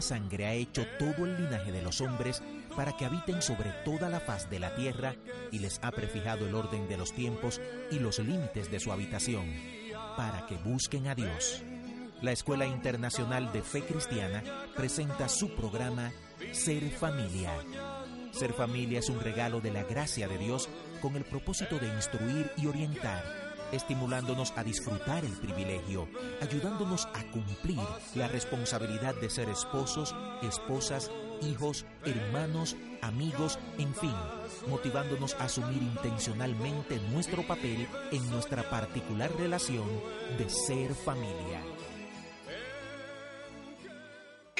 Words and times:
Sangre 0.00 0.46
ha 0.46 0.54
hecho 0.54 0.86
todo 0.98 1.26
el 1.26 1.36
linaje 1.36 1.72
de 1.72 1.82
los 1.82 2.00
hombres 2.00 2.42
para 2.76 2.96
que 2.96 3.04
habiten 3.04 3.42
sobre 3.42 3.70
toda 3.84 4.08
la 4.08 4.20
faz 4.20 4.48
de 4.50 4.58
la 4.58 4.74
tierra 4.74 5.14
y 5.50 5.58
les 5.58 5.78
ha 5.82 5.90
prefijado 5.90 6.46
el 6.46 6.54
orden 6.54 6.88
de 6.88 6.96
los 6.96 7.12
tiempos 7.12 7.60
y 7.90 7.98
los 7.98 8.18
límites 8.18 8.70
de 8.70 8.80
su 8.80 8.92
habitación, 8.92 9.46
para 10.16 10.46
que 10.46 10.56
busquen 10.56 11.08
a 11.08 11.14
Dios. 11.14 11.62
La 12.22 12.32
Escuela 12.32 12.66
Internacional 12.66 13.52
de 13.52 13.62
Fe 13.62 13.82
Cristiana 13.82 14.42
presenta 14.76 15.28
su 15.28 15.54
programa 15.54 16.12
Ser 16.52 16.90
Familia. 16.90 17.52
Ser 18.32 18.52
familia 18.52 18.98
es 18.98 19.08
un 19.08 19.20
regalo 19.20 19.60
de 19.60 19.72
la 19.72 19.82
gracia 19.82 20.28
de 20.28 20.38
Dios 20.38 20.68
con 21.00 21.16
el 21.16 21.24
propósito 21.24 21.78
de 21.78 21.88
instruir 21.88 22.50
y 22.56 22.66
orientar 22.66 23.39
estimulándonos 23.72 24.52
a 24.56 24.64
disfrutar 24.64 25.24
el 25.24 25.32
privilegio, 25.32 26.08
ayudándonos 26.40 27.06
a 27.06 27.24
cumplir 27.30 27.80
la 28.14 28.28
responsabilidad 28.28 29.14
de 29.14 29.30
ser 29.30 29.48
esposos, 29.48 30.14
esposas, 30.42 31.10
hijos, 31.42 31.86
hermanos, 32.04 32.76
amigos, 33.02 33.58
en 33.78 33.94
fin, 33.94 34.14
motivándonos 34.68 35.34
a 35.34 35.44
asumir 35.44 35.82
intencionalmente 35.82 36.98
nuestro 37.10 37.46
papel 37.46 37.86
en 38.12 38.30
nuestra 38.30 38.68
particular 38.68 39.30
relación 39.36 39.88
de 40.38 40.48
ser 40.48 40.94
familia. 40.94 41.62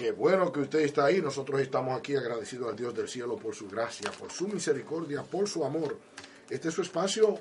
Qué 0.01 0.13
bueno 0.13 0.51
que 0.51 0.61
usted 0.61 0.79
está 0.79 1.05
ahí. 1.05 1.21
Nosotros 1.21 1.61
estamos 1.61 1.99
aquí 1.99 2.17
agradecidos 2.17 2.71
al 2.71 2.77
Dios 2.77 2.95
del 2.95 3.07
cielo 3.07 3.37
por 3.37 3.55
su 3.55 3.69
gracia, 3.69 4.11
por 4.13 4.33
su 4.33 4.49
misericordia, 4.49 5.23
por 5.23 5.47
su 5.47 5.63
amor. 5.63 5.99
Este 6.49 6.69
es 6.69 6.75
su 6.75 6.81
espacio 6.81 7.39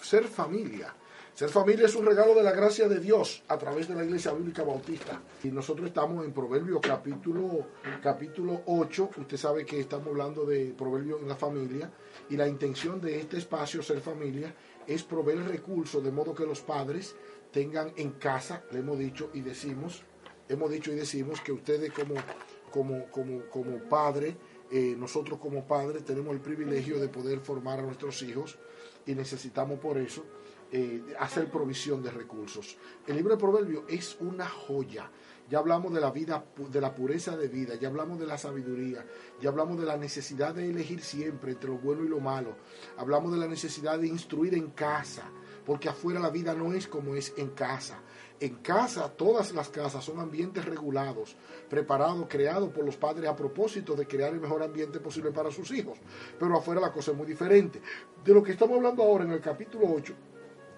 ser 0.00 0.24
familia. 0.24 0.94
Ser 1.34 1.50
familia 1.50 1.84
es 1.84 1.94
un 1.94 2.06
regalo 2.06 2.34
de 2.34 2.42
la 2.42 2.52
gracia 2.52 2.88
de 2.88 2.98
Dios 2.98 3.42
a 3.48 3.58
través 3.58 3.88
de 3.88 3.94
la 3.94 4.04
Iglesia 4.04 4.32
Bíblica 4.32 4.62
Bautista. 4.62 5.20
Y 5.44 5.48
nosotros 5.48 5.88
estamos 5.88 6.24
en 6.24 6.32
Proverbios 6.32 6.80
capítulo, 6.80 7.66
capítulo 8.02 8.62
8. 8.64 9.10
Usted 9.18 9.36
sabe 9.36 9.66
que 9.66 9.78
estamos 9.78 10.08
hablando 10.08 10.46
de 10.46 10.74
Proverbios 10.76 11.20
en 11.20 11.28
la 11.28 11.36
familia. 11.36 11.90
Y 12.30 12.36
la 12.38 12.48
intención 12.48 13.02
de 13.02 13.20
este 13.20 13.36
espacio, 13.36 13.82
Ser 13.82 14.00
Familia, 14.00 14.54
es 14.86 15.02
proveer 15.02 15.46
recursos 15.46 16.02
de 16.02 16.10
modo 16.10 16.34
que 16.34 16.46
los 16.46 16.60
padres 16.60 17.14
tengan 17.52 17.92
en 17.96 18.12
casa, 18.12 18.62
le 18.72 18.78
hemos 18.78 18.98
dicho 18.98 19.30
y 19.34 19.40
decimos, 19.40 20.02
hemos 20.48 20.70
dicho 20.70 20.92
y 20.92 20.94
decimos 20.94 21.40
que 21.40 21.52
ustedes 21.52 21.92
como, 21.92 22.14
como, 22.70 23.10
como, 23.10 23.42
como 23.50 23.78
padre, 23.88 24.36
eh, 24.70 24.94
nosotros 24.98 25.38
como 25.38 25.66
padres 25.66 26.04
tenemos 26.04 26.34
el 26.34 26.40
privilegio 26.40 26.98
de 26.98 27.08
poder 27.08 27.40
formar 27.40 27.78
a 27.78 27.82
nuestros 27.82 28.22
hijos 28.22 28.58
y 29.06 29.14
necesitamos 29.14 29.78
por 29.78 29.98
eso 29.98 30.24
eh, 30.72 31.14
hacer 31.20 31.48
provisión 31.48 32.02
de 32.02 32.10
recursos. 32.10 32.76
El 33.06 33.16
libro 33.16 33.34
de 33.34 33.40
Proverbios 33.40 33.84
es 33.88 34.16
una 34.18 34.48
joya. 34.48 35.08
Ya 35.48 35.58
hablamos 35.60 35.94
de 35.94 36.00
la 36.00 36.10
vida, 36.10 36.44
de 36.56 36.80
la 36.80 36.92
pureza 36.92 37.36
de 37.36 37.46
vida, 37.46 37.76
ya 37.76 37.86
hablamos 37.86 38.18
de 38.18 38.26
la 38.26 38.36
sabiduría, 38.36 39.06
ya 39.40 39.50
hablamos 39.50 39.78
de 39.78 39.86
la 39.86 39.96
necesidad 39.96 40.52
de 40.52 40.68
elegir 40.68 41.00
siempre 41.02 41.52
entre 41.52 41.70
lo 41.70 41.78
bueno 41.78 42.04
y 42.04 42.08
lo 42.08 42.18
malo. 42.18 42.56
Hablamos 42.96 43.30
de 43.30 43.38
la 43.38 43.46
necesidad 43.46 44.00
de 44.00 44.08
instruir 44.08 44.54
en 44.54 44.70
casa, 44.70 45.30
porque 45.64 45.88
afuera 45.88 46.18
la 46.18 46.30
vida 46.30 46.52
no 46.52 46.72
es 46.72 46.88
como 46.88 47.14
es 47.14 47.32
en 47.36 47.50
casa. 47.50 48.02
En 48.38 48.56
casa, 48.56 49.08
todas 49.08 49.52
las 49.54 49.70
casas 49.70 50.04
son 50.04 50.20
ambientes 50.20 50.64
regulados, 50.64 51.36
preparados, 51.70 52.26
creados 52.28 52.70
por 52.70 52.84
los 52.84 52.96
padres 52.96 53.30
a 53.30 53.36
propósito 53.36 53.94
de 53.94 54.06
crear 54.06 54.34
el 54.34 54.40
mejor 54.40 54.62
ambiente 54.62 55.00
posible 55.00 55.30
para 55.30 55.50
sus 55.50 55.70
hijos. 55.70 55.98
Pero 56.38 56.56
afuera 56.56 56.80
la 56.80 56.92
cosa 56.92 57.12
es 57.12 57.16
muy 57.16 57.26
diferente. 57.26 57.80
De 58.22 58.34
lo 58.34 58.42
que 58.42 58.52
estamos 58.52 58.76
hablando 58.76 59.02
ahora 59.02 59.24
en 59.24 59.30
el 59.30 59.40
capítulo 59.40 59.86
8 59.90 60.14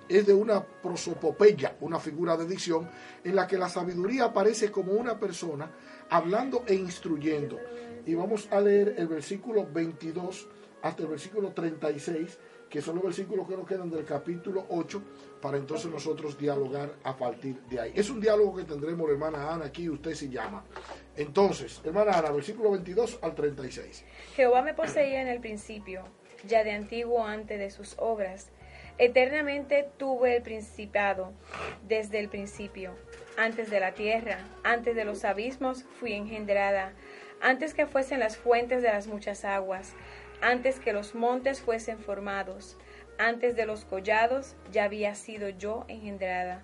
es 0.09 0.27
de 0.27 0.33
una 0.33 0.65
prosopopeya, 0.65 1.77
una 1.81 1.99
figura 1.99 2.37
de 2.37 2.47
dicción, 2.47 2.89
en 3.25 3.35
la 3.35 3.47
que 3.47 3.59
la 3.59 3.69
sabiduría 3.69 4.27
aparece 4.27 4.71
como 4.71 4.93
una 4.93 5.19
persona 5.19 5.71
hablando 6.11 6.65
e 6.67 6.75
instruyendo. 6.75 7.59
Y 8.07 8.15
vamos 8.15 8.49
a 8.51 8.61
leer 8.61 8.95
el 8.97 9.09
versículo 9.09 9.67
22 9.71 10.49
hasta 10.83 11.03
el 11.03 11.09
versículo 11.09 11.53
36, 11.53 12.39
que 12.71 12.81
son 12.81 12.97
los 12.97 13.05
versículos 13.05 13.49
que 13.49 13.57
nos 13.57 13.67
quedan 13.67 13.91
del 13.91 14.05
capítulo 14.05 14.67
8, 14.71 15.03
para 15.41 15.57
entonces 15.57 15.91
nosotros 15.91 16.39
dialogar 16.39 16.95
a 17.03 17.17
partir 17.17 17.61
de 17.63 17.81
ahí. 17.81 17.93
Es 17.95 18.11
un 18.11 18.21
diálogo 18.21 18.57
que 18.57 18.65
tendremos, 18.65 19.11
hermana 19.11 19.53
Ana, 19.53 19.67
aquí 19.67 19.89
usted 19.89 20.15
se 20.15 20.29
llama. 20.29 20.65
Entonces, 21.17 21.81
hermana 21.85 22.19
Ana, 22.19 22.31
versículo 22.31 22.71
22 22.73 23.19
al 23.23 23.35
36. 23.35 24.05
Jehová 24.35 24.63
me 24.63 24.75
poseía 24.75 25.21
en 25.23 25.29
el 25.29 25.41
principio, 25.41 26.05
ya 26.47 26.65
de 26.65 26.73
antiguo 26.73 27.25
antes 27.25 27.59
de 27.59 27.71
sus 27.71 27.95
obras 27.99 28.51
Eternamente 28.99 29.89
tuve 29.97 30.37
el 30.37 30.43
principado 30.43 31.33
desde 31.87 32.19
el 32.19 32.29
principio. 32.29 32.97
Antes 33.37 33.71
de 33.71 33.79
la 33.79 33.93
tierra, 33.93 34.39
antes 34.65 34.97
de 34.97 35.05
los 35.05 35.25
abismos, 35.25 35.85
fui 36.01 36.15
engendrada. 36.15 36.93
Antes 37.41 37.75
que 37.75 37.87
fuesen 37.87 38.19
las 38.19 38.37
fuentes 38.37 38.83
de 38.83 38.89
las 38.89 39.07
muchas 39.07 39.45
aguas, 39.45 39.93
antes 40.41 40.81
que 40.81 40.93
los 40.93 41.15
montes 41.15 41.61
fuesen 41.61 42.01
formados, 42.01 42.77
antes 43.19 43.57
de 43.57 43.67
los 43.67 43.85
collados, 43.85 44.57
ya 44.73 44.85
había 44.85 45.15
sido 45.15 45.49
yo 45.49 45.85
engendrada. 45.89 46.63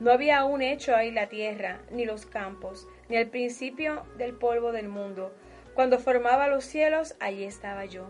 No 0.00 0.10
había 0.10 0.38
aún 0.38 0.62
hecho 0.62 0.94
ahí 0.94 1.10
la 1.10 1.28
tierra, 1.28 1.80
ni 1.90 2.04
los 2.04 2.26
campos, 2.26 2.88
ni 3.08 3.16
el 3.16 3.28
principio 3.28 4.04
del 4.16 4.34
polvo 4.34 4.72
del 4.72 4.88
mundo. 4.88 5.34
Cuando 5.74 5.98
formaba 5.98 6.48
los 6.48 6.64
cielos, 6.64 7.16
allí 7.20 7.44
estaba 7.44 7.84
yo. 7.84 8.08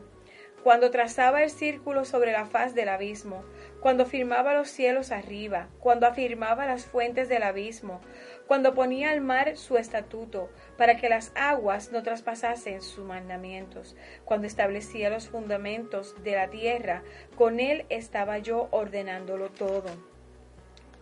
Cuando 0.64 0.90
trazaba 0.90 1.42
el 1.42 1.50
círculo 1.50 2.06
sobre 2.06 2.32
la 2.32 2.46
faz 2.46 2.74
del 2.74 2.88
abismo, 2.88 3.44
cuando 3.80 4.06
firmaba 4.06 4.54
los 4.54 4.70
cielos 4.70 5.12
arriba, 5.12 5.68
cuando 5.78 6.06
afirmaba 6.06 6.64
las 6.64 6.86
fuentes 6.86 7.28
del 7.28 7.42
abismo, 7.42 8.00
cuando 8.46 8.72
ponía 8.72 9.10
al 9.10 9.20
mar 9.20 9.58
su 9.58 9.76
estatuto, 9.76 10.48
para 10.78 10.96
que 10.96 11.10
las 11.10 11.32
aguas 11.34 11.92
no 11.92 12.02
traspasasen 12.02 12.80
sus 12.80 13.04
mandamientos, 13.04 13.94
cuando 14.24 14.46
establecía 14.46 15.10
los 15.10 15.28
fundamentos 15.28 16.14
de 16.24 16.32
la 16.32 16.48
tierra, 16.48 17.02
con 17.36 17.60
él 17.60 17.84
estaba 17.90 18.38
yo 18.38 18.68
ordenándolo 18.70 19.50
todo. 19.50 19.90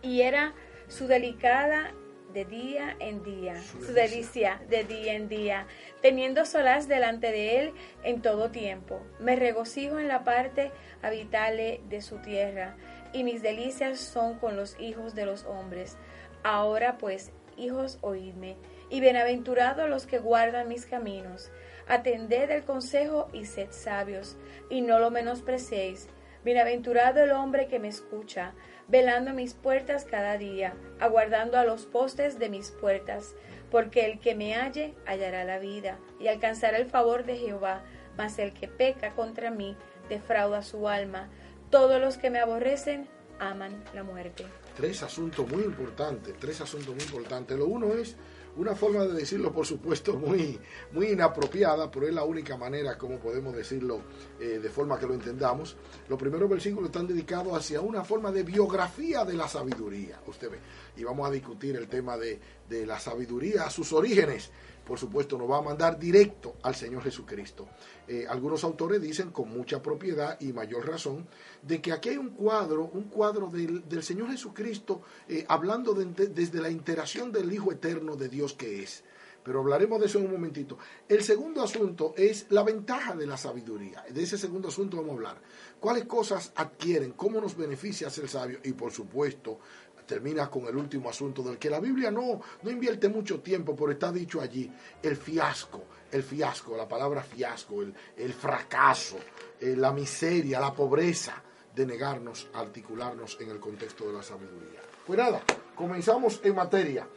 Y 0.01 0.23
era 0.23 0.53
su 0.89 1.07
delicada 1.07 1.93
de 2.33 2.45
día 2.45 2.95
en 2.99 3.23
día, 3.23 3.61
su 3.61 3.93
delicia 3.93 4.61
de 4.67 4.83
día 4.83 5.13
en 5.13 5.29
día, 5.29 5.67
teniendo 6.01 6.45
solaz 6.45 6.87
delante 6.87 7.31
de 7.31 7.59
él 7.59 7.73
en 8.03 8.21
todo 8.21 8.49
tiempo. 8.49 9.01
Me 9.19 9.35
regocijo 9.35 9.99
en 9.99 10.07
la 10.07 10.23
parte 10.23 10.71
habitable 11.01 11.81
de 11.89 12.01
su 12.01 12.17
tierra, 12.17 12.75
y 13.13 13.23
mis 13.23 13.43
delicias 13.43 13.99
son 13.99 14.39
con 14.39 14.57
los 14.57 14.79
hijos 14.79 15.13
de 15.13 15.25
los 15.25 15.45
hombres. 15.45 15.97
Ahora 16.43 16.97
pues, 16.97 17.31
hijos, 17.55 17.99
oídme, 18.01 18.57
y 18.89 18.99
bienaventurados 18.99 19.87
los 19.87 20.07
que 20.07 20.17
guardan 20.17 20.67
mis 20.67 20.85
caminos. 20.85 21.51
Atended 21.87 22.49
el 22.49 22.63
consejo 22.63 23.27
y 23.31 23.45
sed 23.45 23.67
sabios, 23.71 24.37
y 24.69 24.81
no 24.81 24.99
lo 24.99 25.11
menosprecéis. 25.11 26.09
Bienaventurado 26.43 27.21
el 27.21 27.31
hombre 27.31 27.67
que 27.67 27.79
me 27.79 27.87
escucha, 27.87 28.53
velando 28.87 29.33
mis 29.33 29.53
puertas 29.53 30.05
cada 30.05 30.37
día, 30.37 30.73
aguardando 30.99 31.57
a 31.57 31.65
los 31.65 31.85
postes 31.85 32.39
de 32.39 32.49
mis 32.49 32.71
puertas, 32.71 33.35
porque 33.71 34.05
el 34.05 34.19
que 34.19 34.35
me 34.35 34.55
halle 34.55 34.93
hallará 35.05 35.43
la 35.43 35.59
vida 35.59 35.97
y 36.19 36.27
alcanzará 36.27 36.77
el 36.77 36.85
favor 36.85 37.25
de 37.25 37.37
Jehová, 37.37 37.81
mas 38.17 38.37
el 38.39 38.53
que 38.53 38.67
peca 38.67 39.11
contra 39.11 39.49
mí 39.49 39.75
defrauda 40.09 40.61
su 40.61 40.87
alma. 40.87 41.29
Todos 41.69 41.99
los 41.99 42.17
que 42.17 42.29
me 42.29 42.39
aborrecen 42.39 43.07
aman 43.39 43.83
la 43.93 44.03
muerte. 44.03 44.45
Tres 44.75 45.01
asuntos 45.03 45.47
muy 45.49 45.63
importantes, 45.63 46.35
tres 46.39 46.61
asuntos 46.61 46.93
muy 46.93 47.03
importantes. 47.03 47.57
Lo 47.57 47.65
uno 47.65 47.93
es 47.93 48.15
una 48.55 48.75
forma 48.75 49.05
de 49.05 49.13
decirlo, 49.13 49.51
por 49.51 49.65
supuesto, 49.65 50.13
muy, 50.17 50.59
muy 50.91 51.07
inapropiada, 51.07 51.89
pero 51.89 52.07
es 52.07 52.13
la 52.13 52.23
única 52.23 52.55
manera 52.55 52.97
como 52.97 53.17
podemos 53.17 53.55
decirlo 53.55 54.01
eh, 54.39 54.59
de 54.61 54.69
forma 54.69 54.99
que 54.99 55.07
lo 55.07 55.13
entendamos. 55.13 55.75
Los 56.07 56.19
primeros 56.19 56.49
versículos 56.49 56.89
están 56.89 57.07
dedicados 57.07 57.57
hacia 57.57 57.81
una 57.81 58.03
forma 58.03 58.31
de 58.31 58.43
biografía 58.43 59.25
de 59.25 59.33
la 59.33 59.47
sabiduría, 59.47 60.19
usted 60.27 60.51
ve. 60.51 60.59
Y 60.97 61.03
vamos 61.03 61.27
a 61.27 61.31
discutir 61.31 61.75
el 61.75 61.87
tema 61.87 62.17
de, 62.17 62.39
de 62.69 62.85
la 62.85 62.99
sabiduría, 62.99 63.69
sus 63.69 63.91
orígenes. 63.93 64.51
Por 64.85 64.99
supuesto, 64.99 65.37
nos 65.37 65.49
va 65.49 65.59
a 65.59 65.61
mandar 65.61 65.97
directo 65.97 66.55
al 66.61 66.75
Señor 66.75 67.03
Jesucristo. 67.03 67.67
Eh, 68.07 68.25
algunos 68.27 68.63
autores 68.63 69.01
dicen 69.01 69.31
con 69.31 69.49
mucha 69.49 69.81
propiedad 69.81 70.37
y 70.41 70.51
mayor 70.51 70.87
razón 70.87 71.25
de 71.61 71.81
que 71.81 71.93
aquí 71.93 72.09
hay 72.09 72.17
un 72.17 72.31
cuadro, 72.31 72.89
un 72.93 73.03
cuadro 73.03 73.47
del, 73.47 74.03
Señor 74.03 74.29
Jesucristo 74.31 75.01
eh, 75.27 75.45
hablando 75.47 75.93
desde 75.93 76.61
la 76.61 76.69
interacción 76.69 77.31
del 77.31 77.51
Hijo 77.53 77.71
Eterno 77.71 78.15
de 78.15 78.27
Dios 78.27 78.53
que 78.53 78.83
es. 78.83 79.03
Pero 79.43 79.59
hablaremos 79.59 79.99
de 79.99 80.05
eso 80.05 80.19
en 80.19 80.25
un 80.25 80.31
momentito. 80.31 80.77
El 81.07 81.21
segundo 81.23 81.61
asunto 81.61 82.13
es 82.15 82.45
la 82.49 82.63
ventaja 82.63 83.15
de 83.15 83.27
la 83.27 83.37
sabiduría. 83.37 84.03
De 84.09 84.23
ese 84.23 84.37
segundo 84.37 84.69
asunto 84.69 84.97
vamos 84.97 85.11
a 85.11 85.15
hablar. 85.15 85.41
¿Cuáles 85.79 86.05
cosas 86.05 86.53
adquieren? 86.55 87.11
¿Cómo 87.11 87.41
nos 87.41 87.57
beneficia 87.57 88.09
ser 88.09 88.29
sabio? 88.29 88.59
Y 88.63 88.71
por 88.71 88.91
supuesto, 88.93 89.59
termina 90.05 90.49
con 90.49 90.65
el 90.65 90.75
último 90.75 91.09
asunto 91.09 91.41
del 91.43 91.57
que 91.57 91.69
la 91.69 91.79
Biblia 91.79 92.11
no, 92.11 92.41
no 92.61 92.71
invierte 92.71 93.09
mucho 93.09 93.41
tiempo, 93.41 93.75
pero 93.75 93.91
está 93.91 94.11
dicho 94.11 94.41
allí, 94.41 94.71
el 95.01 95.17
fiasco, 95.17 95.83
el 96.11 96.23
fiasco, 96.23 96.77
la 96.77 96.87
palabra 96.87 97.23
fiasco, 97.23 97.81
el, 97.81 98.33
fracaso, 98.33 99.17
eh, 99.59 99.75
la 99.75 99.91
miseria, 99.91 100.59
la 100.59 100.73
pobreza 100.73 101.41
de 101.75 101.85
negarnos 101.85 102.49
a 102.53 102.59
articularnos 102.59 103.37
en 103.41 103.49
el 103.49 103.59
contexto 103.59 104.07
de 104.07 104.13
la 104.13 104.23
sabiduría. 104.23 104.81
Pues 105.05 105.17
nada, 105.17 105.41
comenzamos 105.75 106.39
en 106.43 106.55
materia. 106.55 107.07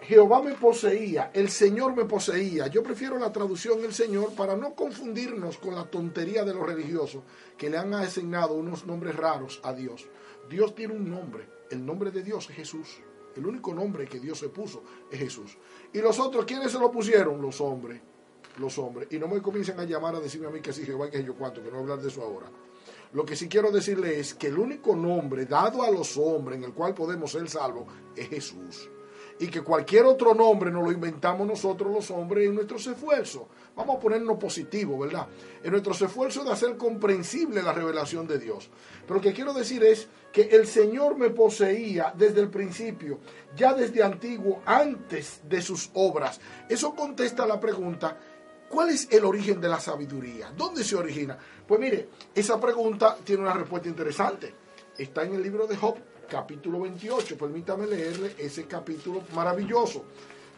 Jehová 0.00 0.42
me 0.42 0.52
poseía, 0.52 1.30
el 1.32 1.48
Señor 1.48 1.96
me 1.96 2.04
poseía. 2.04 2.66
Yo 2.66 2.82
prefiero 2.82 3.18
la 3.18 3.32
traducción 3.32 3.82
el 3.84 3.94
Señor 3.94 4.34
para 4.34 4.54
no 4.54 4.74
confundirnos 4.74 5.56
con 5.56 5.74
la 5.74 5.84
tontería 5.84 6.44
de 6.44 6.52
los 6.52 6.66
religiosos 6.66 7.22
que 7.56 7.70
le 7.70 7.78
han 7.78 7.94
asignado 7.94 8.54
unos 8.54 8.84
nombres 8.84 9.16
raros 9.16 9.60
a 9.62 9.72
Dios. 9.72 10.06
Dios 10.48 10.74
tiene 10.74 10.94
un 10.94 11.10
nombre, 11.10 11.48
el 11.74 11.84
nombre 11.84 12.10
de 12.10 12.22
Dios 12.22 12.48
es 12.50 12.56
Jesús. 12.56 13.00
El 13.36 13.46
único 13.46 13.74
nombre 13.74 14.06
que 14.06 14.20
Dios 14.20 14.38
se 14.38 14.48
puso 14.48 14.82
es 15.10 15.18
Jesús. 15.18 15.58
Y 15.92 15.98
los 15.98 16.18
otros, 16.18 16.44
¿quiénes 16.44 16.70
se 16.70 16.78
lo 16.78 16.90
pusieron? 16.90 17.42
Los 17.42 17.60
hombres. 17.60 18.00
Los 18.58 18.78
hombres. 18.78 19.08
Y 19.10 19.18
no 19.18 19.26
me 19.26 19.42
comiencen 19.42 19.78
a 19.80 19.84
llamar 19.84 20.14
a 20.14 20.20
decirme 20.20 20.46
a 20.46 20.50
mí 20.50 20.60
que 20.60 20.72
sí, 20.72 20.84
Jehová, 20.84 21.10
que 21.10 21.22
yo 21.22 21.34
cuánto, 21.34 21.62
que 21.62 21.66
no 21.70 21.72
voy 21.72 21.80
a 21.80 21.82
hablar 21.82 22.00
de 22.00 22.08
eso 22.08 22.22
ahora. 22.22 22.46
Lo 23.12 23.24
que 23.24 23.36
sí 23.36 23.48
quiero 23.48 23.70
decirle 23.70 24.18
es 24.18 24.34
que 24.34 24.48
el 24.48 24.58
único 24.58 24.94
nombre 24.94 25.46
dado 25.46 25.82
a 25.82 25.90
los 25.90 26.16
hombres 26.16 26.58
en 26.58 26.64
el 26.64 26.72
cual 26.72 26.94
podemos 26.94 27.32
ser 27.32 27.48
salvos 27.48 27.86
es 28.16 28.28
Jesús 28.28 28.88
y 29.38 29.48
que 29.48 29.62
cualquier 29.62 30.04
otro 30.04 30.34
nombre 30.34 30.70
nos 30.70 30.84
lo 30.84 30.92
inventamos 30.92 31.46
nosotros 31.46 31.92
los 31.92 32.10
hombres 32.10 32.46
en 32.46 32.54
nuestros 32.54 32.86
esfuerzos. 32.86 33.42
Vamos 33.74 33.96
a 33.96 34.00
ponernos 34.00 34.38
positivo, 34.38 34.98
¿verdad? 34.98 35.26
En 35.62 35.72
nuestros 35.72 36.00
esfuerzos 36.02 36.44
de 36.44 36.52
hacer 36.52 36.76
comprensible 36.76 37.62
la 37.62 37.72
revelación 37.72 38.28
de 38.28 38.38
Dios. 38.38 38.70
Pero 39.02 39.16
lo 39.16 39.20
que 39.20 39.32
quiero 39.32 39.52
decir 39.52 39.82
es 39.82 40.08
que 40.32 40.42
el 40.42 40.66
Señor 40.66 41.18
me 41.18 41.30
poseía 41.30 42.12
desde 42.16 42.40
el 42.40 42.50
principio, 42.50 43.18
ya 43.56 43.74
desde 43.74 44.02
antiguo, 44.02 44.62
antes 44.64 45.40
de 45.48 45.60
sus 45.60 45.90
obras. 45.94 46.40
Eso 46.68 46.94
contesta 46.94 47.46
la 47.46 47.58
pregunta, 47.58 48.16
¿cuál 48.68 48.90
es 48.90 49.08
el 49.10 49.24
origen 49.24 49.60
de 49.60 49.68
la 49.68 49.80
sabiduría? 49.80 50.52
¿Dónde 50.56 50.84
se 50.84 50.94
origina? 50.94 51.36
Pues 51.66 51.80
mire, 51.80 52.08
esa 52.34 52.60
pregunta 52.60 53.16
tiene 53.24 53.42
una 53.42 53.54
respuesta 53.54 53.88
interesante. 53.88 54.54
Está 54.96 55.24
en 55.24 55.34
el 55.34 55.42
libro 55.42 55.66
de 55.66 55.76
Job, 55.76 55.96
capítulo 56.28 56.80
28. 56.80 57.36
Permítame 57.36 57.86
leerle 57.86 58.34
ese 58.38 58.66
capítulo 58.66 59.22
maravilloso. 59.34 60.04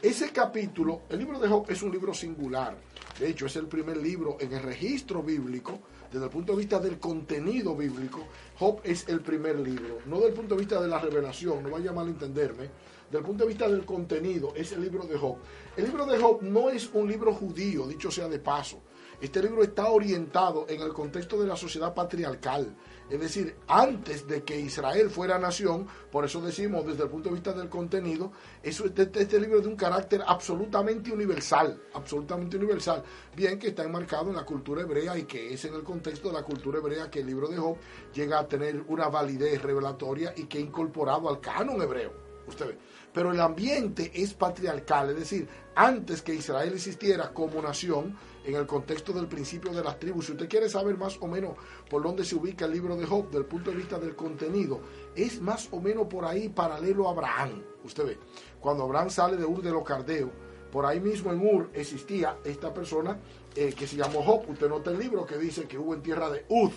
Ese 0.03 0.31
capítulo, 0.31 1.03
el 1.09 1.19
libro 1.19 1.39
de 1.39 1.49
Job 1.49 1.67
es 1.69 1.83
un 1.83 1.91
libro 1.91 2.13
singular. 2.13 2.77
De 3.19 3.29
hecho, 3.29 3.47
es 3.47 3.57
el 3.57 3.67
primer 3.67 3.97
libro 3.97 4.37
en 4.39 4.53
el 4.53 4.63
registro 4.63 5.23
bíblico, 5.23 5.81
desde 6.13 6.27
el 6.27 6.31
punto 6.31 6.53
de 6.53 6.59
vista 6.59 6.79
del 6.79 6.99
contenido 6.99 7.75
bíblico. 7.75 8.27
Job 8.59 8.81
es 8.85 9.09
el 9.09 9.21
primer 9.21 9.59
libro, 9.59 9.99
no 10.07 10.21
del 10.21 10.35
punto 10.35 10.55
de 10.55 10.61
vista 10.61 10.81
de 10.81 10.89
la 10.89 10.99
revelación, 10.99 11.63
no 11.63 11.71
vaya 11.71 11.91
a 11.91 11.95
malentenderme. 11.95 12.69
Del 13.11 13.23
punto 13.23 13.45
de 13.45 13.49
vista 13.49 13.69
del 13.69 13.85
contenido, 13.85 14.53
es 14.55 14.73
el 14.73 14.83
libro 14.83 15.05
de 15.05 15.17
Job. 15.17 15.37
El 15.77 15.85
libro 15.85 16.05
de 16.07 16.19
Job 16.19 16.43
no 16.43 16.69
es 16.69 16.91
un 16.93 17.09
libro 17.09 17.33
judío, 17.33 17.87
dicho 17.87 18.11
sea 18.11 18.29
de 18.29 18.39
paso. 18.39 18.83
Este 19.21 19.43
libro 19.43 19.63
está 19.63 19.89
orientado 19.89 20.67
en 20.69 20.83
el 20.83 20.93
contexto 20.93 21.41
de 21.41 21.47
la 21.47 21.57
sociedad 21.57 21.95
patriarcal 21.95 22.77
es 23.09 23.21
decir, 23.21 23.55
antes 23.69 24.27
de 24.27 24.43
que 24.43 24.59
Israel 24.59 25.11
fuera 25.11 25.39
nación, 25.39 25.87
por 26.11 26.25
eso 26.25 26.41
decimos 26.41 26.85
desde 26.85 27.05
el 27.05 27.09
punto 27.09 27.29
de 27.29 27.37
vista 27.37 27.53
del 27.53 27.69
contenido, 27.69 28.33
eso, 28.63 28.87
este, 28.87 29.03
este, 29.03 29.39
libro 29.39 29.59
es 29.59 29.63
de 29.63 29.69
un 29.69 29.77
carácter 29.77 30.23
absolutamente 30.27 31.13
universal, 31.13 31.81
absolutamente 31.95 32.57
universal, 32.57 33.05
bien 33.37 33.59
que 33.59 33.69
está 33.69 33.85
enmarcado 33.85 34.31
en 34.31 34.37
la 34.37 34.45
cultura 34.45 34.83
hebrea 34.83 35.17
y 35.17 35.25
que 35.25 35.55
es 35.55 35.65
en 35.65 35.75
el 35.75 35.85
contexto 35.85 36.29
de 36.29 36.35
la 36.35 36.43
cultura 36.43 36.79
hebrea 36.79 37.09
que 37.09 37.21
el 37.21 37.27
libro 37.27 37.49
de 37.49 37.59
Job 37.59 37.77
llega 38.13 38.41
a 38.41 38.49
tener 38.49 38.83
una 38.89 39.09
validez 39.09 39.63
revelatoria 39.63 40.35
y 40.37 40.45
que 40.45 40.59
ha 40.59 40.63
incorporado 40.63 41.29
al 41.29 41.41
canon 41.41 41.81
hebreo. 41.81 42.27
Usted. 42.49 42.77
Pero 43.13 43.33
el 43.33 43.41
ambiente 43.41 44.13
es 44.15 44.35
patriarcal, 44.35 45.11
es 45.11 45.17
decir, 45.17 45.49
antes 45.75 46.23
que 46.23 46.35
Israel 46.35 46.75
existiera 46.75 47.33
como 47.33 47.63
nación, 47.63 48.17
en 48.47 48.55
el 48.55 48.67
contexto 48.67 49.13
del 49.13 49.27
principio 49.27 49.73
de 49.73 49.83
las 49.83 49.99
tribus. 49.99 50.27
Si 50.27 50.33
usted 50.33 50.49
quiere 50.49 50.69
saber 50.69 50.97
más 50.97 51.19
o 51.21 51.27
menos 51.27 51.57
por 51.91 52.03
dónde 52.03 52.25
se 52.25 52.37
ubica 52.37 52.65
el 52.65 52.73
libro 52.73 52.97
de 52.97 53.05
Job, 53.05 53.27
desde 53.27 53.39
el 53.39 53.47
punto 53.47 53.71
de 53.71 53.77
vista 53.77 53.99
del 53.99 54.15
contenido, 54.15 54.81
es 55.15 55.41
más 55.41 55.69
o 55.73 55.81
menos 55.81 56.07
por 56.07 56.25
ahí 56.25 56.49
paralelo 56.49 57.09
a 57.09 57.11
Abraham. 57.13 57.63
Usted 57.85 58.07
ve, 58.07 58.19
cuando 58.61 58.85
Abraham 58.85 59.11
sale 59.11 59.37
de 59.37 59.45
Ur 59.45 59.63
de 59.63 59.73
los 59.73 59.85
Cardeos, 59.85 60.31
por 60.71 60.87
ahí 60.87 61.01
mismo 61.01 61.33
en 61.33 61.41
Ur 61.41 61.71
existía 61.75 62.39
esta 62.45 62.73
persona 62.73 63.19
eh, 63.55 63.75
que 63.77 63.87
se 63.87 63.97
llamó 63.97 64.23
Job. 64.23 64.49
Usted 64.49 64.69
nota 64.69 64.91
el 64.91 64.99
libro 64.99 65.27
que 65.27 65.39
dice 65.39 65.67
que 65.67 65.79
hubo 65.79 65.95
en 65.95 66.03
tierra 66.03 66.31
de 66.31 66.45
Uz, 66.49 66.73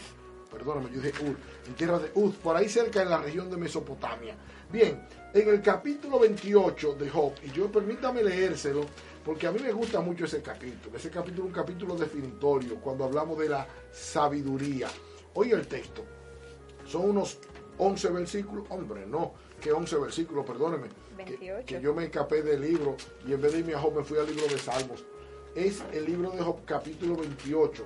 perdóname, 0.51 0.89
yo 0.94 1.01
dije 1.01 1.24
Ur, 1.24 1.36
en 1.68 1.74
tierra 1.75 2.00
de 2.00 2.12
Uz, 2.15 2.36
por 2.36 2.56
ahí 2.56 2.68
cerca 2.68 3.01
en 3.01 3.10
la 3.10 3.18
región 3.18 3.50
de 3.50 3.57
Mesopotamia. 3.57 4.36
Bien, 4.72 5.01
en 5.33 5.50
el 5.50 5.62
capítulo 5.62 6.19
28 6.19 6.94
de 6.94 7.10
Job, 7.10 7.33
y 7.44 7.51
yo 7.51 7.72
permítame 7.72 8.24
leérselo, 8.24 8.81
porque 9.24 9.48
a 9.48 9.51
mí 9.51 9.60
me 9.60 9.71
gusta 9.71 10.01
mucho 10.01 10.25
ese 10.25 10.42
capítulo. 10.42 10.98
Ese 10.98 11.10
capítulo 11.10 11.44
es 11.44 11.48
un 11.48 11.54
capítulo 11.54 11.95
definitorio 11.95 12.75
cuando 12.75 13.04
hablamos 13.04 13.38
de 13.38 13.50
la 13.50 13.68
sabiduría. 13.92 14.88
Oye 15.33 15.54
el 15.54 15.68
texto. 15.68 16.04
Son 16.86 17.10
unos 17.10 17.38
11 17.77 18.10
versículos. 18.10 18.66
Hombre, 18.69 19.06
no, 19.06 19.33
que 19.60 19.71
11 19.71 19.98
versículos, 19.98 20.45
perdóneme. 20.45 20.88
Que, 21.66 21.81
yo 21.81 21.94
me 21.94 22.06
escapé 22.06 22.42
del 22.42 22.62
libro 22.62 22.95
y 23.27 23.33
en 23.33 23.42
vez 23.42 23.51
de 23.51 23.60
irme 23.60 23.74
a 23.74 23.80
Job 23.80 23.98
me 23.98 24.04
fui 24.04 24.18
al 24.18 24.27
libro 24.27 24.48
de 24.48 24.57
Salmos. 24.57 25.04
Es 25.54 25.83
el 25.92 26.06
libro 26.06 26.31
de 26.31 26.42
Job, 26.42 26.63
capítulo 26.65 27.18
28. 27.18 27.86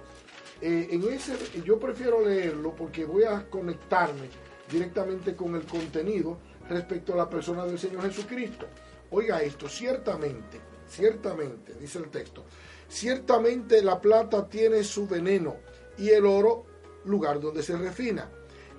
Eh, 0.61 0.89
en 0.91 1.03
ese, 1.11 1.35
yo 1.65 1.79
prefiero 1.79 2.23
leerlo 2.23 2.75
porque 2.75 3.05
voy 3.05 3.23
a 3.23 3.49
conectarme 3.49 4.29
directamente 4.71 5.35
con 5.35 5.55
el 5.55 5.63
contenido 5.63 6.37
respecto 6.69 7.13
a 7.13 7.17
la 7.17 7.29
persona 7.29 7.65
del 7.65 7.79
Señor 7.79 8.03
Jesucristo. 8.03 8.67
Oiga 9.09 9.41
esto, 9.41 9.67
ciertamente 9.67 10.72
ciertamente, 10.87 11.73
dice 11.75 11.99
el 11.99 12.09
texto, 12.09 12.43
ciertamente 12.87 13.81
la 13.81 13.99
plata 13.99 14.47
tiene 14.47 14.83
su 14.83 15.07
veneno 15.07 15.55
y 15.97 16.09
el 16.09 16.25
oro 16.25 16.65
lugar 17.05 17.39
donde 17.39 17.63
se 17.63 17.77
refina. 17.77 18.29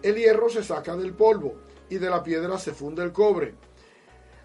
El 0.03 0.17
hierro 0.17 0.49
se 0.49 0.63
saca 0.63 0.97
del 0.97 1.15
polvo 1.15 1.55
y 1.89 1.97
de 1.97 2.11
la 2.11 2.23
piedra 2.23 2.59
se 2.59 2.73
funde 2.73 3.03
el 3.03 3.13
cobre. 3.13 3.55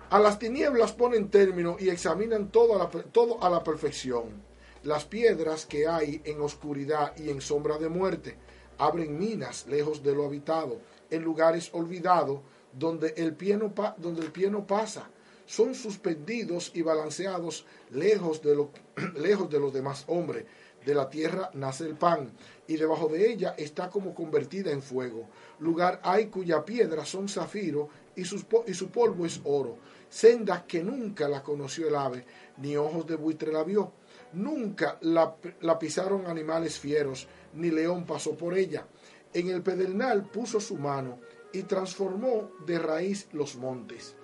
A 0.09 0.19
las 0.19 0.39
tinieblas 0.39 0.93
ponen 0.93 1.29
término 1.29 1.77
y 1.79 1.89
examinan 1.89 2.49
todo 2.49 2.75
a 2.75 3.49
la, 3.49 3.63
perfección. 3.63 4.41
Las 4.83 5.05
piedras 5.05 5.65
que 5.65 5.87
hay 5.87 6.21
en 6.25 6.41
oscuridad 6.41 7.15
y 7.17 7.29
en 7.29 7.41
sombra 7.41 7.77
de 7.77 7.89
muerte 7.89 8.37
abren 8.77 9.19
minas 9.19 9.67
lejos 9.67 10.01
de 10.01 10.15
lo 10.15 10.25
habitado, 10.25 10.79
en 11.11 11.23
lugares 11.23 11.69
olvidados 11.73 12.39
donde 12.73 13.13
el 13.17 13.35
pie 13.35 13.57
no, 13.57 13.73
donde 13.97 14.21
el 14.21 14.31
pie 14.31 14.49
no 14.49 14.65
pasa 14.65 15.09
son 15.49 15.73
suspendidos 15.73 16.71
y 16.75 16.83
balanceados 16.83 17.65
lejos 17.89 18.43
de, 18.43 18.55
lo, 18.55 18.69
lejos 19.19 19.49
de 19.49 19.59
los 19.59 19.73
demás 19.73 20.03
hombres. 20.05 20.45
De 20.85 20.93
la 20.93 21.09
tierra 21.09 21.49
nace 21.55 21.85
el 21.85 21.95
pan, 21.95 22.31
y 22.67 22.77
debajo 22.77 23.07
de 23.07 23.31
ella 23.31 23.55
está 23.57 23.89
como 23.89 24.13
convertida 24.13 24.71
en 24.71 24.83
fuego. 24.83 25.27
Lugar 25.57 25.99
hay 26.03 26.27
cuya 26.27 26.63
piedra 26.63 27.03
son 27.03 27.27
zafiro, 27.27 27.89
y, 28.15 28.21
y 28.21 28.73
su 28.75 28.89
polvo 28.89 29.25
es 29.25 29.41
oro. 29.43 29.79
Senda 30.07 30.67
que 30.67 30.83
nunca 30.83 31.27
la 31.27 31.41
conoció 31.41 31.87
el 31.87 31.95
ave, 31.95 32.25
ni 32.57 32.77
ojos 32.77 33.07
de 33.07 33.15
buitre 33.15 33.51
la 33.51 33.63
vio. 33.63 33.91
Nunca 34.33 34.99
la 35.01 35.79
pisaron 35.79 36.27
animales 36.27 36.77
fieros, 36.77 37.27
ni 37.55 37.71
león 37.71 38.05
pasó 38.05 38.37
por 38.37 38.55
ella. 38.55 38.85
En 39.33 39.49
el 39.49 39.63
pedernal 39.63 40.29
puso 40.29 40.59
su 40.59 40.77
mano, 40.77 41.17
y 41.51 41.63
transformó 41.63 42.51
de 42.67 42.77
raíz 42.77 43.27
los 43.33 43.55
montes 43.55 44.15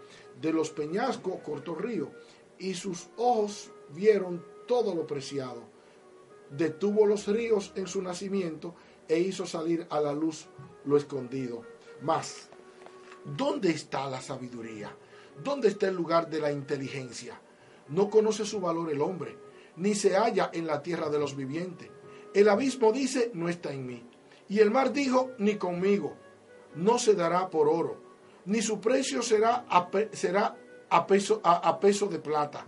de 0.42 0.52
los 0.52 0.70
peñascos 0.70 1.42
cortó 1.42 1.76
río, 1.76 2.12
y 2.58 2.74
sus 2.74 3.10
ojos 3.18 3.72
vieron 3.90 4.44
todo 4.68 4.96
lo 4.96 5.06
preciado. 5.06 5.64
Detuvo 6.50 7.06
los 7.06 7.28
ríos 7.28 7.72
en 7.76 7.88
su 7.88 8.02
nacimiento 8.02 8.76
e 9.08 9.20
hizo 9.20 9.46
salir 9.46 9.86
a 9.90 10.00
la 10.00 10.14
luz 10.14 10.48
lo 10.86 10.98
escondido. 10.98 11.64
Mas, 12.02 12.50
¿dónde 13.24 13.72
está 13.72 14.10
la 14.10 14.22
sabiduría? 14.22 14.96
¿Dónde 15.44 15.70
está 15.70 15.88
el 15.88 15.96
lugar 15.96 16.30
de 16.30 16.40
la 16.40 16.52
inteligencia? 16.52 17.40
No 17.90 18.10
conoce 18.10 18.46
su 18.46 18.60
valor 18.60 18.92
el 18.92 19.02
hombre, 19.02 19.38
ni 19.76 19.96
se 19.96 20.16
halla 20.16 20.50
en 20.54 20.66
la 20.66 20.82
tierra 20.82 21.10
de 21.10 21.20
los 21.20 21.36
vivientes. 21.36 21.90
El 22.34 22.50
abismo 22.50 22.92
dice, 22.92 23.32
no 23.34 23.50
está 23.50 23.74
en 23.74 23.86
mí. 23.86 24.04
Y 24.48 24.60
el 24.60 24.72
mar 24.72 24.94
dijo, 24.94 25.32
ni 25.38 25.56
conmigo. 25.56 26.16
No 26.76 27.00
se 27.00 27.14
dará 27.14 27.50
por 27.50 27.68
oro 27.68 28.05
ni 28.46 28.62
su 28.62 28.80
precio 28.80 29.22
será 29.22 29.66
a, 29.70 29.90
será 30.12 30.56
a, 30.90 31.08
peso, 31.08 31.42
a, 31.44 31.80
peso 31.80 32.08
de 32.08 32.20
plata. 32.20 32.66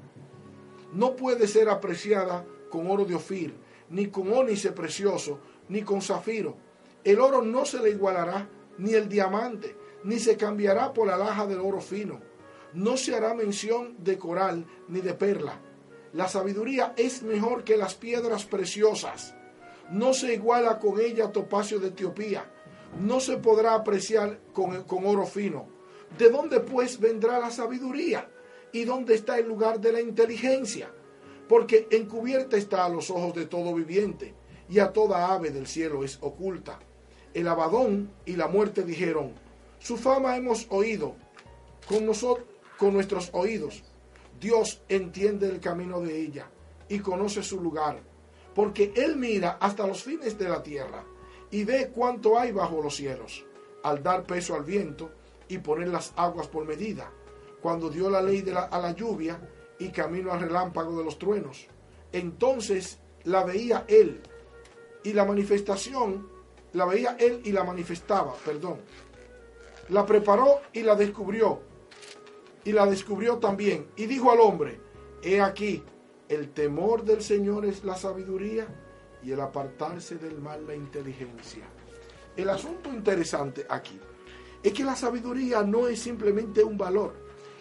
no 0.94 1.16
puede 1.16 1.48
ser 1.48 1.70
apreciada 1.70 2.46
con 2.70 2.90
oro 2.90 3.06
de 3.06 3.16
Ofir, 3.16 3.54
ni 3.90 4.08
con 4.08 4.32
ónice 4.34 4.72
precioso, 4.72 5.40
ni 5.70 5.82
con 5.82 6.02
zafiro. 6.02 6.58
El 7.04 7.20
oro 7.20 7.42
no 7.42 7.66
se 7.66 7.80
le 7.80 7.92
igualará, 7.92 8.50
ni 8.78 8.94
el 8.94 9.08
diamante, 9.08 9.76
ni 10.04 10.20
se 10.20 10.38
cambiará 10.38 10.94
por 10.94 11.08
la 11.08 11.18
laja 11.18 11.46
del 11.46 11.60
oro 11.60 11.82
fino. 11.82 12.20
No 12.74 12.98
se 12.98 13.16
hará 13.16 13.34
mención 13.34 13.96
de 14.00 14.18
coral 14.18 14.66
ni 14.88 15.02
de 15.02 15.14
perla. 15.14 15.60
La 16.14 16.28
sabiduría 16.28 16.94
es 16.98 17.24
mejor 17.24 17.64
que 17.64 17.78
las 17.78 17.96
piedras 17.96 18.46
preciosas. 18.46 19.36
No 19.90 20.14
se 20.14 20.34
iguala 20.34 20.80
con 20.80 21.00
ella 21.00 21.32
topacio 21.32 21.80
de 21.80 21.90
Etiopía. 21.90 22.52
No 23.00 23.20
se 23.20 23.38
podrá 23.38 23.76
apreciar 23.76 24.40
con, 24.54 24.84
con 24.84 25.06
oro 25.06 25.26
fino. 25.26 25.68
¿De 26.18 26.30
dónde 26.30 26.60
pues 26.60 27.00
vendrá 27.00 27.40
la 27.40 27.52
sabiduría? 27.52 28.30
¿Y 28.72 28.86
dónde 28.86 29.16
está 29.16 29.38
el 29.38 29.48
lugar 29.48 29.80
de 29.80 29.92
la 29.92 30.02
inteligencia? 30.02 30.92
Porque 31.48 31.88
encubierta 31.92 32.58
está 32.58 32.86
a 32.86 32.90
los 32.90 33.10
ojos 33.10 33.34
de 33.34 33.46
todo 33.46 33.74
viviente, 33.74 34.34
y 34.70 34.80
a 34.80 34.92
toda 34.92 35.34
ave 35.34 35.52
del 35.52 35.68
cielo 35.68 36.04
es 36.04 36.18
oculta. 36.22 36.80
El 37.34 37.48
abadón 37.48 38.12
y 38.26 38.36
la 38.36 38.48
muerte 38.48 38.84
dijeron, 38.84 39.34
su 39.80 39.98
fama 39.98 40.36
hemos 40.36 40.68
oído 40.70 41.16
con, 41.88 42.06
nosotros, 42.06 42.48
con 42.78 42.94
nuestros 42.94 43.30
oídos. 43.34 43.84
Dios 44.40 44.82
entiende 44.90 45.48
el 45.48 45.60
camino 45.60 46.02
de 46.02 46.20
ella 46.20 46.50
y 46.90 47.00
conoce 47.00 47.44
su 47.44 47.62
lugar, 47.62 48.02
porque 48.54 48.92
Él 48.96 49.16
mira 49.16 49.58
hasta 49.60 49.88
los 49.88 50.04
fines 50.04 50.38
de 50.38 50.50
la 50.50 50.64
tierra 50.64 51.04
y 51.52 51.64
ve 51.64 51.92
cuánto 51.94 52.38
hay 52.38 52.52
bajo 52.52 52.82
los 52.82 52.96
cielos, 52.96 53.46
al 53.84 54.04
dar 54.04 54.24
peso 54.24 54.56
al 54.56 54.64
viento 54.64 55.12
y 55.48 55.60
poner 55.60 55.88
las 55.88 56.14
aguas 56.16 56.48
por 56.48 56.66
medida, 56.66 57.12
cuando 57.62 57.90
dio 57.90 58.10
la 58.10 58.22
ley 58.22 58.42
de 58.42 58.54
la, 58.54 58.64
a 58.64 58.80
la 58.80 58.92
lluvia 58.92 59.40
y 59.80 59.90
camino 59.90 60.32
al 60.32 60.42
relámpago 60.42 60.98
de 60.98 61.06
los 61.06 61.18
truenos. 61.18 61.68
Entonces 62.12 63.00
la 63.24 63.44
veía 63.44 63.86
Él 63.88 64.22
y 65.04 65.14
la 65.14 65.26
manifestación, 65.26 66.30
la 66.74 66.86
veía 66.86 67.16
Él 67.20 67.42
y 67.44 67.52
la 67.52 67.64
manifestaba, 67.64 68.34
perdón. 68.46 68.80
La 69.90 70.06
preparó 70.06 70.62
y 70.74 70.82
la 70.82 70.96
descubrió 70.96 71.62
y 72.68 72.74
la 72.74 72.86
descubrió 72.86 73.38
también. 73.38 73.88
Y 73.96 74.08
dijo 74.08 74.32
al 74.32 74.42
hombre, 74.42 74.82
he 75.24 75.40
aquí, 75.40 75.82
el 76.28 76.50
temor 76.52 77.06
del 77.06 77.22
Señor 77.22 77.66
es 77.66 77.86
la 77.86 77.96
sabiduría 77.96 78.68
y 79.28 79.34
el 79.34 79.42
apartarse 79.42 80.16
del 80.16 80.40
mal 80.40 80.66
la 80.66 80.74
inteligencia. 80.74 81.66
El 82.38 82.50
asunto 82.50 82.90
interesante 82.94 83.66
aquí 83.68 84.00
es 84.64 84.72
que 84.72 84.86
la 84.86 84.96
sabiduría 84.96 85.64
no 85.64 85.90
es 85.90 86.00
simplemente 86.00 86.64
un 86.64 86.78
valor. 86.78 87.14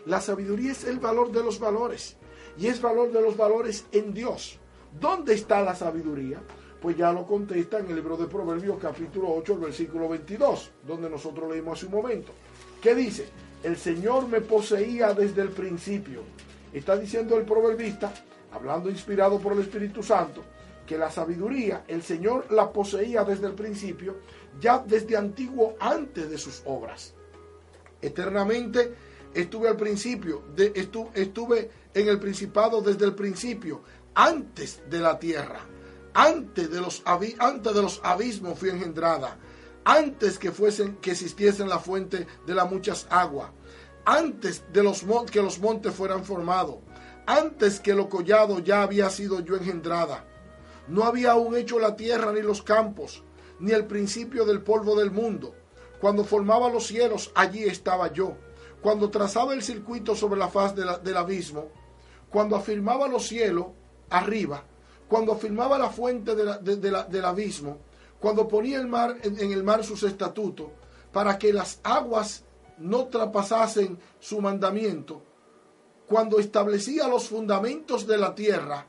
La 0.05 0.21
sabiduría 0.21 0.71
es 0.71 0.85
el 0.85 1.01
valor 1.01 1.33
de 1.33 1.43
los 1.43 1.59
valores 1.59 2.17
y 2.57 2.69
es 2.69 2.81
valor 2.81 3.11
de 3.11 3.21
los 3.21 3.37
valores 3.37 3.85
en 3.91 4.15
Dios. 4.15 4.61
¿Dónde 5.01 5.35
está 5.35 5.61
la 5.63 5.75
sabiduría? 5.75 6.41
Pues 6.81 6.97
ya 6.97 7.11
lo 7.11 7.27
contesta 7.27 7.81
en 7.81 7.91
el 7.91 7.97
libro 7.97 8.17
de 8.17 8.29
Proverbios 8.29 8.79
capítulo 8.81 9.35
8, 9.35 9.59
versículo 9.59 10.09
22, 10.09 10.71
donde 10.87 11.11
nosotros 11.11 11.51
leímos 11.51 11.79
hace 11.79 11.87
un 11.87 11.93
momento. 11.93 12.31
¿Qué 12.81 12.95
dice? 12.95 13.27
el 13.65 13.77
Señor 13.77 14.29
me 14.29 14.41
poseía 14.41 15.13
desde 15.13 15.43
el 15.43 15.49
principio. 15.49 16.21
Está 16.73 16.97
diciendo 16.97 17.37
el 17.37 17.45
proverbista, 17.45 18.13
hablando 18.53 18.89
inspirado 18.89 19.41
por 19.41 19.55
el 19.55 19.61
Espíritu 19.61 20.05
Santo, 20.05 20.45
que 20.87 20.97
la 20.97 21.11
sabiduría 21.11 21.85
el 21.89 22.03
Señor 22.03 22.51
la 22.51 22.73
poseía 22.73 23.25
desde 23.25 23.47
el 23.49 23.55
principio, 23.55 24.17
ya 24.61 24.79
desde 24.79 25.17
antiguo 25.17 25.77
antes 25.81 26.31
de 26.31 26.39
sus 26.39 26.63
obras. 26.65 27.15
Eternamente 28.01 28.95
estuve 29.35 29.69
al 29.69 29.77
principio, 29.77 30.45
de, 30.55 30.73
estuve, 31.15 31.71
en 31.93 32.09
el 32.09 32.19
principado 32.19 32.81
desde 32.81 33.05
el 33.05 33.15
principio, 33.15 33.83
antes 34.15 34.83
de 34.89 35.01
la 35.01 35.19
tierra, 35.19 35.61
antes 36.15 36.71
de 36.71 36.81
los, 36.81 37.03
antes 37.05 37.75
de 37.75 37.83
los 37.83 38.01
abismos 38.03 38.59
fui 38.59 38.71
engendrada 38.71 39.37
antes 39.87 40.37
que 40.37 40.51
fuesen 40.51 40.97
que 40.97 41.13
existiesen 41.13 41.69
la 41.69 41.79
fuente 41.79 42.27
de 42.45 42.55
las 42.55 42.69
muchas 42.69 43.07
aguas, 43.09 43.51
antes 44.05 44.65
de 44.73 44.83
los 44.83 45.05
que 45.31 45.41
los 45.41 45.61
montes 45.61 45.95
fueran 45.95 46.25
formados, 46.25 46.79
antes 47.25 47.79
que 47.79 47.95
lo 47.95 48.09
collado 48.09 48.59
ya 48.59 48.83
había 48.83 49.09
sido 49.11 49.39
yo 49.41 49.57
engendrada. 49.57 50.25
No 50.89 51.05
había 51.05 51.33
aún 51.33 51.57
hecho 51.57 51.79
la 51.79 51.97
tierra 51.97 52.33
ni 52.33 52.43
los 52.43 52.63
campos, 52.63 53.23
ni 53.59 53.73
el 53.73 53.87
principio 53.87 54.45
del 54.45 54.63
polvo 54.63 54.97
del 54.97 55.11
mundo. 55.11 55.55
Cuando 56.01 56.25
formaba 56.25 56.69
los 56.69 56.87
cielos, 56.87 57.33
allí 57.35 57.65
estaba 57.65 58.13
yo. 58.13 58.37
Cuando 58.83 59.11
trazaba 59.11 59.55
el 59.55 59.63
circuito 59.63 60.15
sobre 60.15 60.39
la 60.39 60.49
faz 60.49 60.75
del 60.75 61.17
abismo, 61.17 61.69
cuando 62.31 62.57
afirmaba 62.57 63.09
los 63.09 63.27
cielos 63.27 63.67
arriba, 64.11 64.63
cuando 65.09 65.33
afirmaba 65.33 65.79
la 65.79 65.91
fuente 65.91 66.35
del 66.35 67.25
abismo, 67.25 67.79
cuando 68.21 68.49
ponía 68.49 68.79
el 68.79 68.87
mar, 68.87 69.17
en, 69.23 69.53
el 69.53 69.63
mar 69.63 69.85
sus 69.85 70.03
estatutos, 70.03 70.69
para 71.13 71.39
que 71.39 71.53
las 71.53 71.81
aguas 71.83 72.45
no 72.79 73.07
traspasasen 73.07 73.99
su 74.21 74.41
mandamiento, 74.41 75.23
cuando 76.07 76.39
establecía 76.39 77.09
los 77.09 77.29
fundamentos 77.29 78.07
de 78.07 78.19
la 78.19 78.35
tierra, 78.35 78.87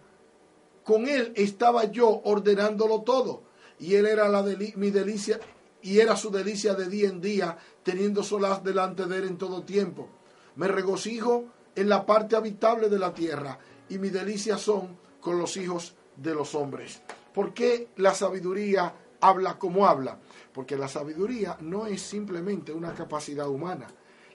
con 0.88 1.06
él 1.06 1.34
estaba 1.36 1.92
yo 1.92 2.22
ordenándolo 2.24 3.02
todo, 3.02 3.44
y 3.78 3.96
él 3.96 4.06
era 4.06 4.30
la 4.30 4.42
mi 4.42 4.90
delicia, 4.90 5.38
y 5.82 6.00
era 6.00 6.16
su 6.16 6.32
delicia 6.32 6.76
de 6.76 6.88
día 6.88 7.10
en 7.10 7.20
día, 7.20 7.58
teniendo 7.84 8.24
solas 8.24 8.64
delante 8.64 9.06
de 9.06 9.18
él 9.18 9.26
en 9.26 9.38
todo 9.38 9.64
tiempo. 9.64 10.08
Me 10.56 10.70
regocijo 10.70 11.44
en 11.76 11.90
la 11.90 12.06
parte 12.06 12.38
habitable 12.38 12.88
de 12.88 13.00
la 13.00 13.14
tierra, 13.14 13.60
y 13.90 13.98
mi 13.98 14.08
delicia 14.08 14.58
son 14.58 14.98
con 15.20 15.38
los 15.38 15.58
hijos 15.58 15.94
de 16.16 16.34
los 16.34 16.56
hombres. 16.56 17.02
¿Por 17.34 17.54
qué 17.54 17.90
la 17.98 18.14
sabiduría 18.16 18.94
habla 19.20 19.60
como 19.60 19.88
habla, 19.88 20.20
porque 20.54 20.78
la 20.78 20.88
sabiduría 20.88 21.58
no 21.60 21.86
es 21.86 22.02
simplemente 22.02 22.72
una 22.72 22.94
capacidad 22.94 23.50
humana. 23.50 23.88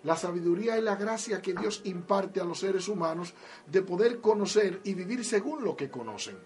La 0.04 0.16
sabiduría 0.16 0.76
es 0.76 0.82
la 0.82 0.97
gracia 0.97 1.40
que 1.40 1.54
Dios 1.54 1.80
imparte 1.85 2.40
a 2.40 2.44
los 2.44 2.59
seres 2.59 2.88
humanos 2.88 3.35
de 3.66 3.82
poder 3.82 4.21
conocer 4.21 4.80
y 4.82 4.94
vivir 4.94 5.25
según 5.25 5.64
lo 5.64 5.76
que 5.76 5.90
conocen. 5.90 6.37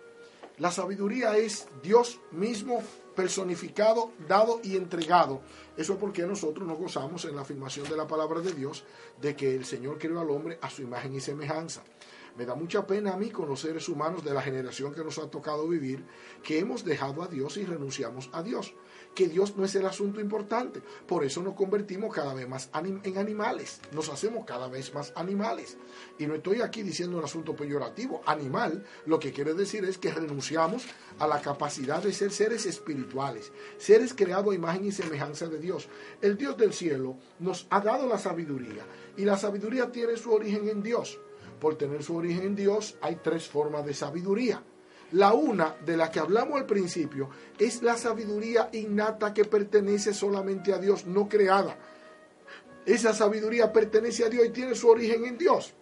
La 0.58 0.70
sabiduría 0.70 1.36
es 1.36 1.66
Dios 1.82 2.20
mismo 2.32 2.82
personificado, 3.14 4.12
dado 4.28 4.60
y 4.62 4.76
entregado. 4.76 5.40
Eso 5.76 5.94
es 5.94 5.98
porque 5.98 6.26
nosotros 6.26 6.66
nos 6.66 6.78
gozamos 6.78 7.25
en 7.25 7.36
la 7.36 7.42
afirmación 7.42 7.88
de 7.88 7.96
la 7.96 8.06
palabra 8.06 8.40
de 8.40 8.52
Dios 8.52 8.84
de 9.20 9.34
que 9.34 9.54
el 9.54 9.64
Señor 9.64 9.98
creó 9.98 10.20
al 10.20 10.30
hombre 10.30 10.58
a 10.60 10.70
su 10.70 10.82
imagen 10.82 11.14
y 11.14 11.20
semejanza. 11.20 11.82
Me 12.36 12.44
da 12.44 12.54
mucha 12.54 12.86
pena 12.86 13.14
a 13.14 13.16
mí 13.16 13.30
con 13.30 13.48
los 13.48 13.60
seres 13.60 13.88
humanos 13.88 14.22
de 14.22 14.34
la 14.34 14.42
generación 14.42 14.94
que 14.94 15.02
nos 15.02 15.18
ha 15.18 15.30
tocado 15.30 15.66
vivir, 15.66 16.04
que 16.42 16.58
hemos 16.58 16.84
dejado 16.84 17.22
a 17.22 17.28
Dios 17.28 17.56
y 17.56 17.64
renunciamos 17.64 18.28
a 18.32 18.42
Dios. 18.42 18.75
Que 19.16 19.28
Dios 19.28 19.56
no 19.56 19.64
es 19.64 19.75
el 19.75 19.87
asunto 19.87 20.20
importante. 20.20 20.82
Por 21.06 21.25
eso 21.25 21.42
nos 21.42 21.54
convertimos 21.54 22.14
cada 22.14 22.35
vez 22.35 22.46
más 22.46 22.70
en 22.75 23.18
animales. 23.18 23.80
Nos 23.92 24.11
hacemos 24.11 24.44
cada 24.44 24.68
vez 24.68 24.94
más 24.94 25.12
animales. 25.16 25.78
Y 26.18 26.26
no 26.26 26.35
estoy 26.35 26.61
aquí 26.61 26.82
diciendo 26.82 27.18
un 27.18 27.25
asunto 27.25 27.56
peyorativo. 27.56 28.20
Animal 28.26 28.85
lo 29.06 29.18
que 29.18 29.32
quiere 29.32 29.54
decir 29.54 29.85
es 29.87 29.96
que 29.96 30.12
renunciamos 30.12 30.85
a 31.18 31.26
la 31.26 31.40
capacidad 31.40 32.02
de 32.02 32.12
ser 32.12 32.30
seres 32.30 32.66
espirituales, 32.66 33.50
seres 33.78 34.12
creados 34.14 34.52
a 34.52 34.54
imagen 34.54 34.85
y 34.85 34.92
semejanza 34.92 35.49
de 35.49 35.58
Dios. 35.58 35.88
El 36.20 36.37
Dios 36.37 36.58
del 36.58 36.75
cielo 36.75 37.16
nos 37.38 37.66
ha 37.70 37.80
dado 37.80 38.06
la 38.06 38.18
sabiduría 38.18 38.85
y 39.16 39.25
la 39.25 39.38
sabiduría 39.38 39.90
tiene 39.90 40.16
su 40.16 40.30
origen 40.30 40.68
en 40.68 40.82
Dios 40.82 41.18
por 41.61 41.76
tener 41.76 42.02
su 42.02 42.16
origen 42.16 42.42
en 42.42 42.54
Dios, 42.54 42.96
hay 43.00 43.16
tres 43.23 43.49
formas 43.49 43.85
de 43.87 43.94
sabiduría. 43.94 44.62
La 45.12 45.32
una, 45.32 45.76
de 45.84 45.96
la 45.96 46.10
que 46.10 46.18
hablamos 46.18 46.58
al 46.58 46.66
principio, 46.66 47.30
es 47.58 47.82
la 47.82 47.96
sabiduría 47.96 48.68
innata 48.72 49.32
que 49.32 49.44
pertenece 49.44 50.12
solamente 50.12 50.72
a 50.72 50.78
Dios, 50.78 51.06
no 51.06 51.28
creada. 51.28 51.76
Esa 52.84 53.12
sabiduría 53.12 53.72
pertenece 53.72 54.25
a 54.25 54.28
Dios 54.28 54.46
y 54.46 54.50
tiene 54.50 54.75
su 54.75 54.88
origen 54.88 55.25
en 55.25 55.38
Dios. 55.38 55.75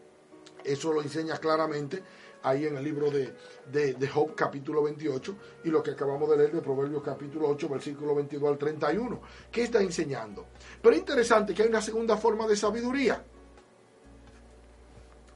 Eso 0.63 0.93
lo 0.93 1.03
enseña 1.03 1.39
claramente 1.39 2.03
ahí 2.43 2.67
en 2.67 2.77
el 2.77 2.85
libro 2.85 3.11
de, 3.11 3.35
de, 3.71 4.09
Job 4.09 4.35
capítulo 4.35 4.83
28 4.83 5.37
y 5.65 5.71
lo 5.71 5.83
que 5.83 5.93
acabamos 5.93 6.29
de 6.29 6.37
leer 6.37 6.53
de 6.53 6.61
Proverbios 6.61 7.03
capítulo 7.03 7.49
8 7.49 7.69
versículo 7.69 8.15
22 8.15 8.51
al 8.51 8.59
31. 8.59 9.21
¿Qué 9.51 9.63
está 9.63 9.81
enseñando? 9.81 10.47
Pero 10.83 10.95
es 10.95 11.01
interesante 11.01 11.55
que 11.55 11.63
hay 11.63 11.69
una 11.69 11.83
segunda 11.83 12.17
forma 12.17 12.47
de 12.47 12.57
sabiduría 12.57 13.23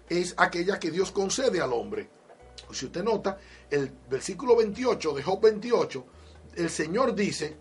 es 0.09 0.35
aquella 0.37 0.79
que 0.79 0.91
Dios 0.91 1.13
concede 1.13 1.61
al 1.61 1.73
hombre. 1.73 2.09
Si 2.73 2.87
usted 2.87 3.03
nota, 3.03 3.39
el 3.71 3.91
versículo 4.11 4.57
28 4.57 5.13
de 5.13 5.23
Job 5.23 5.41
28, 5.43 6.05
el 6.57 6.71
Señor 6.71 7.15
dice 7.15 7.57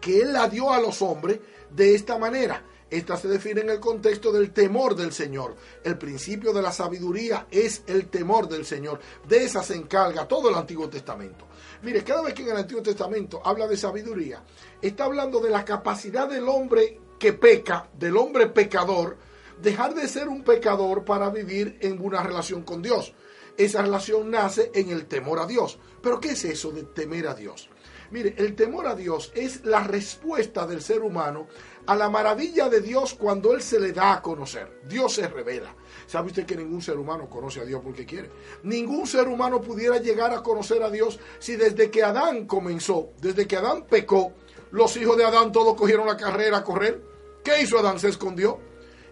que 0.00 0.22
Él 0.22 0.32
la 0.32 0.48
dio 0.48 0.72
a 0.72 0.80
los 0.80 1.02
hombres 1.02 1.40
de 1.70 1.94
esta 1.94 2.18
manera. 2.18 2.64
Esta 2.90 3.16
se 3.16 3.28
define 3.28 3.60
en 3.60 3.70
el 3.70 3.78
contexto 3.78 4.32
del 4.32 4.50
temor 4.50 4.96
del 4.96 5.12
Señor. 5.12 5.54
El 5.84 5.96
principio 5.96 6.52
de 6.52 6.60
la 6.60 6.72
sabiduría 6.72 7.46
es 7.50 7.84
el 7.86 8.08
temor 8.08 8.48
del 8.48 8.66
Señor. 8.66 8.98
De 9.28 9.44
esa 9.44 9.62
se 9.62 9.76
encarga 9.76 10.26
todo 10.26 10.48
el 10.48 10.56
Antiguo 10.56 10.88
Testamento. 10.88 11.46
Mire, 11.82 12.02
cada 12.02 12.22
vez 12.22 12.34
que 12.34 12.42
en 12.42 12.48
el 12.48 12.56
Antiguo 12.56 12.82
Testamento 12.82 13.40
habla 13.44 13.68
de 13.68 13.76
sabiduría, 13.76 14.42
está 14.82 15.04
hablando 15.04 15.38
de 15.38 15.50
la 15.50 15.64
capacidad 15.64 16.28
del 16.28 16.48
hombre 16.48 16.98
que 17.18 17.32
peca, 17.32 17.88
del 17.96 18.16
hombre 18.16 18.48
pecador, 18.48 19.16
dejar 19.62 19.94
de 19.94 20.08
ser 20.08 20.28
un 20.28 20.42
pecador 20.42 21.04
para 21.04 21.30
vivir 21.30 21.78
en 21.80 22.04
una 22.04 22.22
relación 22.22 22.62
con 22.62 22.82
Dios. 22.82 23.14
Esa 23.64 23.82
relación 23.82 24.30
nace 24.30 24.70
en 24.74 24.90
el 24.90 25.06
temor 25.06 25.38
a 25.38 25.46
Dios. 25.46 25.78
Pero 26.02 26.20
¿qué 26.20 26.30
es 26.30 26.44
eso 26.44 26.70
de 26.70 26.84
temer 26.84 27.26
a 27.28 27.34
Dios? 27.34 27.68
Mire, 28.10 28.34
el 28.38 28.56
temor 28.56 28.88
a 28.88 28.96
Dios 28.96 29.30
es 29.34 29.64
la 29.64 29.84
respuesta 29.84 30.66
del 30.66 30.82
ser 30.82 31.00
humano 31.00 31.46
a 31.86 31.94
la 31.94 32.10
maravilla 32.10 32.68
de 32.68 32.80
Dios 32.80 33.14
cuando 33.14 33.52
Él 33.52 33.62
se 33.62 33.78
le 33.78 33.92
da 33.92 34.14
a 34.14 34.22
conocer. 34.22 34.80
Dios 34.88 35.14
se 35.14 35.28
revela. 35.28 35.74
¿Sabe 36.06 36.28
usted 36.28 36.44
que 36.44 36.56
ningún 36.56 36.82
ser 36.82 36.98
humano 36.98 37.28
conoce 37.28 37.60
a 37.60 37.64
Dios 37.64 37.80
porque 37.84 38.06
quiere? 38.06 38.30
Ningún 38.64 39.06
ser 39.06 39.28
humano 39.28 39.60
pudiera 39.60 39.98
llegar 39.98 40.32
a 40.32 40.42
conocer 40.42 40.82
a 40.82 40.90
Dios 40.90 41.20
si 41.38 41.54
desde 41.54 41.90
que 41.90 42.02
Adán 42.02 42.46
comenzó, 42.46 43.10
desde 43.20 43.46
que 43.46 43.56
Adán 43.56 43.86
pecó, 43.88 44.34
los 44.72 44.96
hijos 44.96 45.16
de 45.16 45.24
Adán 45.24 45.52
todos 45.52 45.74
cogieron 45.74 46.06
la 46.06 46.16
carrera 46.16 46.58
a 46.58 46.64
correr. 46.64 47.02
¿Qué 47.44 47.62
hizo 47.62 47.78
Adán? 47.78 48.00
Se 48.00 48.08
escondió. 48.08 48.58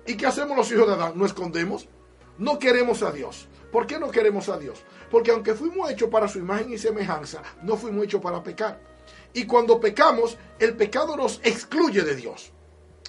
¿Y 0.06 0.16
qué 0.16 0.26
hacemos 0.26 0.56
los 0.56 0.70
hijos 0.72 0.88
de 0.88 0.94
Adán? 0.94 1.12
¿No 1.14 1.24
escondemos? 1.24 1.88
No 2.36 2.58
queremos 2.58 3.02
a 3.02 3.12
Dios. 3.12 3.48
¿Por 3.70 3.86
qué 3.86 3.98
no 3.98 4.10
queremos 4.10 4.48
a 4.48 4.58
Dios? 4.58 4.82
Porque 5.10 5.30
aunque 5.30 5.54
fuimos 5.54 5.90
hechos 5.90 6.08
para 6.08 6.28
su 6.28 6.38
imagen 6.38 6.72
y 6.72 6.78
semejanza, 6.78 7.42
no 7.62 7.76
fuimos 7.76 8.04
hechos 8.04 8.20
para 8.20 8.42
pecar. 8.42 8.80
Y 9.34 9.44
cuando 9.46 9.78
pecamos, 9.78 10.38
el 10.58 10.74
pecado 10.74 11.16
nos 11.16 11.40
excluye 11.44 12.02
de 12.02 12.14
Dios. 12.14 12.52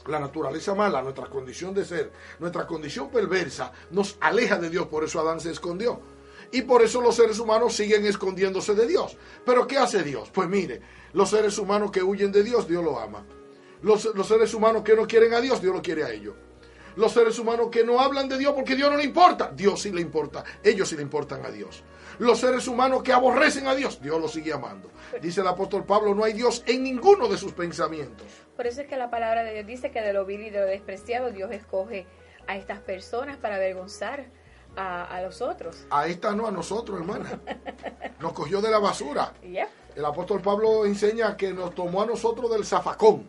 La 0.07 0.19
naturaleza 0.19 0.75
mala, 0.75 1.01
nuestra 1.01 1.27
condición 1.27 1.73
de 1.73 1.85
ser, 1.85 2.11
nuestra 2.39 2.67
condición 2.67 3.09
perversa, 3.09 3.71
nos 3.91 4.17
aleja 4.19 4.57
de 4.57 4.69
Dios. 4.69 4.87
Por 4.87 5.03
eso 5.03 5.19
Adán 5.19 5.39
se 5.39 5.51
escondió. 5.51 5.99
Y 6.51 6.63
por 6.63 6.81
eso 6.81 6.99
los 6.99 7.15
seres 7.15 7.39
humanos 7.39 7.75
siguen 7.75 8.05
escondiéndose 8.05 8.73
de 8.73 8.87
Dios. 8.87 9.17
Pero 9.45 9.67
¿qué 9.67 9.77
hace 9.77 10.03
Dios? 10.03 10.29
Pues 10.33 10.49
mire, 10.49 10.81
los 11.13 11.29
seres 11.29 11.57
humanos 11.57 11.91
que 11.91 12.03
huyen 12.03 12.31
de 12.31 12.43
Dios, 12.43 12.67
Dios 12.67 12.83
lo 12.83 12.99
ama. 12.99 13.25
Los, 13.81 14.05
los 14.15 14.27
seres 14.27 14.53
humanos 14.53 14.83
que 14.83 14.95
no 14.95 15.07
quieren 15.07 15.33
a 15.33 15.41
Dios, 15.41 15.61
Dios 15.61 15.73
lo 15.73 15.81
quiere 15.81 16.03
a 16.03 16.11
ellos 16.11 16.35
los 16.99 17.13
seres 17.13 17.39
humanos 17.39 17.69
que 17.71 17.85
no 17.85 18.01
hablan 18.01 18.27
de 18.27 18.37
Dios 18.37 18.53
porque 18.53 18.75
Dios 18.75 18.91
no 18.91 18.97
le 18.97 19.05
importa. 19.05 19.49
Dios 19.55 19.81
sí 19.81 19.89
le 19.89 20.01
importa. 20.01 20.43
Ellos 20.61 20.89
sí 20.89 20.97
le 20.97 21.01
importan 21.01 21.45
a 21.45 21.49
Dios. 21.49 21.81
Los 22.19 22.41
seres 22.41 22.67
humanos 22.67 23.03
que 23.03 23.13
aborrecen 23.13 23.67
a 23.67 23.73
Dios, 23.73 24.01
Dios 24.01 24.19
los 24.19 24.33
sigue 24.33 24.51
amando. 24.51 24.91
Dice 25.21 25.39
el 25.39 25.47
apóstol 25.47 25.85
Pablo, 25.85 26.13
no 26.13 26.25
hay 26.25 26.33
Dios 26.33 26.61
en 26.67 26.83
ninguno 26.83 27.29
de 27.29 27.37
sus 27.37 27.53
pensamientos. 27.53 28.27
Por 28.57 28.67
eso 28.67 28.81
es 28.81 28.87
que 28.87 28.97
la 28.97 29.09
palabra 29.09 29.45
de 29.45 29.53
Dios 29.53 29.65
dice 29.65 29.91
que 29.91 30.01
de 30.01 30.11
lo 30.11 30.25
vil 30.25 30.41
y 30.41 30.49
de 30.49 30.59
lo 30.59 30.65
despreciado 30.65 31.31
Dios 31.31 31.51
escoge 31.51 32.05
a 32.47 32.57
estas 32.57 32.79
personas 32.81 33.37
para 33.37 33.55
avergonzar 33.55 34.25
a, 34.75 35.21
los 35.21 35.41
otros. 35.41 35.85
A 35.89 36.07
esta 36.07 36.35
no, 36.35 36.47
a 36.47 36.51
nosotros, 36.51 36.99
hermana. 36.99 37.39
Nos 38.19 38.33
cogió 38.33 38.59
de 38.59 38.71
la 38.71 38.79
basura. 38.79 39.31
El 39.95 40.05
apóstol 40.05 40.41
Pablo 40.41 40.85
enseña 40.85 41.35
que 41.35 41.51
nos 41.51 41.73
tomó 41.75 42.01
a 42.01 42.05
nosotros 42.05 42.49
del 42.51 42.65
zafacón, 42.65 43.27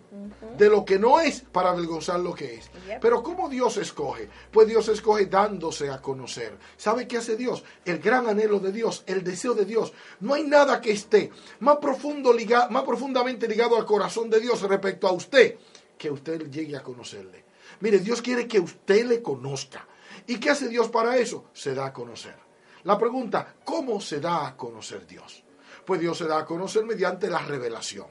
de 0.57 0.69
lo 0.69 0.85
que 0.85 0.99
no 0.99 1.19
es 1.21 1.41
para 1.41 1.71
avergonzar 1.71 2.21
lo 2.21 2.35
que 2.35 2.55
es. 2.55 2.71
Pero 3.01 3.23
¿cómo 3.23 3.49
Dios 3.49 3.77
escoge? 3.77 4.29
Pues 4.53 4.69
Dios 4.69 4.89
escoge 4.89 5.27
dándose 5.27 5.91
a 5.91 6.01
conocer. 6.01 6.57
¿Sabe 6.77 7.09
qué 7.09 7.17
hace 7.17 7.37
Dios? 7.37 7.65
El 7.85 7.99
gran 7.99 8.29
anhelo 8.29 8.61
de 8.61 8.73
Dios, 8.73 9.03
el 9.07 9.25
deseo 9.25 9.55
de 9.55 9.65
Dios. 9.65 9.93
No 10.21 10.35
hay 10.35 10.45
nada 10.45 10.81
que 10.81 10.93
esté 10.93 11.31
más, 11.61 11.79
profundo 11.79 12.35
más 12.71 12.85
profundamente 12.85 13.49
ligado 13.49 13.77
al 13.77 13.87
corazón 13.87 14.31
de 14.31 14.41
Dios 14.41 14.63
respecto 14.63 15.09
a 15.09 15.13
usted 15.13 15.57
que 15.97 16.11
usted 16.11 16.51
llegue 16.51 16.77
a 16.77 16.83
conocerle. 16.83 17.45
Mire, 17.81 17.99
Dios 17.99 18.23
quiere 18.23 18.47
que 18.47 18.61
usted 18.61 19.07
le 19.07 19.23
conozca. 19.23 19.87
¿Y 20.27 20.39
qué 20.39 20.51
hace 20.51 20.69
Dios 20.69 20.89
para 20.89 21.17
eso? 21.17 21.47
Se 21.53 21.75
da 21.75 21.87
a 21.87 21.93
conocer. 21.93 22.37
La 22.85 22.99
pregunta, 22.99 23.57
¿cómo 23.65 24.01
se 24.01 24.21
da 24.21 24.47
a 24.47 24.57
conocer 24.57 25.07
Dios? 25.07 25.45
Pues 25.91 26.01
Dios 26.01 26.19
se 26.19 26.29
da 26.29 26.39
a 26.39 26.45
conocer 26.45 26.85
mediante 26.85 27.29
la 27.29 27.41
revelación. 27.41 28.07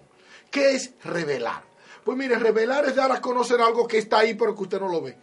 ¿Qué 0.51 0.71
es 0.75 0.95
revelar? 1.01 1.63
Pues 2.03 2.17
mire, 2.17 2.37
revelar 2.37 2.83
es 2.83 2.93
dar 2.93 3.09
a 3.09 3.21
conocer 3.21 3.61
algo 3.61 3.87
que 3.87 3.99
está 3.99 4.19
ahí 4.19 4.33
pero 4.33 4.53
que 4.53 4.63
usted 4.63 4.81
no 4.81 4.89
lo 4.89 5.01
ve. 5.01 5.17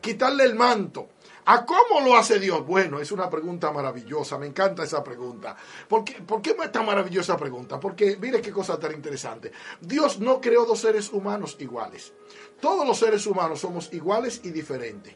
Quitarle 0.00 0.44
el 0.44 0.54
manto. 0.54 1.10
¿A 1.44 1.66
cómo 1.66 2.00
lo 2.00 2.16
hace 2.16 2.38
Dios? 2.38 2.66
Bueno, 2.66 3.00
es 3.00 3.12
una 3.12 3.28
pregunta 3.28 3.70
maravillosa, 3.70 4.38
me 4.38 4.46
encanta 4.46 4.82
esa 4.82 5.04
pregunta. 5.04 5.54
¿Por 5.86 6.04
qué, 6.04 6.14
¿Por 6.22 6.40
qué 6.40 6.56
es 6.58 6.72
tan 6.72 6.86
maravillosa 6.86 7.36
pregunta? 7.36 7.78
Porque 7.78 8.16
mire 8.16 8.40
qué 8.40 8.50
cosa 8.50 8.80
tan 8.80 8.92
interesante. 8.92 9.52
Dios 9.78 10.20
no 10.20 10.40
creó 10.40 10.64
dos 10.64 10.80
seres 10.80 11.12
humanos 11.12 11.54
iguales. 11.58 12.14
Todos 12.62 12.86
los 12.86 12.98
seres 12.98 13.26
humanos 13.26 13.60
somos 13.60 13.92
iguales 13.92 14.40
y 14.42 14.52
diferentes 14.52 15.14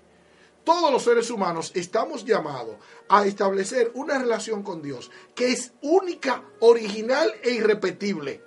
todos 0.64 0.92
los 0.92 1.02
seres 1.02 1.30
humanos 1.30 1.72
estamos 1.74 2.24
llamados 2.24 2.76
a 3.08 3.26
establecer 3.26 3.90
una 3.94 4.18
relación 4.18 4.62
con 4.62 4.82
Dios 4.82 5.10
que 5.34 5.52
es 5.52 5.72
única, 5.82 6.42
original 6.60 7.32
e 7.42 7.50
irrepetible. 7.50 8.42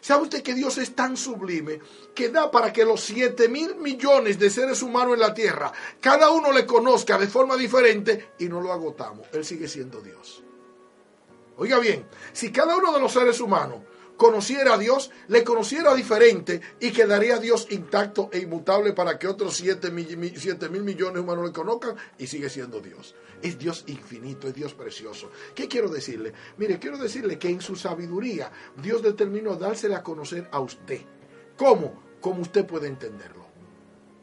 ¿Sabe 0.00 0.24
usted 0.24 0.42
que 0.42 0.54
Dios 0.54 0.78
es 0.78 0.96
tan 0.96 1.16
sublime 1.16 1.78
que 2.12 2.28
da 2.28 2.50
para 2.50 2.72
que 2.72 2.84
los 2.84 3.02
7 3.02 3.48
mil 3.48 3.76
millones 3.76 4.36
de 4.36 4.50
seres 4.50 4.82
humanos 4.82 5.14
en 5.14 5.20
la 5.20 5.32
tierra, 5.32 5.72
cada 6.00 6.30
uno 6.30 6.50
le 6.50 6.66
conozca 6.66 7.16
de 7.18 7.28
forma 7.28 7.56
diferente 7.56 8.30
y 8.40 8.46
no 8.46 8.60
lo 8.60 8.72
agotamos? 8.72 9.28
Él 9.32 9.44
sigue 9.44 9.68
siendo 9.68 10.00
Dios. 10.00 10.42
Oiga 11.56 11.78
bien, 11.78 12.04
si 12.32 12.50
cada 12.50 12.76
uno 12.76 12.92
de 12.92 12.98
los 12.98 13.12
seres 13.12 13.38
humanos 13.40 13.78
conociera 14.16 14.74
a 14.74 14.78
Dios, 14.78 15.10
le 15.28 15.44
conociera 15.44 15.94
diferente 15.94 16.60
y 16.80 16.90
quedaría 16.90 17.38
Dios 17.38 17.66
intacto 17.70 18.30
e 18.32 18.38
inmutable 18.38 18.92
para 18.92 19.18
que 19.18 19.28
otros 19.28 19.56
7 19.56 19.90
mil, 19.90 20.16
millones 20.16 21.14
de 21.14 21.20
humanos 21.20 21.46
le 21.46 21.52
conozcan 21.52 21.96
y 22.18 22.26
sigue 22.26 22.48
siendo 22.48 22.80
Dios. 22.80 23.14
Es 23.42 23.58
Dios 23.58 23.84
infinito, 23.88 24.48
es 24.48 24.54
Dios 24.54 24.74
precioso. 24.74 25.30
¿Qué 25.54 25.68
quiero 25.68 25.88
decirle? 25.88 26.32
Mire, 26.58 26.78
quiero 26.78 26.98
decirle 26.98 27.38
que 27.38 27.48
en 27.48 27.60
su 27.60 27.76
sabiduría 27.76 28.50
Dios 28.80 29.02
determinó 29.02 29.56
dársele 29.56 29.94
a 29.94 30.02
conocer 30.02 30.48
a 30.52 30.60
usted. 30.60 31.00
¿Cómo? 31.56 32.02
Como 32.20 32.42
usted 32.42 32.64
puede 32.64 32.88
entenderlo. 32.88 33.42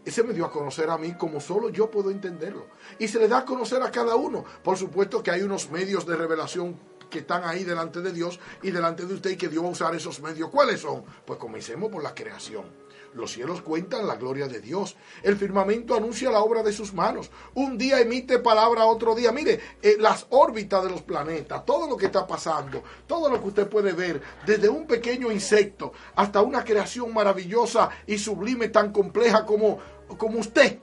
Ese 0.05 0.23
me 0.23 0.33
dio 0.33 0.45
a 0.45 0.51
conocer 0.51 0.89
a 0.89 0.97
mí 0.97 1.13
como 1.13 1.39
solo 1.41 1.69
yo 1.69 1.91
puedo 1.91 2.09
entenderlo. 2.09 2.67
Y 2.97 3.07
se 3.07 3.19
le 3.19 3.27
da 3.27 3.39
a 3.39 3.45
conocer 3.45 3.83
a 3.83 3.91
cada 3.91 4.15
uno. 4.15 4.45
Por 4.63 4.77
supuesto 4.77 5.21
que 5.21 5.31
hay 5.31 5.41
unos 5.41 5.69
medios 5.69 6.05
de 6.05 6.15
revelación 6.15 6.79
que 7.09 7.19
están 7.19 7.43
ahí 7.43 7.63
delante 7.63 8.01
de 8.01 8.11
Dios 8.11 8.39
y 8.61 8.71
delante 8.71 9.05
de 9.05 9.13
usted 9.13 9.31
y 9.31 9.37
que 9.37 9.47
Dios 9.47 9.63
va 9.63 9.67
a 9.67 9.71
usar 9.71 9.95
esos 9.95 10.21
medios. 10.21 10.49
¿Cuáles 10.49 10.81
son? 10.81 11.03
Pues 11.25 11.39
comencemos 11.39 11.91
por 11.91 12.03
la 12.03 12.13
creación. 12.13 12.65
Los 13.13 13.31
cielos 13.31 13.61
cuentan 13.61 14.05
la 14.05 14.15
gloria 14.15 14.47
de 14.47 14.59
Dios. 14.59 14.95
El 15.23 15.35
firmamento 15.35 15.95
anuncia 15.95 16.29
la 16.29 16.41
obra 16.41 16.61
de 16.61 16.71
sus 16.71 16.93
manos. 16.93 17.31
Un 17.55 17.77
día 17.77 17.99
emite 17.99 18.39
palabra 18.39 18.85
otro 18.85 19.15
día. 19.15 19.31
Mire, 19.31 19.59
eh, 19.81 19.97
las 19.99 20.27
órbitas 20.29 20.83
de 20.83 20.91
los 20.91 21.01
planetas, 21.01 21.65
todo 21.65 21.89
lo 21.89 21.97
que 21.97 22.05
está 22.05 22.27
pasando, 22.27 22.83
todo 23.07 23.29
lo 23.29 23.41
que 23.41 23.47
usted 23.47 23.67
puede 23.67 23.93
ver, 23.93 24.21
desde 24.45 24.69
un 24.69 24.85
pequeño 24.85 25.31
insecto 25.31 25.91
hasta 26.15 26.41
una 26.41 26.63
creación 26.63 27.13
maravillosa 27.13 27.89
y 28.05 28.17
sublime 28.19 28.69
tan 28.69 28.91
compleja 28.91 29.45
como, 29.45 29.79
como 30.17 30.39
usted. 30.39 30.79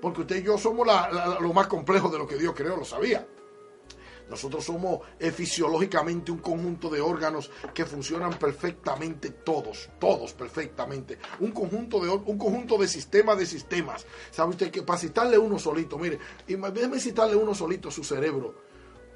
Porque 0.00 0.22
usted 0.22 0.36
y 0.36 0.42
yo 0.42 0.58
somos 0.58 0.86
lo 1.40 1.52
más 1.52 1.68
complejo 1.68 2.10
de 2.10 2.18
lo 2.18 2.26
que 2.26 2.36
Dios 2.36 2.52
creó, 2.54 2.76
lo 2.76 2.84
sabía. 2.84 3.26
Nosotros 4.32 4.64
somos 4.64 5.00
eh, 5.18 5.30
fisiológicamente 5.30 6.32
un 6.32 6.38
conjunto 6.38 6.88
de 6.88 7.02
órganos 7.02 7.50
que 7.74 7.84
funcionan 7.84 8.38
perfectamente 8.38 9.28
todos, 9.28 9.90
todos 9.98 10.32
perfectamente. 10.32 11.18
Un 11.40 11.50
conjunto 11.50 12.00
de, 12.00 12.08
un 12.08 12.38
conjunto 12.38 12.78
de 12.78 12.88
sistemas 12.88 13.36
de 13.36 13.44
sistemas. 13.44 14.06
¿Sabe 14.30 14.52
usted 14.52 14.70
que 14.70 14.82
para 14.84 14.98
citarle 14.98 15.36
uno 15.36 15.58
solito, 15.58 15.98
mire, 15.98 16.18
y 16.46 16.56
déjeme 16.56 16.98
citarle 16.98 17.36
uno 17.36 17.54
solito 17.54 17.90
su 17.90 18.02
cerebro. 18.02 18.54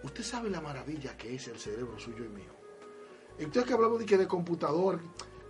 Usted 0.02 0.22
sabe 0.22 0.50
la 0.50 0.60
maravilla 0.60 1.16
que 1.16 1.34
es 1.34 1.48
el 1.48 1.58
cerebro 1.58 1.98
suyo 1.98 2.22
y 2.22 2.28
mío. 2.28 2.52
Y 3.38 3.46
usted 3.46 3.64
que 3.64 3.72
hablamos 3.72 3.98
de 3.98 4.04
que 4.04 4.18
de 4.18 4.28
computador, 4.28 5.00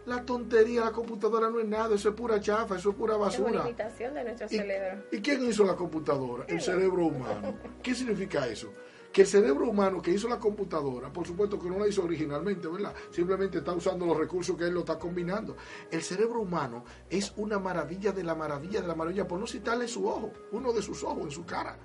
la 0.05 0.25
tontería, 0.25 0.85
la 0.85 0.93
computadora 0.93 1.51
no 1.51 1.59
es 1.59 1.67
nada, 1.67 1.97
eso 1.97 2.11
es 2.11 2.15
pura 2.15 2.39
chafa, 2.41 2.77
eso 2.77 2.91
es 2.91 2.97
pura 2.97 3.17
basura. 3.17 3.51
Es 3.51 3.57
una 3.57 3.65
imitación 3.65 4.15
de 4.15 4.23
nuestro 4.23 4.49
cerebro. 4.49 5.05
¿Y 5.11 5.21
quién 5.21 5.45
hizo 5.45 5.65
la 5.65 5.75
computadora? 5.75 6.45
El 6.47 6.61
cerebro 6.61 7.07
humano. 7.07 7.59
¿Qué 7.83 7.97
significa 7.97 8.47
eso? 8.47 8.73
Que 9.17 9.23
el 9.23 9.29
cerebro 9.29 9.71
humano 9.71 10.03
que 10.03 10.11
hizo 10.11 10.29
la 10.29 10.39
computadora, 10.39 11.11
por 11.11 11.27
supuesto 11.27 11.59
que 11.59 11.71
no 11.71 11.79
la 11.79 11.89
hizo 11.89 12.05
originalmente, 12.05 12.69
¿verdad? 12.69 12.93
Simplemente 13.11 13.57
está 13.57 13.73
usando 13.73 14.05
los 14.05 14.15
recursos 14.15 14.55
que 14.59 14.65
él 14.65 14.75
lo 14.75 14.81
está 14.81 14.99
combinando. 14.99 15.57
El 15.91 16.03
cerebro 16.03 16.43
humano 16.43 16.85
es 17.09 17.33
una 17.39 17.59
maravilla 17.59 18.13
de 18.13 18.23
la 18.23 18.35
maravilla 18.35 18.83
de 18.83 18.87
la 18.87 18.95
maravilla, 18.95 19.27
por 19.27 19.41
no 19.41 19.47
citarle 19.47 19.89
su 19.89 20.07
ojo, 20.07 20.35
uno 20.53 20.71
de 20.71 20.83
sus 20.83 21.03
ojos 21.03 21.23
en 21.23 21.31
su 21.31 21.47
cara. 21.47 21.79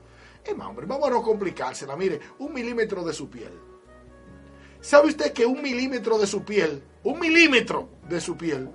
Es 0.43 0.57
más, 0.57 0.67
hombre, 0.67 0.85
vamos 0.85 1.07
a 1.07 1.11
no 1.11 1.21
complicársela. 1.21 1.95
Mire, 1.95 2.19
un 2.39 2.53
milímetro 2.53 3.01
de 3.01 3.13
su 3.13 3.29
piel. 3.29 3.53
¿Sabe 4.81 5.07
usted 5.07 5.31
que 5.31 5.45
un 5.45 5.61
milímetro 5.61 6.17
de 6.17 6.27
su 6.27 6.43
piel, 6.43 6.83
un 7.03 7.17
milímetro 7.17 7.87
de 8.09 8.19
su 8.19 8.35
piel, 8.35 8.69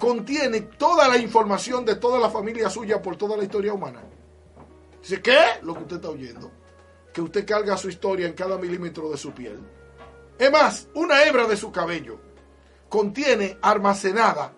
contiene 0.00 0.62
toda 0.62 1.06
la 1.06 1.18
información 1.18 1.84
de 1.84 1.94
toda 1.94 2.18
la 2.18 2.30
familia 2.30 2.68
suya 2.68 3.00
por 3.00 3.14
toda 3.14 3.36
la 3.36 3.44
historia 3.44 3.72
humana? 3.72 4.02
Dice, 5.00 5.22
¿qué? 5.22 5.38
Lo 5.62 5.74
que 5.74 5.82
usted 5.82 5.96
está 5.96 6.10
oyendo 6.10 6.59
que 7.12 7.22
usted 7.22 7.46
carga 7.46 7.76
su 7.76 7.88
historia 7.88 8.26
en 8.26 8.34
cada 8.34 8.58
milímetro 8.58 9.10
de 9.10 9.16
su 9.16 9.32
piel. 9.32 9.58
Es 10.38 10.50
más, 10.50 10.88
una 10.94 11.24
hebra 11.24 11.46
de 11.46 11.56
su 11.56 11.70
cabello 11.70 12.18
contiene 12.88 13.58
almacenada 13.60 14.54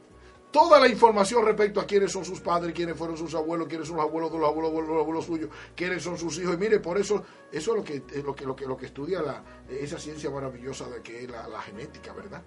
toda 0.52 0.78
la 0.78 0.86
información 0.86 1.44
respecto 1.44 1.80
a 1.80 1.86
quiénes 1.86 2.12
son 2.12 2.24
sus 2.24 2.40
padres, 2.40 2.74
quiénes 2.74 2.96
fueron 2.96 3.16
sus 3.16 3.34
abuelos, 3.34 3.66
quiénes 3.66 3.88
son 3.88 3.96
los 3.96 4.04
abuelos 4.04 4.30
de 4.30 4.38
los 4.38 4.48
abuelos, 4.48 4.72
de 4.72 4.92
los 4.92 5.00
abuelos 5.00 5.24
suyos, 5.24 5.50
quiénes 5.74 6.02
son 6.02 6.18
sus 6.18 6.38
hijos. 6.38 6.54
Y 6.54 6.58
mire, 6.58 6.78
por 6.78 6.98
eso, 6.98 7.24
eso 7.50 7.70
es 7.72 7.76
lo 7.76 7.82
que, 7.82 8.02
lo 8.22 8.34
que, 8.34 8.44
lo 8.44 8.54
que, 8.54 8.66
lo 8.66 8.76
que 8.76 8.86
estudia 8.86 9.42
esa 9.68 9.98
ciencia 9.98 10.30
maravillosa 10.30 10.88
de 10.88 11.00
que 11.00 11.24
es 11.24 11.30
la, 11.30 11.48
la 11.48 11.60
genética, 11.62 12.12
¿verdad? 12.12 12.42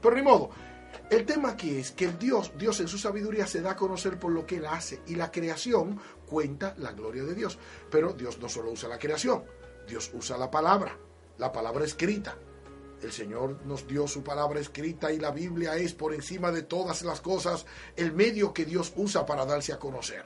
Pero 0.00 0.14
ni 0.14 0.22
modo, 0.22 0.50
el 1.10 1.24
tema 1.24 1.50
aquí 1.50 1.78
es 1.78 1.92
que 1.92 2.08
Dios, 2.08 2.52
Dios 2.56 2.80
en 2.80 2.88
su 2.88 2.98
sabiduría 2.98 3.46
se 3.46 3.62
da 3.62 3.72
a 3.72 3.76
conocer 3.76 4.18
por 4.18 4.30
lo 4.30 4.46
que 4.46 4.56
Él 4.56 4.66
hace 4.66 5.00
y 5.06 5.14
la 5.14 5.30
creación 5.30 5.98
cuenta 6.28 6.74
la 6.78 6.92
gloria 6.92 7.24
de 7.24 7.34
Dios. 7.34 7.58
Pero 7.90 8.12
Dios 8.12 8.38
no 8.38 8.48
solo 8.48 8.70
usa 8.70 8.88
la 8.88 8.98
creación, 8.98 9.44
Dios 9.86 10.10
usa 10.14 10.36
la 10.38 10.50
palabra, 10.50 10.96
la 11.38 11.50
palabra 11.50 11.84
escrita. 11.84 12.36
El 13.02 13.12
Señor 13.12 13.64
nos 13.64 13.86
dio 13.86 14.08
su 14.08 14.22
palabra 14.22 14.60
escrita 14.60 15.12
y 15.12 15.18
la 15.18 15.30
Biblia 15.30 15.76
es 15.76 15.94
por 15.94 16.12
encima 16.12 16.50
de 16.50 16.62
todas 16.62 17.02
las 17.02 17.20
cosas 17.20 17.64
el 17.96 18.12
medio 18.12 18.52
que 18.52 18.64
Dios 18.64 18.92
usa 18.96 19.24
para 19.24 19.46
darse 19.46 19.72
a 19.72 19.78
conocer. 19.78 20.24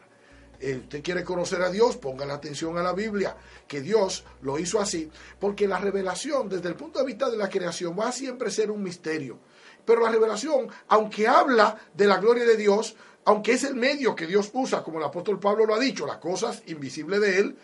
Eh, 0.63 0.77
usted 0.77 1.03
quiere 1.03 1.25
conocer 1.25 1.61
a 1.61 1.71
Dios, 1.71 1.97
póngale 1.97 2.33
atención 2.33 2.79
a 2.79 2.83
la 2.85 2.93
Biblia, 2.93 3.37
que 3.67 3.81
Dios 3.81 4.25
lo 4.43 4.61
hizo 4.61 4.81
así, 4.81 5.11
porque 5.41 5.67
la 5.67 5.79
revelación 5.79 6.49
desde 6.49 6.69
el 6.69 6.77
punto 6.77 7.01
de 7.01 7.05
vista 7.05 7.29
de 7.29 7.37
la 7.37 7.49
creación 7.49 7.99
va 7.99 8.09
a 8.09 8.13
siempre 8.13 8.49
ser 8.49 8.71
un 8.71 8.81
misterio. 8.81 9.41
Pero 9.85 10.03
la 10.03 10.11
revelación, 10.11 10.69
aunque 10.87 11.27
habla 11.27 11.77
de 11.93 12.07
la 12.07 12.19
gloria 12.19 12.45
de 12.45 12.57
Dios, 12.57 12.95
aunque 13.25 13.53
es 13.53 13.65
el 13.65 13.75
medio 13.75 14.15
que 14.15 14.27
Dios 14.27 14.51
usa, 14.53 14.83
como 14.83 14.99
el 14.99 15.05
apóstol 15.05 15.39
Pablo 15.39 15.67
lo 15.67 15.75
ha 15.75 15.79
dicho, 15.79 16.07
las 16.07 16.19
cosas 16.19 16.63
invisibles 16.67 17.21
de 17.21 17.39
Él, 17.39 17.57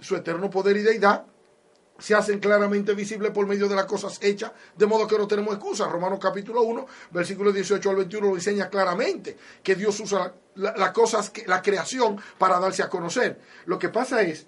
su 0.00 0.16
eterno 0.16 0.50
poder 0.50 0.76
y 0.76 0.82
deidad, 0.82 1.26
se 1.98 2.14
hacen 2.14 2.40
claramente 2.40 2.94
visibles 2.94 3.30
por 3.30 3.46
medio 3.46 3.68
de 3.68 3.76
las 3.76 3.84
cosas 3.86 4.18
hechas, 4.22 4.52
de 4.76 4.86
modo 4.86 5.06
que 5.06 5.16
no 5.16 5.28
tenemos 5.28 5.54
excusa. 5.54 5.88
Romanos 5.88 6.18
capítulo 6.20 6.62
1, 6.62 6.86
versículo 7.12 7.52
18 7.52 7.90
al 7.90 7.96
21 7.96 8.26
lo 8.28 8.34
enseña 8.34 8.68
claramente, 8.68 9.36
que 9.62 9.76
Dios 9.76 10.00
usa 10.00 10.34
las 10.56 10.90
cosas, 10.90 11.32
la 11.46 11.62
creación, 11.62 12.20
para 12.38 12.58
darse 12.58 12.82
a 12.82 12.88
conocer. 12.88 13.40
Lo 13.66 13.78
que 13.78 13.88
pasa 13.88 14.22
es 14.22 14.46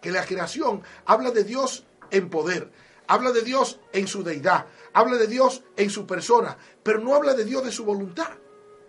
que 0.00 0.12
la 0.12 0.24
creación 0.24 0.82
habla 1.06 1.32
de 1.32 1.42
Dios 1.42 1.84
en 2.10 2.30
poder, 2.30 2.70
habla 3.08 3.32
de 3.32 3.42
Dios 3.42 3.80
en 3.92 4.06
su 4.06 4.22
deidad, 4.22 4.66
habla 4.92 5.16
de 5.16 5.26
Dios 5.26 5.64
en 5.76 5.90
su 5.90 6.06
persona, 6.06 6.56
pero 6.82 7.00
no 7.00 7.14
habla 7.14 7.34
de 7.34 7.44
Dios 7.44 7.64
de 7.64 7.72
su 7.72 7.84
voluntad. 7.84 8.30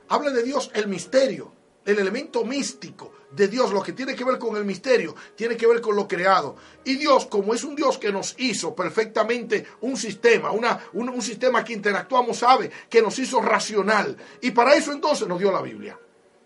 Habla 0.10 0.32
de 0.32 0.44
Dios 0.44 0.72
el 0.74 0.88
misterio, 0.88 1.54
el 1.86 2.00
elemento 2.00 2.44
místico 2.44 3.14
de 3.32 3.48
Dios, 3.48 3.72
lo 3.72 3.84
que 3.84 3.94
tiene 3.94 4.16
que 4.16 4.24
ver 4.24 4.38
con 4.38 4.56
el 4.56 4.64
misterio, 4.64 5.16
tiene 5.36 5.58
que 5.58 5.68
ver 5.68 5.82
con 5.82 5.96
lo 5.96 6.08
creado. 6.08 6.56
Y 6.84 6.96
Dios, 6.96 7.26
como 7.26 7.54
es 7.54 7.64
un 7.64 7.76
Dios 7.76 7.98
que 7.98 8.12
nos 8.12 8.36
hizo 8.38 8.74
perfectamente 8.74 9.66
un 9.82 9.98
sistema, 9.98 10.52
una, 10.52 10.80
un, 10.94 11.10
un 11.10 11.22
sistema 11.22 11.64
que 11.64 11.74
interactuamos, 11.74 12.38
sabe 12.38 12.72
que 12.90 13.02
nos 13.02 13.20
hizo 13.20 13.42
racional. 13.42 14.18
Y 14.42 14.52
para 14.52 14.76
eso 14.76 14.92
entonces 14.92 15.28
nos 15.28 15.40
dio 15.40 15.52
la 15.52 15.62
Biblia 15.62 16.00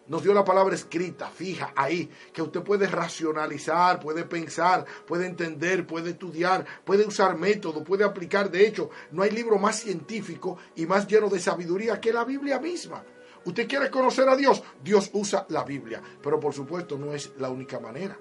nos 0.08 0.24
dio 0.24 0.34
la 0.34 0.43
palabra 0.43 0.76
escrita, 0.76 1.30
fija 1.30 1.71
ahí, 1.74 2.10
que 2.34 2.41
usted 2.41 2.62
puede 2.62 2.86
racionalizar, 2.86 3.97
puede 3.97 4.26
pensar, 4.26 4.86
puede 5.08 5.26
entender, 5.26 5.88
puede 5.88 6.10
estudiar, 6.10 6.65
puede 6.84 7.06
usar 7.06 7.38
método, 7.38 7.82
puede 7.82 8.04
aplicar. 8.04 8.52
De 8.52 8.67
hecho, 8.67 8.89
no 9.12 9.24
hay 9.24 9.32
libro 9.32 9.58
más 9.58 9.80
científico 9.80 10.58
y 10.76 10.86
más 10.86 11.08
lleno 11.08 11.30
de 11.30 11.39
sabiduría 11.39 12.02
que 12.02 12.12
la 12.12 12.26
Biblia 12.26 12.60
misma. 12.60 13.06
Usted 13.44 13.68
quiere 13.68 13.90
conocer 13.90 14.30
a 14.30 14.36
Dios, 14.36 14.62
Dios 14.84 15.10
usa 15.14 15.48
la 15.50 15.64
Biblia, 15.64 16.02
pero 16.22 16.40
por 16.40 16.54
supuesto 16.54 16.98
no 16.98 17.14
es 17.14 17.34
la 17.40 17.50
única 17.50 17.80
manera. 17.80 18.18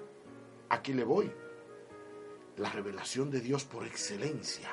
Aquí 0.69 0.93
le 0.93 1.03
voy. 1.03 1.31
La 2.57 2.71
revelación 2.71 3.29
de 3.29 3.39
Dios 3.39 3.63
por 3.63 3.85
excelencia, 3.85 4.69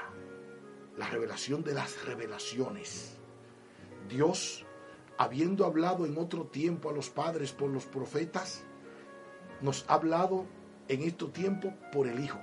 la 0.97 1.07
revelación 1.09 1.63
de 1.63 1.75
las 1.75 2.05
revelaciones. 2.05 3.19
Dios, 4.09 4.65
habiendo 5.19 5.67
hablado 5.67 6.07
en 6.07 6.17
otro 6.17 6.47
tiempo 6.47 6.89
a 6.89 6.93
los 6.93 7.11
padres 7.11 7.53
por 7.53 7.69
los 7.69 7.85
profetas, 7.85 8.65
nos 9.61 9.85
ha 9.89 9.95
hablado 9.95 10.47
en 10.89 11.03
este 11.03 11.27
tiempo 11.27 11.75
por 11.93 12.09
el 12.09 12.21
Hijo, 12.21 12.41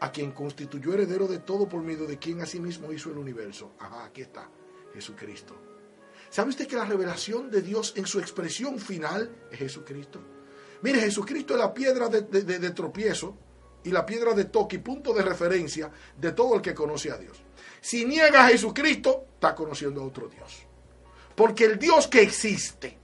a 0.00 0.12
quien 0.12 0.30
constituyó 0.30 0.94
heredero 0.94 1.26
de 1.26 1.40
todo 1.40 1.68
por 1.68 1.82
medio 1.82 2.06
de 2.06 2.18
quien 2.18 2.40
asimismo 2.40 2.92
hizo 2.92 3.10
el 3.10 3.18
universo. 3.18 3.72
Ajá, 3.80 4.04
aquí 4.04 4.22
está, 4.22 4.48
Jesucristo 4.94 5.67
¿Sabe 6.30 6.50
usted 6.50 6.66
que 6.66 6.76
la 6.76 6.84
revelación 6.84 7.50
de 7.50 7.62
Dios 7.62 7.94
en 7.96 8.06
su 8.06 8.18
expresión 8.18 8.78
final 8.78 9.30
es 9.50 9.58
Jesucristo? 9.58 10.20
Mire, 10.82 11.00
Jesucristo 11.00 11.54
es 11.54 11.60
la 11.60 11.72
piedra 11.72 12.08
de, 12.08 12.70
tropiezo 12.70 13.36
y 13.82 13.90
la 13.90 14.04
piedra 14.04 14.34
de 14.34 14.44
toque 14.44 14.76
y 14.76 14.80
punto 14.80 15.12
de 15.12 15.22
referencia 15.22 15.90
de 16.16 16.32
todo 16.32 16.54
el 16.56 16.62
que 16.62 16.74
conoce 16.74 17.10
a 17.10 17.16
Dios. 17.16 17.42
Si 17.80 18.04
niega 18.04 18.44
a 18.44 18.48
Jesucristo, 18.48 19.24
está 19.34 19.54
conociendo 19.54 20.02
a 20.02 20.06
otro 20.06 20.28
Dios. 20.28 20.64
Porque 21.34 21.64
el 21.64 21.78
Dios 21.78 22.06
que 22.06 22.20
existe, 22.20 22.98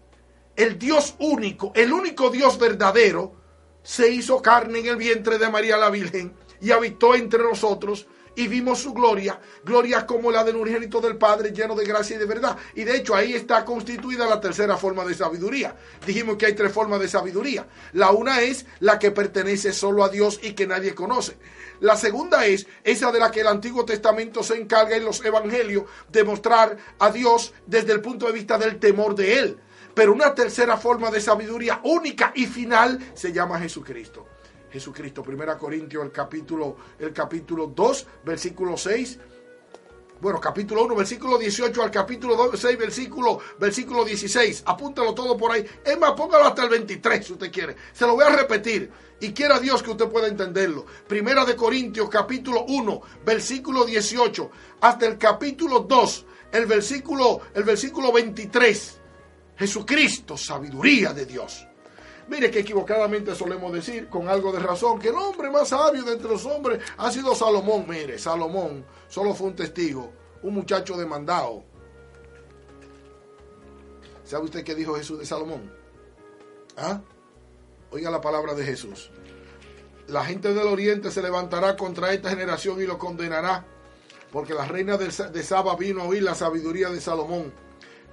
el 0.55 0.79
Dios 0.79 1.17
único, 1.19 1.73
el 1.75 1.93
único 1.93 2.31
Dios 2.31 2.59
verdadero, 2.59 3.35
se 3.83 4.09
hizo 4.09 4.41
carne 4.41 4.81
en 4.81 4.87
el 4.87 4.97
vientre 4.97 5.39
de 5.39 5.51
María 5.51 5.77
la 5.77 5.91
Virgen 5.91 6.35
y 6.61 6.71
habitó 6.71 7.15
entre 7.15 7.43
nosotros 7.43 8.07
y 8.37 8.49
vimos 8.49 8.81
su 8.81 8.93
gloria, 8.93 9.41
gloria 9.65 10.07
como 10.07 10.31
la 10.31 10.45
del 10.45 10.57
unigénito 10.57 11.01
del 11.01 11.17
Padre, 11.17 11.53
lleno 11.53 11.75
de 11.75 11.85
gracia 11.85 12.17
y 12.17 12.19
de 12.19 12.27
verdad. 12.27 12.57
Y 12.75 12.85
de 12.85 12.97
hecho 12.97 13.15
ahí 13.15 13.35
está 13.35 13.65
constituida 13.65 14.27
la 14.27 14.41
tercera 14.41 14.77
forma 14.77 15.05
de 15.05 15.15
sabiduría. 15.15 15.77
Dijimos 16.07 16.37
que 16.37 16.47
hay 16.47 16.55
tres 16.55 16.73
formas 16.73 17.01
de 17.01 17.09
sabiduría. 17.09 17.67
La 17.93 18.11
una 18.11 18.41
es 18.43 18.67
la 18.81 18.99
que 18.99 19.11
pertenece 19.11 19.73
solo 19.73 20.05
a 20.05 20.09
Dios 20.09 20.41
y 20.43 20.53
que 20.53 20.67
nadie 20.67 20.95
conoce. 20.95 21.37
La 21.81 21.97
segunda 21.97 22.47
es 22.47 22.67
esa 22.83 23.13
de 23.13 23.19
la 23.19 23.31
que 23.31 23.41
el 23.41 23.49
Antiguo 23.49 23.85
Testamento 23.85 24.43
se 24.43 24.57
encarga 24.57 24.97
en 24.97 25.05
los 25.05 25.25
evangelios 25.25 25.85
de 26.11 26.25
mostrar 26.25 26.77
a 26.99 27.11
Dios 27.11 27.53
desde 27.67 27.93
el 27.93 28.01
punto 28.01 28.27
de 28.27 28.33
vista 28.33 28.59
del 28.59 28.79
temor 28.79 29.15
de 29.15 29.39
Él. 29.39 29.59
Pero 29.95 30.13
una 30.13 30.35
tercera 30.35 30.77
forma 30.77 31.11
de 31.11 31.21
sabiduría 31.21 31.81
única 31.85 32.33
y 32.35 32.47
final 32.47 32.99
se 33.15 33.33
llama 33.33 33.61
Jesucristo. 33.61 34.27
Jesucristo. 34.75 35.23
Primera 35.23 35.57
Corintios, 35.57 36.05
el 36.05 36.11
capítulo, 36.11 36.77
el 36.99 37.13
capítulo 37.13 37.69
2, 37.69 38.07
versículo 38.25 38.77
6. 38.77 39.21
Bueno, 40.21 40.41
capítulo 40.41 40.85
1, 40.85 40.97
versículo 40.97 41.39
18 41.39 41.81
al 41.81 41.93
capítulo 41.93 42.35
2, 42.35 42.59
6, 42.59 42.79
versículo, 42.79 43.39
versículo 43.61 44.05
16. 44.05 44.65
Apúntalo 44.67 45.15
todo 45.15 45.37
por 45.37 45.53
ahí. 45.53 45.65
Es 45.85 45.97
más, 45.97 46.13
póngalo 46.15 46.47
hasta 46.47 46.65
el 46.65 46.71
23 46.71 47.25
si 47.25 47.33
usted 47.35 47.53
quiere. 47.53 47.77
Se 47.93 48.05
lo 48.05 48.15
voy 48.15 48.25
a 48.25 48.35
repetir. 48.35 48.91
Y 49.21 49.33
quiera 49.33 49.61
Dios 49.61 49.81
que 49.81 49.93
usted 49.93 50.09
pueda 50.09 50.27
entenderlo. 50.27 50.87
Primera 51.07 51.45
de 51.45 51.55
Corintios, 51.55 52.11
capítulo 52.11 52.65
1, 52.67 53.01
versículo 53.25 53.85
18, 53.85 54.51
hasta 54.81 55.07
el 55.07 55.19
capítulo 55.19 55.81
2, 55.81 56.27
el 56.51 56.67
versículo, 56.67 57.43
el 57.55 57.63
versículo 57.63 58.11
23. 58.11 59.01
Jesucristo, 59.57 60.37
sabiduría 60.37 61.13
de 61.13 61.27
Dios. 61.27 61.65
Mire 62.29 62.51
que 62.51 62.61
equivocadamente 62.61 63.35
solemos 63.35 63.73
decir, 63.73 64.09
con 64.09 64.29
algo 64.29 64.51
de 64.51 64.61
razón, 64.61 64.99
que 64.99 65.09
el 65.09 65.15
hombre 65.15 65.51
más 65.51 65.69
sabio 65.69 66.03
de 66.05 66.13
entre 66.13 66.29
los 66.29 66.47
hombres 66.47 66.81
ha 66.97 67.11
sido 67.11 67.35
Salomón. 67.35 67.85
Mire, 67.89 68.19
Salomón 68.19 68.85
solo 69.09 69.35
fue 69.35 69.49
un 69.49 69.57
testigo, 69.57 70.11
un 70.43 70.55
muchacho 70.55 70.97
demandado. 70.97 71.65
¿Sabe 74.25 74.45
usted 74.45 74.65
qué 74.65 74.75
dijo 74.75 74.95
Jesús 74.95 75.19
de 75.19 75.27
Salomón? 75.27 75.71
¿Ah? 76.77 77.01
Oiga 77.91 78.11
la 78.11 78.23
palabra 78.23 78.55
de 78.55 78.65
Jesús. 78.65 79.11
La 80.09 80.25
gente 80.25 80.53
del 80.55 80.67
oriente 80.67 81.11
se 81.11 81.23
levantará 81.23 81.77
contra 81.77 82.13
esta 82.13 82.31
generación 82.31 82.81
y 82.81 82.87
lo 82.87 82.99
condenará, 82.99 83.67
porque 84.33 84.55
la 84.55 84.67
reina 84.67 84.97
de 84.97 85.43
Saba 85.43 85.77
vino 85.77 86.03
a 86.03 86.07
oír 86.07 86.23
la 86.23 86.35
sabiduría 86.35 86.89
de 86.89 87.01
Salomón. 87.01 87.53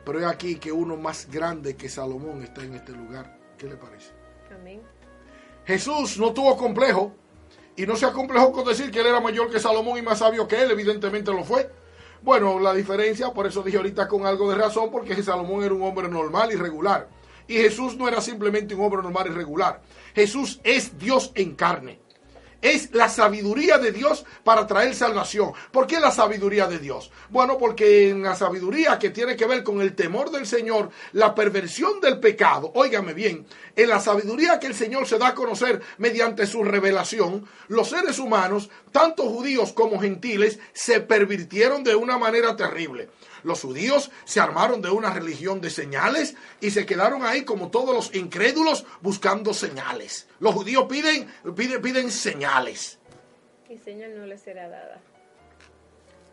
Pero 0.06 0.19
es 0.19 0.26
aquí 0.26 0.56
que 0.56 0.71
uno 0.71 0.97
más 0.97 1.30
grande 1.32 1.76
que 1.76 1.89
Salomón 1.89 2.43
está 2.43 2.63
en 2.63 2.76
este 2.76 2.91
lugar. 2.91 3.40
¿Qué 3.62 3.67
le 3.67 3.76
parece? 3.76 4.10
Amén. 4.52 4.82
Jesús 5.65 6.17
no 6.17 6.34
tuvo 6.34 6.58
complejo 6.58 7.13
y 7.76 7.86
no 7.86 7.95
se 7.95 8.08
acomplejó 8.08 8.52
con 8.52 8.65
decir 8.65 8.89
que 8.89 9.02
él 9.02 9.06
era 9.06 9.19
mayor 9.19 9.52
que 9.52 9.60
Salomón 9.60 10.00
y 10.00 10.02
más 10.02 10.17
sabio 10.17 10.47
que 10.47 10.63
él, 10.63 10.71
evidentemente 10.71 11.32
lo 11.32 11.43
fue. 11.43 11.69
Bueno, 12.24 12.60
la 12.60 12.74
diferencia, 12.74 13.32
por 13.32 13.45
eso 13.45 13.62
dije 13.62 13.78
ahorita 13.78 14.08
con 14.08 14.26
algo 14.26 14.50
de 14.50 14.58
razón, 14.58 14.89
porque 14.89 15.21
Salomón 15.21 15.63
era 15.63 15.76
un 15.76 15.84
hombre 15.84 16.10
normal 16.10 16.52
y 16.52 16.56
regular. 16.56 17.08
Y 17.47 17.58
Jesús 17.58 17.95
no 17.97 18.08
era 18.08 18.19
simplemente 18.19 18.74
un 18.74 18.84
hombre 18.84 19.04
normal 19.04 19.28
y 19.28 19.30
regular. 19.36 19.84
Jesús 20.15 20.60
es 20.63 20.97
Dios 20.97 21.32
en 21.36 21.54
carne 21.54 22.00
es 22.62 22.93
la 22.93 23.10
sabiduría 23.10 23.78
de 23.78 23.91
Dios 23.91 24.26
para 24.43 24.67
traer 24.67 24.95
salvación. 24.95 25.54
¿Por 25.71 25.88
qué 25.88 26.00
la 26.00 26.12
sabiduría 26.12 26.67
de 26.67 26.80
Dios? 26.80 27.12
Bueno, 27.30 27.58
porque 27.58 28.10
en 28.10 28.24
la 28.24 28.36
sabiduría 28.36 29.00
que 29.00 29.10
tiene 29.10 29.36
que 29.36 29.45
ver 29.45 29.63
con 29.63 29.82
el 29.82 29.95
temor 29.95 30.32
del 30.32 30.45
Señor, 30.45 30.89
la 31.13 31.34
perversión 31.34 32.00
del 32.02 32.19
pecado, 32.19 32.71
óigame 32.76 33.13
bien, 33.13 33.45
en 33.76 33.89
la 33.89 34.00
sabiduría 34.00 34.60
que 34.60 34.67
el 34.67 34.76
Señor 34.76 35.08
se 35.08 35.17
da 35.17 35.30
a 35.30 35.36
conocer 35.36 35.82
mediante 35.97 36.45
su 36.45 36.63
revelación, 36.63 37.45
los 37.67 37.89
seres 37.89 38.19
humanos, 38.19 38.69
tanto 38.91 39.24
judíos 39.24 39.74
como 39.74 40.00
gentiles, 40.00 40.60
se 40.74 41.00
pervirtieron 41.00 41.84
de 41.84 41.95
una 41.95 42.17
manera 42.17 42.56
terrible. 42.56 43.10
Los 43.43 43.62
judíos 43.62 44.12
se 44.25 44.39
armaron 44.39 44.82
de 44.82 44.89
una 44.89 45.12
religión 45.12 45.62
de 45.62 45.69
señales 45.69 46.36
y 46.60 46.71
se 46.71 46.86
quedaron 46.86 47.23
ahí 47.23 47.43
como 47.43 47.71
todos 47.71 47.95
los 47.95 48.15
incrédulos 48.15 48.86
buscando 49.01 49.54
señales. 49.54 50.27
Los 50.39 50.54
judíos 50.54 50.86
piden, 50.89 51.27
piden, 51.56 51.82
piden 51.82 52.12
señales. 52.12 52.99
Y 53.69 53.77
señal 53.77 54.17
no 54.17 54.25
les 54.25 54.41
será 54.41 54.67
dada. 54.67 55.01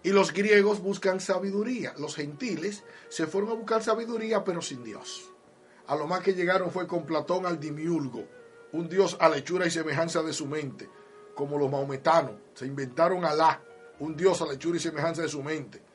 Y 0.02 0.10
los 0.10 0.32
griegos 0.32 0.80
buscan 0.80 1.20
sabiduría. 1.20 1.94
Los 1.98 2.14
gentiles 2.14 2.84
se 3.08 3.26
fueron 3.26 3.50
a 3.50 3.54
buscar 3.54 3.82
sabiduría, 3.82 4.44
pero 4.44 4.62
sin 4.62 4.84
Dios. 4.84 5.30
A 5.86 5.96
lo 5.96 6.06
más 6.06 6.20
que 6.20 6.34
llegaron 6.34 6.70
fue 6.70 6.86
con 6.86 7.06
Platón 7.06 7.46
al 7.46 7.58
dimiurgo, 7.58 8.24
un 8.72 8.88
dios 8.88 9.16
a 9.20 9.28
lechura 9.28 9.66
y 9.66 9.70
semejanza 9.70 10.22
de 10.22 10.34
su 10.34 10.46
mente, 10.46 10.88
como 11.34 11.58
los 11.58 11.70
maometanos. 11.70 12.34
Se 12.54 12.66
inventaron 12.66 13.24
Alá, 13.24 13.62
un 13.98 14.14
dios 14.14 14.42
a 14.42 14.46
lechura 14.46 14.76
y 14.76 14.80
semejanza 14.80 15.22
de 15.22 15.28
su 15.28 15.42
mente 15.42 15.87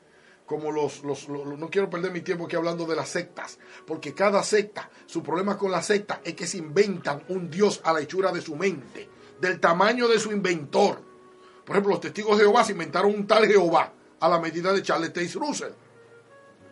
como 0.46 0.70
los, 0.70 1.02
los, 1.04 1.28
no 1.28 1.70
quiero 1.70 1.88
perder 1.88 2.12
mi 2.12 2.20
tiempo 2.20 2.44
aquí 2.44 2.56
hablando 2.56 2.84
de 2.84 2.96
las 2.96 3.08
sectas, 3.08 3.58
porque 3.86 4.14
cada 4.14 4.42
secta, 4.42 4.90
su 5.06 5.22
problema 5.22 5.56
con 5.56 5.70
la 5.70 5.82
secta 5.82 6.20
es 6.24 6.34
que 6.34 6.46
se 6.46 6.58
inventan 6.58 7.24
un 7.28 7.50
Dios 7.50 7.80
a 7.84 7.92
la 7.92 8.00
hechura 8.00 8.30
de 8.30 8.40
su 8.40 8.54
mente, 8.56 9.08
del 9.40 9.58
tamaño 9.58 10.06
de 10.08 10.18
su 10.18 10.32
inventor. 10.32 11.02
Por 11.64 11.76
ejemplo, 11.76 11.92
los 11.92 12.00
testigos 12.00 12.36
de 12.36 12.44
Jehová 12.44 12.64
se 12.64 12.72
inventaron 12.72 13.14
un 13.14 13.26
tal 13.26 13.46
Jehová 13.46 13.92
a 14.20 14.28
la 14.28 14.38
medida 14.38 14.72
de 14.72 14.82
Charles 14.82 15.12
Taze 15.12 15.38
Russell. 15.38 15.72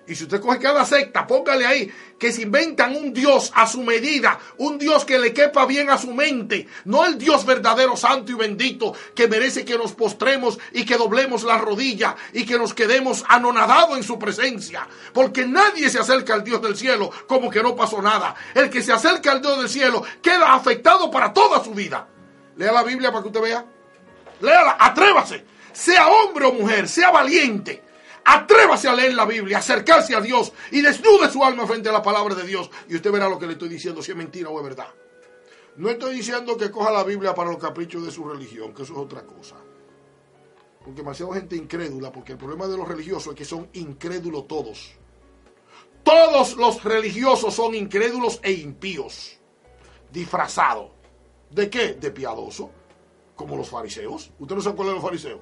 Y 0.04 0.16
si 0.16 0.24
usted 0.24 0.40
coge 0.40 0.58
cada 0.58 0.84
secta, 0.84 1.26
póngale 1.28 1.64
ahí 1.64 1.92
que 2.18 2.32
se 2.32 2.42
inventan 2.42 2.96
un 2.96 3.12
Dios 3.12 3.52
a 3.54 3.68
su 3.68 3.82
medida, 3.82 4.38
un 4.58 4.76
Dios 4.76 5.04
que 5.04 5.18
le 5.18 5.32
quepa 5.32 5.64
bien 5.64 5.90
a 5.90 5.98
su 5.98 6.12
mente, 6.12 6.66
no 6.86 7.04
el 7.04 7.18
Dios 7.18 7.46
verdadero, 7.46 7.96
santo 7.96 8.32
y 8.32 8.34
bendito, 8.34 8.94
que 9.14 9.28
merece 9.28 9.64
que 9.64 9.78
nos 9.78 9.92
postremos 9.92 10.58
y 10.72 10.84
que 10.84 10.96
doblemos 10.96 11.44
la 11.44 11.58
rodilla 11.58 12.16
y 12.32 12.44
que 12.44 12.58
nos 12.58 12.74
quedemos 12.74 13.24
anonadados 13.28 13.96
en 13.96 14.02
su 14.02 14.18
presencia. 14.18 14.88
Porque 15.12 15.46
nadie 15.46 15.88
se 15.88 16.00
acerca 16.00 16.34
al 16.34 16.42
Dios 16.42 16.60
del 16.60 16.76
cielo 16.76 17.10
como 17.28 17.48
que 17.48 17.62
no 17.62 17.76
pasó 17.76 18.02
nada. 18.02 18.34
El 18.54 18.70
que 18.70 18.82
se 18.82 18.92
acerca 18.92 19.30
al 19.30 19.40
Dios 19.40 19.58
del 19.58 19.68
cielo 19.68 20.02
queda 20.20 20.52
afectado 20.52 21.12
para 21.12 21.32
toda 21.32 21.62
su 21.62 21.74
vida. 21.74 22.08
Lea 22.56 22.72
la 22.72 22.82
Biblia 22.82 23.12
para 23.12 23.22
que 23.22 23.28
usted 23.28 23.40
vea. 23.40 23.64
Léala, 24.40 24.76
atrévase. 24.80 25.44
Sea 25.72 26.08
hombre 26.08 26.46
o 26.46 26.52
mujer, 26.52 26.88
sea 26.88 27.10
valiente 27.10 27.91
Atrévase 28.24 28.88
a 28.88 28.94
leer 28.94 29.14
la 29.14 29.24
Biblia, 29.24 29.58
acercarse 29.58 30.14
a 30.14 30.20
Dios 30.20 30.52
y 30.70 30.80
desnude 30.80 31.30
su 31.30 31.42
alma 31.44 31.66
frente 31.66 31.88
a 31.88 31.92
la 31.92 32.02
palabra 32.02 32.34
de 32.34 32.44
Dios. 32.44 32.70
Y 32.88 32.94
usted 32.96 33.10
verá 33.10 33.28
lo 33.28 33.38
que 33.38 33.46
le 33.46 33.52
estoy 33.52 33.68
diciendo, 33.68 34.02
si 34.02 34.12
es 34.12 34.16
mentira 34.16 34.48
o 34.48 34.58
es 34.58 34.64
verdad. 34.64 34.88
No 35.76 35.88
estoy 35.88 36.16
diciendo 36.16 36.56
que 36.56 36.70
coja 36.70 36.90
la 36.90 37.02
Biblia 37.02 37.34
para 37.34 37.50
los 37.50 37.58
caprichos 37.58 38.04
de 38.04 38.10
su 38.10 38.24
religión, 38.28 38.74
que 38.74 38.82
eso 38.82 38.92
es 38.92 38.98
otra 38.98 39.22
cosa. 39.22 39.56
Porque 40.84 41.00
demasiada 41.00 41.34
gente 41.34 41.56
incrédula, 41.56 42.12
porque 42.12 42.32
el 42.32 42.38
problema 42.38 42.66
de 42.66 42.76
los 42.76 42.86
religiosos 42.86 43.32
es 43.32 43.38
que 43.38 43.44
son 43.44 43.68
incrédulos 43.72 44.46
todos. 44.46 44.94
Todos 46.02 46.56
los 46.56 46.82
religiosos 46.82 47.54
son 47.54 47.74
incrédulos 47.74 48.40
e 48.42 48.52
impíos, 48.52 49.38
disfrazados. 50.10 50.90
¿De 51.50 51.70
qué? 51.70 51.94
De 51.94 52.10
piadoso, 52.10 52.70
como 53.36 53.56
los 53.56 53.68
fariseos. 53.68 54.32
¿Usted 54.38 54.56
no 54.56 54.60
se 54.60 54.68
acuerda 54.68 54.92
de 54.92 54.96
los 54.96 55.04
fariseos? 55.04 55.40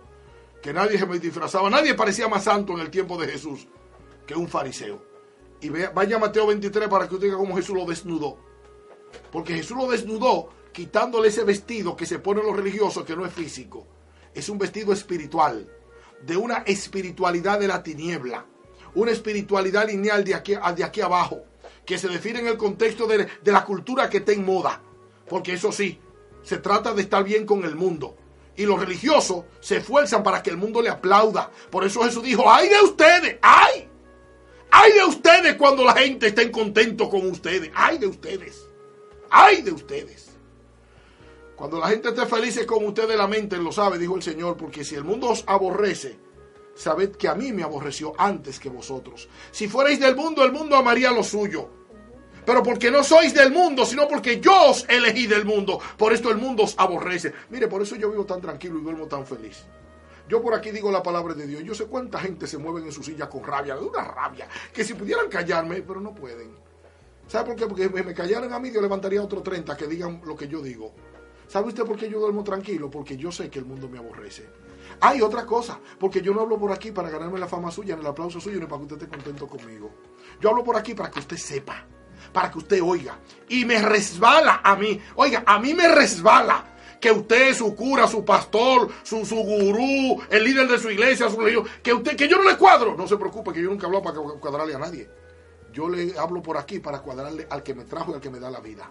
Que 0.62 0.72
nadie 0.72 0.98
se 0.98 1.06
me 1.06 1.18
disfrazaba, 1.18 1.70
nadie 1.70 1.94
parecía 1.94 2.28
más 2.28 2.44
santo 2.44 2.74
en 2.74 2.80
el 2.80 2.90
tiempo 2.90 3.16
de 3.16 3.28
Jesús 3.28 3.66
que 4.26 4.34
un 4.34 4.48
fariseo. 4.48 5.02
Y 5.60 5.68
vaya 5.68 6.18
Mateo 6.18 6.46
23 6.46 6.88
para 6.88 7.08
que 7.08 7.14
usted 7.14 7.26
diga 7.26 7.38
cómo 7.38 7.56
Jesús 7.56 7.76
lo 7.76 7.84
desnudó. 7.84 8.38
Porque 9.30 9.54
Jesús 9.54 9.76
lo 9.76 9.90
desnudó 9.90 10.50
quitándole 10.72 11.28
ese 11.28 11.44
vestido 11.44 11.96
que 11.96 12.06
se 12.06 12.18
ponen 12.18 12.46
los 12.46 12.56
religiosos, 12.56 13.04
que 13.04 13.16
no 13.16 13.26
es 13.26 13.32
físico. 13.32 13.86
Es 14.34 14.48
un 14.48 14.58
vestido 14.58 14.92
espiritual, 14.92 15.68
de 16.22 16.36
una 16.36 16.58
espiritualidad 16.58 17.58
de 17.58 17.68
la 17.68 17.82
tiniebla, 17.82 18.46
una 18.94 19.10
espiritualidad 19.10 19.88
lineal 19.88 20.24
de 20.24 20.34
aquí, 20.34 20.54
de 20.76 20.84
aquí 20.84 21.00
abajo, 21.00 21.42
que 21.84 21.98
se 21.98 22.08
define 22.08 22.40
en 22.40 22.46
el 22.46 22.56
contexto 22.56 23.06
de, 23.06 23.26
de 23.42 23.52
la 23.52 23.64
cultura 23.64 24.08
que 24.08 24.18
está 24.18 24.32
en 24.32 24.44
moda. 24.44 24.80
Porque 25.28 25.54
eso 25.54 25.72
sí, 25.72 25.98
se 26.42 26.58
trata 26.58 26.94
de 26.94 27.02
estar 27.02 27.24
bien 27.24 27.44
con 27.44 27.64
el 27.64 27.74
mundo 27.74 28.16
y 28.56 28.64
los 28.64 28.78
religiosos 28.78 29.44
se 29.60 29.78
esfuerzan 29.78 30.22
para 30.22 30.42
que 30.42 30.50
el 30.50 30.56
mundo 30.56 30.82
le 30.82 30.88
aplauda. 30.88 31.50
Por 31.70 31.84
eso 31.84 32.02
Jesús 32.02 32.22
dijo, 32.22 32.50
ay 32.50 32.68
de 32.68 32.80
ustedes, 32.82 33.38
ay, 33.42 33.88
ay 34.70 34.92
de 34.92 35.04
ustedes 35.04 35.54
cuando 35.56 35.84
la 35.84 35.94
gente 35.94 36.28
esté 36.28 36.50
contento 36.50 37.08
con 37.08 37.26
ustedes, 37.30 37.70
ay 37.74 37.98
de 37.98 38.06
ustedes, 38.06 38.68
ay 39.30 39.62
de 39.62 39.72
ustedes. 39.72 40.30
Cuando 41.56 41.78
la 41.78 41.88
gente 41.88 42.08
esté 42.08 42.24
feliz 42.26 42.64
con 42.66 42.84
ustedes, 42.86 43.16
la 43.16 43.26
mente 43.26 43.58
lo 43.58 43.70
sabe, 43.70 43.98
dijo 43.98 44.16
el 44.16 44.22
Señor, 44.22 44.56
porque 44.56 44.82
si 44.82 44.94
el 44.94 45.04
mundo 45.04 45.28
os 45.28 45.44
aborrece, 45.46 46.18
sabed 46.74 47.10
que 47.16 47.28
a 47.28 47.34
mí 47.34 47.52
me 47.52 47.62
aborreció 47.62 48.14
antes 48.16 48.58
que 48.58 48.70
vosotros. 48.70 49.28
Si 49.50 49.68
fuerais 49.68 50.00
del 50.00 50.16
mundo, 50.16 50.42
el 50.42 50.52
mundo 50.52 50.76
amaría 50.76 51.10
lo 51.10 51.22
suyo 51.22 51.79
pero 52.44 52.62
porque 52.62 52.90
no 52.90 53.04
sois 53.04 53.34
del 53.34 53.52
mundo, 53.52 53.84
sino 53.84 54.08
porque 54.08 54.40
yo 54.40 54.70
os 54.70 54.86
elegí 54.88 55.26
del 55.26 55.44
mundo. 55.44 55.78
Por 55.96 56.12
esto 56.12 56.30
el 56.30 56.38
mundo 56.38 56.64
os 56.64 56.74
aborrece. 56.78 57.32
Mire, 57.50 57.68
por 57.68 57.82
eso 57.82 57.96
yo 57.96 58.10
vivo 58.10 58.24
tan 58.24 58.40
tranquilo 58.40 58.78
y 58.78 58.82
duermo 58.82 59.06
tan 59.06 59.26
feliz. 59.26 59.64
Yo 60.28 60.40
por 60.40 60.54
aquí 60.54 60.70
digo 60.70 60.92
la 60.92 61.02
palabra 61.02 61.34
de 61.34 61.46
Dios. 61.46 61.62
Yo 61.64 61.74
sé 61.74 61.86
cuánta 61.86 62.20
gente 62.20 62.46
se 62.46 62.56
mueve 62.56 62.82
en 62.86 62.92
su 62.92 63.02
silla 63.02 63.28
con 63.28 63.42
rabia, 63.42 63.76
una 63.76 64.04
rabia, 64.04 64.48
que 64.72 64.84
si 64.84 64.94
pudieran 64.94 65.28
callarme, 65.28 65.82
pero 65.82 66.00
no 66.00 66.14
pueden. 66.14 66.54
¿Sabe 67.26 67.46
por 67.46 67.56
qué? 67.56 67.66
Porque 67.66 67.88
me 67.88 68.14
callaran 68.14 68.52
a 68.52 68.58
mí, 68.58 68.70
yo 68.70 68.80
levantaría 68.80 69.22
otro 69.22 69.42
30 69.42 69.76
que 69.76 69.86
digan 69.86 70.20
lo 70.24 70.36
que 70.36 70.48
yo 70.48 70.60
digo. 70.62 70.92
¿Sabe 71.48 71.68
usted 71.68 71.84
por 71.84 71.96
qué 71.96 72.08
yo 72.08 72.20
duermo 72.20 72.44
tranquilo? 72.44 72.88
Porque 72.88 73.16
yo 73.16 73.32
sé 73.32 73.50
que 73.50 73.58
el 73.58 73.64
mundo 73.64 73.88
me 73.88 73.98
aborrece. 73.98 74.48
Hay 75.00 75.20
otra 75.20 75.44
cosa, 75.46 75.80
porque 75.98 76.20
yo 76.22 76.32
no 76.32 76.40
hablo 76.42 76.58
por 76.58 76.70
aquí 76.72 76.92
para 76.92 77.10
ganarme 77.10 77.38
la 77.38 77.48
fama 77.48 77.70
suya, 77.70 77.96
ni 77.96 78.02
el 78.02 78.06
aplauso 78.06 78.40
suyo, 78.40 78.60
ni 78.60 78.66
para 78.66 78.78
que 78.78 78.82
usted 78.82 79.02
esté 79.02 79.08
contento 79.08 79.48
conmigo. 79.48 79.90
Yo 80.40 80.50
hablo 80.50 80.62
por 80.62 80.76
aquí 80.76 80.94
para 80.94 81.10
que 81.10 81.18
usted 81.18 81.36
sepa 81.36 81.86
para 82.32 82.50
que 82.50 82.58
usted 82.58 82.82
oiga. 82.82 83.18
Y 83.48 83.64
me 83.64 83.80
resbala 83.80 84.60
a 84.62 84.76
mí. 84.76 85.00
Oiga, 85.16 85.42
a 85.46 85.58
mí 85.58 85.74
me 85.74 85.88
resbala 85.88 86.64
que 87.00 87.10
usted, 87.10 87.54
su 87.54 87.74
cura, 87.74 88.06
su 88.06 88.24
pastor, 88.24 88.88
su, 89.02 89.24
su 89.24 89.36
gurú, 89.36 90.22
el 90.28 90.44
líder 90.44 90.68
de 90.68 90.78
su 90.78 90.90
iglesia, 90.90 91.30
su 91.30 91.40
religión, 91.40 91.64
que 91.82 91.94
usted, 91.94 92.16
que 92.16 92.28
yo 92.28 92.36
no 92.36 92.48
le 92.48 92.56
cuadro. 92.56 92.96
No 92.96 93.08
se 93.08 93.16
preocupe, 93.16 93.52
que 93.52 93.62
yo 93.62 93.70
nunca 93.70 93.86
hablo 93.86 94.02
para 94.02 94.18
cuadrarle 94.18 94.74
a 94.74 94.78
nadie. 94.78 95.08
Yo 95.72 95.88
le 95.88 96.18
hablo 96.18 96.42
por 96.42 96.56
aquí 96.56 96.78
para 96.80 97.00
cuadrarle 97.00 97.46
al 97.48 97.62
que 97.62 97.74
me 97.74 97.84
trajo 97.84 98.12
y 98.12 98.14
al 98.14 98.20
que 98.20 98.30
me 98.30 98.40
da 98.40 98.50
la 98.50 98.60
vida. 98.60 98.88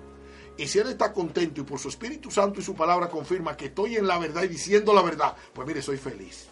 Y 0.58 0.68
si 0.68 0.80
él 0.80 0.90
está 0.90 1.14
contento 1.14 1.62
y 1.62 1.64
por 1.64 1.80
su 1.80 1.88
Espíritu 1.88 2.32
Santo 2.32 2.60
y 2.60 2.64
su 2.64 2.76
palabra 2.76 3.08
confirma 3.08 3.56
que 3.56 3.68
estoy 3.68 3.96
en 3.96 4.08
la 4.08 4.18
verdad 4.18 4.44
y 4.44 4.50
diciendo 4.50 4.94
la 4.94 5.02
verdad, 5.02 5.36
pues 5.54 5.68
mire, 5.68 5.82
soy 5.82 5.98
feliz. 5.98 6.48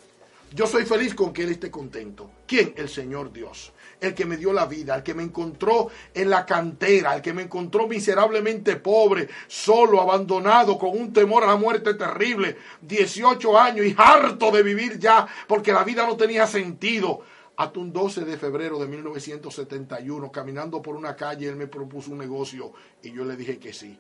Yo 0.54 0.66
soy 0.66 0.86
feliz 0.86 1.14
con 1.14 1.34
que 1.34 1.44
él 1.44 1.50
esté 1.50 1.70
contento. 1.70 2.32
¿Quién? 2.46 2.74
El 2.78 2.88
Señor 2.88 3.34
Dios 3.34 3.74
el 4.00 4.14
que 4.14 4.26
me 4.26 4.38
dio 4.38 4.54
la 4.54 4.66
vida, 4.66 4.96
el 4.96 5.04
que 5.04 5.14
me 5.14 5.24
encontró 5.24 5.90
en 6.14 6.30
la 6.30 6.46
cantera, 6.46 7.16
el 7.16 7.22
que 7.22 7.34
me 7.34 7.44
encontró 7.44 7.88
miserablemente 7.88 8.76
pobre, 8.76 9.28
solo, 9.48 10.02
abandonado, 10.02 10.78
con 10.78 10.92
un 10.92 11.12
temor 11.12 11.44
a 11.44 11.48
la 11.48 11.56
muerte 11.56 11.94
terrible, 11.96 12.58
18 12.82 13.60
años 13.60 13.86
y 13.86 13.96
harto 13.98 14.52
de 14.52 14.64
vivir 14.64 15.00
ya, 15.00 15.28
porque 15.48 15.74
la 15.74 15.84
vida 15.84 16.06
no 16.06 16.16
tenía 16.16 16.46
sentido. 16.48 17.22
Hasta 17.58 17.80
un 17.80 17.92
12 17.92 18.24
de 18.24 18.38
febrero 18.38 18.78
de 18.78 18.88
1971, 18.88 20.32
caminando 20.32 20.80
por 20.80 20.96
una 20.96 21.16
calle, 21.16 21.50
él 21.50 21.56
me 21.56 21.66
propuso 21.66 22.12
un 22.12 22.20
negocio 22.20 22.72
y 23.02 23.12
yo 23.12 23.26
le 23.26 23.36
dije 23.36 23.58
que 23.58 23.74
sí. 23.74 23.98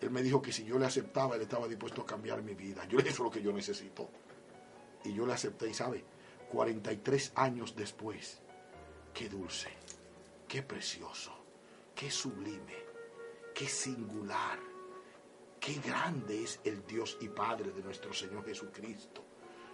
Él 0.00 0.10
me 0.10 0.22
dijo 0.22 0.40
que 0.40 0.52
si 0.52 0.64
yo 0.64 0.78
le 0.78 0.86
aceptaba, 0.86 1.36
él 1.36 1.42
estaba 1.42 1.68
dispuesto 1.68 2.00
a 2.00 2.06
cambiar 2.06 2.42
mi 2.42 2.54
vida. 2.54 2.82
Yo 2.88 2.96
le 2.96 3.02
dije, 3.04 3.12
eso 3.12 3.22
es 3.22 3.26
lo 3.26 3.30
que 3.30 3.42
yo 3.42 3.52
necesito. 3.52 4.08
Y 5.04 5.12
yo 5.12 5.26
le 5.26 5.34
acepté, 5.34 5.68
y 5.68 5.74
sabe, 5.74 6.02
43 6.50 7.32
años 7.34 7.74
después, 7.76 8.41
Qué 9.14 9.28
dulce, 9.28 9.68
qué 10.48 10.62
precioso, 10.62 11.32
qué 11.94 12.10
sublime, 12.10 12.76
qué 13.54 13.68
singular, 13.68 14.58
qué 15.60 15.74
grande 15.84 16.42
es 16.42 16.60
el 16.64 16.86
Dios 16.86 17.18
y 17.20 17.28
Padre 17.28 17.72
de 17.72 17.82
nuestro 17.82 18.12
Señor 18.12 18.44
Jesucristo 18.44 19.22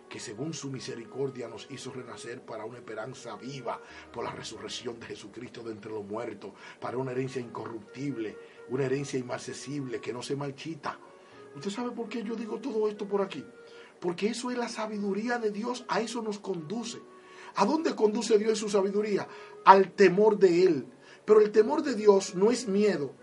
que 0.08 0.18
según 0.18 0.54
su 0.54 0.70
misericordia 0.70 1.48
nos 1.48 1.70
hizo 1.70 1.92
renacer 1.92 2.40
para 2.40 2.64
una 2.64 2.78
esperanza 2.78 3.36
viva 3.36 3.80
por 4.12 4.24
la 4.24 4.32
resurrección 4.32 4.98
de 4.98 5.06
Jesucristo 5.06 5.62
de 5.62 5.72
entre 5.72 5.92
los 5.92 6.04
muertos, 6.04 6.52
para 6.80 6.96
una 6.96 7.12
herencia 7.12 7.40
incorruptible, 7.42 8.36
una 8.70 8.86
herencia 8.86 9.18
inmarcesible 9.18 10.00
que 10.00 10.12
no 10.12 10.22
se 10.22 10.34
marchita. 10.34 10.98
¿Usted 11.54 11.70
sabe 11.70 11.90
por 11.90 12.08
qué 12.08 12.22
yo 12.22 12.34
digo 12.34 12.58
todo 12.58 12.88
esto 12.88 13.06
por 13.06 13.20
aquí? 13.20 13.44
Porque 14.00 14.28
eso 14.28 14.50
es 14.50 14.56
la 14.56 14.68
sabiduría 14.68 15.38
de 15.38 15.50
Dios, 15.50 15.84
a 15.88 16.00
eso 16.00 16.22
nos 16.22 16.38
conduce. 16.38 17.00
¿A 17.56 17.64
dónde 17.64 17.94
conduce 17.94 18.38
Dios 18.38 18.58
su 18.58 18.68
sabiduría? 18.68 19.28
Al 19.64 19.92
temor 19.92 20.38
de 20.38 20.64
Él. 20.64 20.86
Pero 21.24 21.40
el 21.40 21.50
temor 21.50 21.82
de 21.82 21.94
Dios 21.94 22.34
no 22.34 22.50
es 22.50 22.66
miedo. 22.68 23.14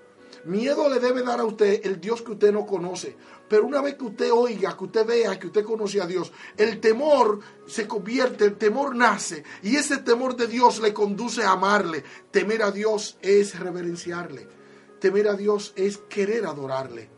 Miedo 0.45 0.87
le 0.89 0.99
debe 0.99 1.23
dar 1.23 1.39
a 1.39 1.45
usted 1.45 1.81
el 1.85 1.99
Dios 1.99 2.21
que 2.21 2.33
usted 2.33 2.51
no 2.51 2.67
conoce. 2.67 3.17
Pero 3.49 3.65
una 3.65 3.81
vez 3.81 3.95
que 3.95 4.05
usted 4.05 4.31
oiga, 4.31 4.77
que 4.77 4.83
usted 4.83 5.05
vea, 5.05 5.39
que 5.39 5.47
usted 5.47 5.63
conoce 5.63 5.99
a 5.99 6.05
Dios, 6.05 6.31
el 6.55 6.79
temor 6.79 7.39
se 7.65 7.87
convierte, 7.87 8.45
el 8.45 8.55
temor 8.55 8.95
nace. 8.95 9.43
Y 9.63 9.75
ese 9.75 9.97
temor 9.97 10.35
de 10.35 10.45
Dios 10.45 10.79
le 10.79 10.93
conduce 10.93 11.43
a 11.43 11.51
amarle. 11.51 12.03
Temer 12.29 12.61
a 12.61 12.71
Dios 12.71 13.17
es 13.21 13.59
reverenciarle. 13.59 14.47
Temer 14.99 15.27
a 15.29 15.33
Dios 15.33 15.73
es 15.75 15.97
querer 15.97 16.45
adorarle. 16.45 17.09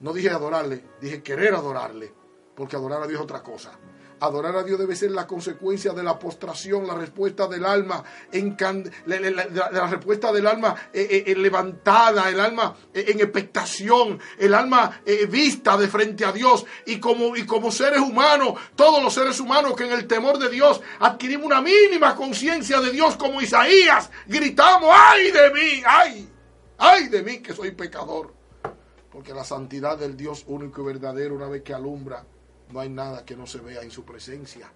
No 0.00 0.12
dije 0.12 0.30
adorarle, 0.30 0.84
dije 1.00 1.22
querer 1.22 1.54
adorarle. 1.54 2.12
Porque 2.56 2.74
adorar 2.74 3.02
a 3.02 3.06
Dios 3.06 3.20
es 3.20 3.24
otra 3.24 3.42
cosa. 3.42 3.78
Adorar 4.24 4.56
a 4.56 4.62
Dios 4.62 4.78
debe 4.78 4.96
ser 4.96 5.10
la 5.10 5.26
consecuencia 5.26 5.92
de 5.92 6.02
la 6.02 6.18
postración, 6.18 6.86
la 6.86 6.94
respuesta 6.94 7.46
del 7.46 7.66
alma, 7.66 8.02
en 8.32 8.56
la, 9.04 9.86
respuesta 9.86 10.32
del 10.32 10.46
alma 10.46 10.74
eh, 10.94 11.06
eh, 11.10 11.24
eh, 11.26 11.36
levantada, 11.36 12.30
el 12.30 12.40
alma 12.40 12.74
en 12.94 13.20
expectación, 13.20 14.18
el 14.38 14.54
alma 14.54 15.02
vista 15.28 15.76
de 15.76 15.88
frente 15.88 16.24
a 16.24 16.32
Dios. 16.32 16.64
Y 16.86 16.98
como, 16.98 17.36
y 17.36 17.44
como 17.44 17.70
seres 17.70 18.00
humanos, 18.00 18.54
todos 18.74 19.02
los 19.02 19.12
seres 19.12 19.38
humanos 19.40 19.74
que 19.76 19.84
en 19.84 19.92
el 19.92 20.06
temor 20.06 20.38
de 20.38 20.48
Dios 20.48 20.80
adquirimos 21.00 21.44
una 21.44 21.60
mínima 21.60 22.16
conciencia 22.16 22.80
de 22.80 22.92
Dios 22.92 23.16
como 23.16 23.42
Isaías, 23.42 24.10
gritamos, 24.26 24.88
ay 24.90 25.32
de 25.32 25.50
mí, 25.50 25.82
ay, 25.86 26.30
ay 26.78 27.08
de 27.08 27.22
mí 27.22 27.40
que 27.40 27.52
soy 27.52 27.72
pecador. 27.72 28.32
Porque 29.12 29.34
la 29.34 29.44
santidad 29.44 29.98
del 29.98 30.16
Dios 30.16 30.44
único 30.46 30.80
y 30.80 30.86
verdadero, 30.86 31.34
una 31.34 31.46
vez 31.46 31.62
que 31.62 31.74
alumbra, 31.74 32.24
no 32.70 32.80
hay 32.80 32.88
nada 32.88 33.24
que 33.24 33.36
no 33.36 33.46
se 33.46 33.58
vea 33.58 33.82
en 33.82 33.90
su 33.90 34.04
presencia. 34.04 34.72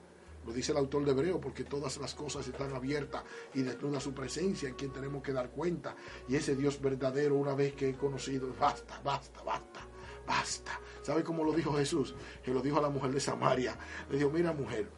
Lo 0.47 0.53
dice 0.53 0.73
el 0.73 0.79
autor 0.79 1.05
de 1.05 1.11
Hebreo, 1.11 1.41
porque 1.41 1.65
todas 1.65 1.99
las 1.99 2.15
cosas 2.15 2.47
están 2.49 2.73
abiertas 2.75 3.23
y 3.53 3.63
desnuda 3.63 4.01
su 4.01 4.15
presencia 4.15 4.69
en 4.69 4.77
quien 4.77 4.93
tenemos 4.93 5.23
que 5.23 5.33
dar 5.33 5.51
cuenta. 5.51 5.95
Y 6.27 6.37
ese 6.37 6.57
Dios 6.57 6.81
verdadero, 6.81 7.35
una 7.35 7.55
vez 7.55 7.75
que 7.75 7.91
he 7.91 7.95
conocido, 7.95 8.49
basta, 8.59 8.99
basta, 9.05 9.43
basta. 9.43 9.81
basta. 10.27 10.81
¿Sabe 11.03 11.23
cómo 11.23 11.45
lo 11.45 11.53
dijo 11.53 11.75
Jesús? 11.75 12.15
Que 12.43 12.53
lo 12.53 12.63
dijo 12.63 12.79
a 12.79 12.83
la 12.83 12.89
mujer 12.89 13.13
de 13.13 13.21
Samaria. 13.21 13.77
Le 14.11 14.17
dijo, 14.17 14.31
mira 14.31 14.53
mujer, 14.53 14.89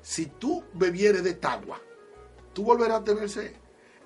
si 0.00 0.26
tú 0.26 0.64
bebieres 0.72 1.22
de 1.22 1.30
esta 1.30 1.52
agua, 1.52 1.80
tú 2.54 2.64
volverás 2.64 3.00
a 3.00 3.04
tener 3.04 3.28
sed. 3.28 3.52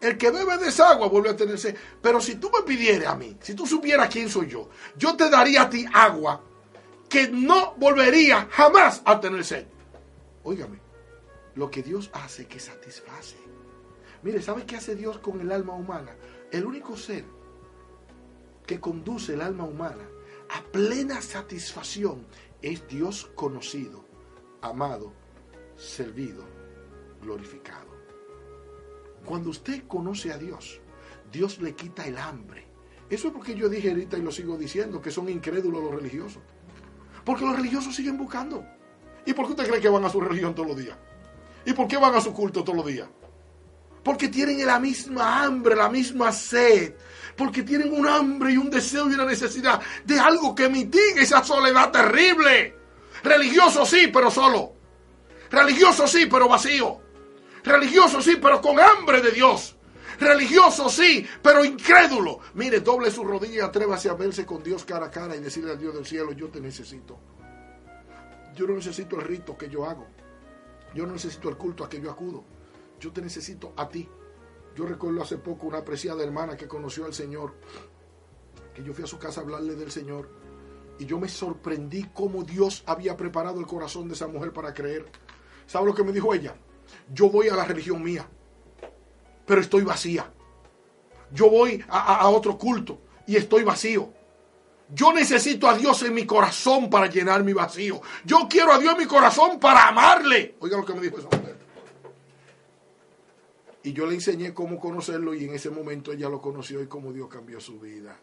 El 0.01 0.16
que 0.16 0.31
bebe 0.31 0.57
de 0.57 0.68
esa 0.68 0.90
agua 0.90 1.09
vuelve 1.09 1.29
a 1.29 1.37
tener 1.37 1.59
sed. 1.59 1.77
Pero 2.03 2.20
si 2.20 2.37
tú 2.37 2.51
me 2.51 2.62
pidieras 2.62 3.12
a 3.12 3.16
mí, 3.16 3.37
si 3.40 3.55
tú 3.55 3.66
supieras 3.66 4.09
quién 4.09 4.29
soy 4.29 4.49
yo, 4.49 4.68
yo 4.96 5.14
te 5.14 5.31
daría 5.31 5.62
a 5.62 5.70
ti 5.70 5.85
agua 5.92 6.42
que 7.11 7.29
no 7.29 7.75
volvería 7.75 8.46
jamás 8.51 9.03
a 9.05 9.20
tener 9.20 9.44
sed. 9.44 9.66
Óigame, 10.44 10.79
lo 11.57 11.70
que 11.70 11.83
Dios 11.83 12.09
hace 12.14 12.46
que 12.46 12.61
satisface. 12.61 13.37
Mire, 14.23 14.40
¿sabe 14.40 14.64
qué 14.64 14.77
hace 14.77 14.94
Dios 14.94 15.18
con 15.18 15.40
el 15.40 15.51
alma 15.51 15.75
humana? 15.75 16.14
El 16.53 16.64
único 16.64 16.96
ser 16.96 17.25
que 18.64 18.79
conduce 18.79 19.35
el 19.35 19.40
alma 19.40 19.64
humana 19.64 20.09
a 20.51 20.62
plena 20.62 21.20
satisfacción 21.20 22.27
es 22.62 22.87
Dios 22.87 23.31
conocido, 23.35 24.05
amado, 24.62 25.12
servido, 25.77 26.44
glorificado. 27.20 27.90
Cuando 29.25 29.51
usted 29.51 29.83
conoce 29.88 30.33
a 30.33 30.38
Dios, 30.38 30.81
Dios 31.33 31.61
le 31.61 31.75
quita 31.75 32.07
el 32.07 32.18
hambre. 32.18 32.66
Eso 33.09 33.29
es 33.29 33.35
porque 33.35 33.57
yo 33.57 33.68
dije 33.68 33.90
ahorita 33.90 34.16
y 34.16 34.23
lo 34.23 34.31
sigo 34.31 34.57
diciendo, 34.57 35.03
que 35.03 35.11
son 35.11 35.29
incrédulos 35.29 35.83
los 35.83 35.94
religiosos. 35.94 36.42
Porque 37.24 37.44
los 37.44 37.56
religiosos 37.56 37.94
siguen 37.94 38.16
buscando. 38.16 38.64
¿Y 39.26 39.33
por 39.33 39.46
qué 39.46 39.52
usted 39.52 39.68
cree 39.68 39.80
que 39.80 39.88
van 39.88 40.04
a 40.04 40.11
su 40.11 40.20
religión 40.20 40.54
todos 40.54 40.68
los 40.68 40.76
días? 40.76 40.96
¿Y 41.64 41.72
por 41.72 41.87
qué 41.87 41.96
van 41.96 42.14
a 42.14 42.20
su 42.20 42.33
culto 42.33 42.64
todos 42.64 42.76
los 42.76 42.87
días? 42.87 43.09
Porque 44.02 44.28
tienen 44.28 44.64
la 44.66 44.80
misma 44.80 45.44
hambre, 45.44 45.76
la 45.76 45.88
misma 45.88 46.33
sed. 46.33 46.94
Porque 47.37 47.62
tienen 47.62 47.92
un 47.92 48.09
hambre 48.09 48.52
y 48.52 48.56
un 48.56 48.70
deseo 48.70 49.11
y 49.11 49.14
una 49.14 49.26
necesidad 49.26 49.80
de 50.04 50.18
algo 50.18 50.54
que 50.54 50.68
mitigue 50.68 51.20
esa 51.20 51.44
soledad 51.44 51.90
terrible. 51.90 52.76
Religioso 53.22 53.85
sí, 53.85 54.09
pero 54.12 54.30
solo. 54.30 54.72
Religioso 55.50 56.06
sí, 56.06 56.26
pero 56.26 56.48
vacío. 56.48 56.98
Religioso 57.62 58.22
sí, 58.22 58.37
pero 58.40 58.61
con 58.61 58.78
hambre 58.80 59.20
de 59.20 59.33
Dios. 59.33 59.76
Religioso 60.20 60.90
sí, 60.90 61.26
pero 61.42 61.64
incrédulo. 61.64 62.40
Mire, 62.54 62.80
doble 62.80 63.11
su 63.11 63.24
rodilla 63.24 63.64
atrévase 63.66 64.11
a 64.11 64.14
verse 64.14 64.44
con 64.44 64.62
Dios 64.62 64.85
cara 64.85 65.06
a 65.06 65.11
cara 65.11 65.35
y 65.35 65.40
decirle 65.40 65.72
al 65.72 65.78
Dios 65.78 65.94
del 65.94 66.04
cielo, 66.04 66.33
yo 66.33 66.48
te 66.48 66.61
necesito. 66.61 67.18
Yo 68.54 68.66
no 68.66 68.74
necesito 68.74 69.16
el 69.16 69.22
rito 69.22 69.56
que 69.56 69.70
yo 69.70 69.87
hago. 69.87 70.06
Yo 70.94 71.06
no 71.06 71.14
necesito 71.14 71.48
el 71.48 71.56
culto 71.56 71.85
a 71.85 71.88
que 71.88 72.00
yo 72.00 72.11
acudo. 72.11 72.44
Yo 73.00 73.12
te 73.12 73.22
necesito 73.22 73.72
a 73.76 73.88
ti. 73.88 74.06
Yo 74.76 74.85
recuerdo 74.85 75.22
hace 75.22 75.38
poco 75.38 75.66
una 75.66 75.78
apreciada 75.78 76.22
hermana 76.22 76.56
que 76.56 76.68
conoció 76.68 77.06
al 77.06 77.14
Señor, 77.14 77.54
que 78.74 78.85
yo 78.85 78.92
fui 78.92 79.04
a 79.04 79.06
su 79.06 79.18
casa 79.18 79.40
a 79.40 79.44
hablarle 79.44 79.74
del 79.74 79.90
Señor, 79.90 80.28
y 80.98 81.06
yo 81.06 81.18
me 81.18 81.28
sorprendí 81.28 82.04
cómo 82.12 82.44
Dios 82.44 82.85
había 82.87 83.16
preparado 83.16 83.59
el 83.59 83.66
corazón 83.66 84.06
de 84.06 84.14
esa 84.14 84.28
mujer 84.28 84.52
para 84.52 84.74
creer. 84.74 85.06
¿Sabe 85.66 85.87
lo 85.87 85.94
que 85.94 86.04
me 86.04 86.12
dijo 86.12 86.35
ella? 86.35 86.54
Yo 87.12 87.30
voy 87.30 87.48
a 87.48 87.56
la 87.56 87.64
religión 87.64 88.02
mía, 88.02 88.28
pero 89.50 89.62
estoy 89.62 89.82
vacía. 89.82 90.32
Yo 91.32 91.50
voy 91.50 91.84
a, 91.88 92.18
a 92.20 92.28
otro 92.28 92.56
culto 92.56 93.00
y 93.26 93.34
estoy 93.34 93.64
vacío. 93.64 94.12
Yo 94.94 95.12
necesito 95.12 95.66
a 95.66 95.76
Dios 95.76 96.04
en 96.04 96.14
mi 96.14 96.24
corazón 96.24 96.88
para 96.88 97.08
llenar 97.08 97.42
mi 97.42 97.52
vacío. 97.52 98.00
Yo 98.24 98.46
quiero 98.48 98.72
a 98.72 98.78
Dios 98.78 98.92
en 98.92 99.00
mi 99.00 99.06
corazón 99.06 99.58
para 99.58 99.88
amarle. 99.88 100.54
Oiga 100.60 100.76
lo 100.76 100.84
que 100.84 100.94
me 100.94 101.00
dijo 101.00 101.18
esa 101.18 101.36
mujer. 101.36 101.56
Y 103.82 103.92
yo 103.92 104.06
le 104.06 104.14
enseñé 104.14 104.54
cómo 104.54 104.78
conocerlo 104.78 105.34
y 105.34 105.46
en 105.46 105.54
ese 105.56 105.70
momento 105.70 106.12
ella 106.12 106.28
lo 106.28 106.40
conoció 106.40 106.80
y 106.80 106.86
cómo 106.86 107.12
Dios 107.12 107.28
cambió 107.28 107.60
su 107.60 107.80
vida. 107.80 108.16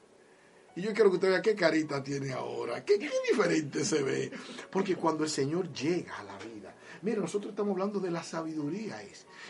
Y 0.77 0.81
yo 0.81 0.93
quiero 0.93 1.09
que 1.09 1.17
usted 1.17 1.29
vea 1.29 1.41
qué 1.41 1.55
carita 1.55 2.01
tiene 2.01 2.31
ahora, 2.31 2.85
qué, 2.85 2.97
qué 2.97 3.11
diferente 3.29 3.83
se 3.83 4.01
ve. 4.01 4.31
Porque 4.71 4.95
cuando 4.95 5.25
el 5.25 5.29
Señor 5.29 5.73
llega 5.73 6.19
a 6.19 6.23
la 6.23 6.37
vida, 6.37 6.73
mire, 7.01 7.19
nosotros 7.19 7.51
estamos 7.51 7.71
hablando 7.71 7.99
de 7.99 8.11
la 8.11 8.23
sabiduría. 8.23 8.97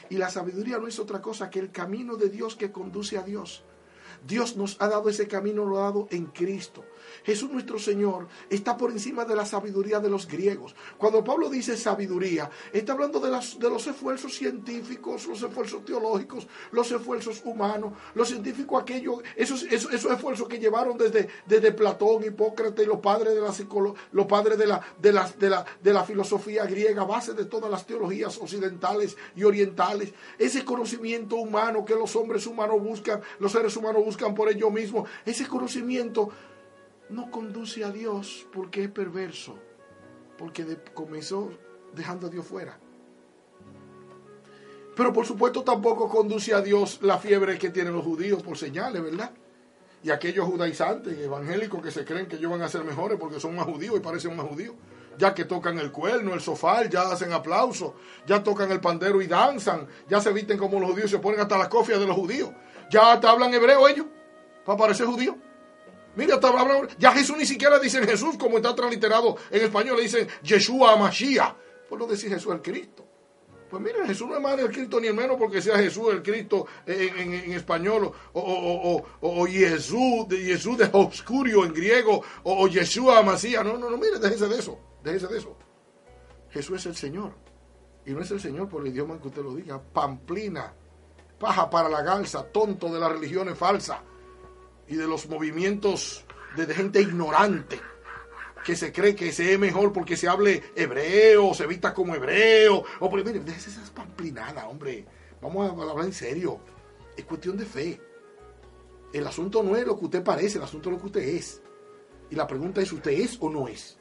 Y 0.10 0.18
la 0.18 0.30
sabiduría 0.30 0.78
no 0.78 0.88
es 0.88 1.00
otra 1.00 1.22
cosa 1.22 1.50
que 1.50 1.60
el 1.60 1.72
camino 1.72 2.16
de 2.16 2.30
Dios 2.30 2.56
que 2.56 2.72
conduce 2.72 3.18
a 3.18 3.24
Dios. 3.24 3.64
Dios 4.26 4.58
nos 4.58 4.82
ha 4.82 4.88
dado 4.88 5.10
ese 5.10 5.28
camino, 5.28 5.66
lo 5.66 5.80
ha 5.80 5.84
dado 5.84 6.08
en 6.12 6.26
Cristo. 6.28 6.84
Jesús 7.24 7.50
nuestro 7.52 7.80
Señor 7.80 8.28
está 8.50 8.78
por 8.78 8.92
encima 8.92 9.26
de 9.26 9.36
la 9.36 9.46
sabiduría 9.46 10.00
de 10.00 10.10
los 10.10 10.28
griegos. 10.28 10.76
Cuando 10.98 11.24
Pablo 11.24 11.50
dice 11.50 11.78
sabiduría, 11.78 12.50
está 12.72 12.94
hablando 12.94 13.20
de, 13.20 13.30
las, 13.30 13.60
de 13.60 13.70
los 13.70 13.86
esfuerzos 13.88 14.36
científicos, 14.36 15.28
los 15.28 15.42
esfuerzos 15.42 15.84
teológicos, 15.86 16.48
los 16.72 16.92
esfuerzos 16.92 17.42
humanos, 17.44 17.94
los 18.16 18.28
científicos 18.28 18.82
aquellos, 18.82 19.22
esos, 19.36 19.64
esos, 19.64 19.94
esfuerzos 19.94 20.48
que 20.48 20.60
llevaron 20.60 20.98
desde, 20.98 21.28
desde 21.46 21.72
Platón, 21.72 22.24
Hipócrates, 22.24 22.88
los 22.88 23.00
padres 23.00 23.34
de 23.34 23.42
la 23.42 23.54
los 24.12 24.26
padres 24.26 24.58
de 24.58 24.68
la, 24.68 24.82
de, 25.00 25.12
la, 25.12 25.30
de, 25.40 25.50
la, 25.50 25.66
de 25.82 25.94
la 25.94 26.04
filosofía 26.04 26.66
griega, 26.66 27.04
base 27.04 27.34
de 27.34 27.46
todas 27.46 27.70
las 27.70 27.86
teologías 27.86 28.38
occidentales 28.38 29.18
y 29.36 29.44
orientales. 29.44 30.14
Ese 30.38 30.64
conocimiento 30.64 31.38
humano 31.38 31.86
que 31.86 31.96
los 31.96 32.16
hombres 32.16 32.46
humanos 32.46 32.82
buscan, 32.82 33.22
los 33.40 33.52
seres 33.52 33.76
humanos 33.76 34.04
buscan 34.04 34.36
por 34.36 34.50
ellos 34.50 34.72
mismos, 34.72 35.10
ese 35.26 35.48
conocimiento 35.48 36.30
no 37.10 37.32
conduce 37.32 37.84
a 37.84 37.92
Dios 37.92 38.48
porque 38.52 38.84
es 38.84 38.90
perverso, 38.90 39.58
porque 40.38 40.78
comenzó 40.94 41.52
dejando 41.94 42.28
a 42.28 42.30
Dios 42.30 42.46
fuera. 42.46 42.78
Pero 44.96 45.14
por 45.14 45.26
supuesto 45.26 45.64
tampoco 45.64 46.10
conduce 46.10 46.54
a 46.54 46.62
Dios 46.62 47.00
la 47.02 47.20
fiebre 47.20 47.58
que 47.60 47.70
tienen 47.70 47.94
los 47.94 48.04
judíos 48.04 48.42
por 48.42 48.58
señales, 48.58 49.02
¿verdad? 49.02 49.32
Y 50.04 50.10
aquellos 50.10 50.48
judaizantes 50.48 51.18
evangélicos 51.20 51.82
que 51.82 51.92
se 51.92 52.04
creen 52.04 52.28
que 52.28 52.38
ellos 52.38 52.52
van 52.52 52.62
a 52.62 52.70
ser 52.70 52.84
mejores 52.84 53.20
porque 53.20 53.40
son 53.40 53.56
más 53.56 53.66
judíos 53.66 53.96
y 53.96 54.00
parecen 54.00 54.36
más 54.36 54.48
judíos. 54.48 54.76
Ya 55.18 55.34
que 55.34 55.46
tocan 55.46 55.80
el 55.80 55.92
cuerno, 55.92 56.34
el 56.34 56.42
sofá, 56.42 56.86
ya 56.86 57.12
hacen 57.12 57.32
aplausos, 57.32 57.94
ya 58.28 58.44
tocan 58.44 58.72
el 58.72 58.80
pandero 58.80 59.22
y 59.22 59.28
danzan, 59.28 59.88
ya 60.08 60.22
se 60.22 60.32
visten 60.32 60.58
como 60.58 60.80
los 60.80 60.92
judíos, 60.92 61.10
se 61.10 61.20
ponen 61.20 61.40
hasta 61.40 61.58
las 61.58 61.68
cofias 61.68 62.00
de 62.00 62.06
los 62.06 62.16
judíos. 62.16 62.50
Ya 62.92 63.14
hasta 63.14 63.32
hablan 63.32 63.54
hebreo 63.54 63.88
ellos, 63.88 64.06
para 64.64 64.78
parecer 64.78 65.08
judíos. 65.08 65.36
Mira, 66.18 66.40
ya 66.98 67.12
Jesús 67.12 67.38
ni 67.38 67.46
siquiera 67.46 67.78
dice 67.78 68.04
Jesús 68.04 68.38
como 68.40 68.58
está 68.58 68.74
transliterado 68.74 69.38
en 69.52 69.62
español, 69.62 69.98
le 69.98 70.04
dicen 70.04 70.28
Yeshua 70.42 70.98
Mashiach. 70.98 71.54
Por 71.88 72.00
no 72.00 72.08
decir 72.08 72.32
Jesús 72.32 72.52
el 72.52 72.62
Cristo. 72.62 73.06
Pues 73.70 73.84
mira, 73.84 74.06
Jesús 74.08 74.28
no 74.28 74.36
es 74.36 74.42
más 74.42 74.58
el 74.58 74.72
Cristo 74.72 75.00
ni 75.00 75.08
el 75.08 75.14
menos 75.14 75.38
porque 75.38 75.62
sea 75.62 75.78
Jesús 75.78 76.12
el 76.12 76.24
Cristo 76.24 76.66
en, 76.88 77.52
español 77.52 78.12
o, 78.34 78.42
o, 78.42 79.06
o, 79.22 79.46
Jesús, 79.46 80.28
de 80.28 80.38
Jesús 80.38 80.78
de 80.80 80.90
Obscurio 80.92 81.64
en 81.66 81.74
griego 81.74 82.24
o, 82.44 82.68
Yeshua 82.68 83.22
Mashiach. 83.22 83.64
No, 83.64 83.78
no, 83.78 83.88
no, 83.88 83.98
mire, 83.98 84.18
déjese 84.18 84.48
de 84.48 84.58
eso, 84.58 84.80
déjese 85.04 85.28
de 85.28 85.38
eso. 85.38 85.56
Jesús 86.50 86.80
es 86.80 86.86
el 86.88 86.96
Señor. 86.96 87.34
Y 88.08 88.12
no 88.12 88.22
es 88.22 88.32
el 88.32 88.40
Señor 88.40 88.68
por 88.70 88.82
el 88.82 88.92
idioma 88.92 89.20
que 89.22 89.28
usted 89.28 89.44
lo 89.44 89.54
diga. 89.54 89.80
Pamplina, 89.80 90.74
paja 91.38 91.70
para 91.70 91.90
la 91.90 92.02
galsa, 92.02 92.44
tonto 92.52 92.92
de 92.92 93.00
las 93.00 93.12
religiones 93.12 93.56
falsas 93.56 94.00
y 94.88 94.96
de 94.96 95.08
los 95.08 95.28
movimientos 95.28 96.26
de 96.56 96.74
gente 96.74 97.02
ignorante 97.02 97.80
que 98.68 98.76
se 98.76 98.92
cree 98.92 99.16
que 99.16 99.32
se 99.32 99.54
es 99.54 99.60
mejor 99.60 99.94
porque 99.94 100.18
se 100.18 100.28
hable 100.28 100.62
hebreo, 100.76 101.54
se 101.54 101.66
vista 101.66 101.94
como 101.94 102.16
hebreo. 102.16 102.84
O 103.00 103.10
por, 103.10 103.24
mire, 103.24 103.40
déjese 103.40 103.70
esas 103.70 103.90
pamplinadas, 103.92 104.66
hombre. 104.66 105.06
Vamos 105.42 105.70
a 105.70 105.72
hablar 105.72 106.06
en 106.06 106.12
serio. 106.12 106.60
Es 107.16 107.24
cuestión 107.24 107.56
de 107.56 107.66
fe. 107.66 108.02
El 109.14 109.26
asunto 109.26 109.64
no 109.64 109.78
es 109.78 109.88
lo 109.88 109.98
que 109.98 110.06
usted 110.06 110.22
parece, 110.22 110.58
el 110.58 110.66
asunto 110.66 110.90
es 110.90 110.96
lo 110.96 111.00
que 111.00 111.06
usted 111.06 111.22
es. 111.22 111.62
Y 112.30 112.36
la 112.36 112.46
pregunta 112.46 112.82
es, 112.82 112.92
¿usted 112.92 113.12
es 113.12 113.38
o 113.40 113.50
no 113.50 113.70
es? 113.70 113.98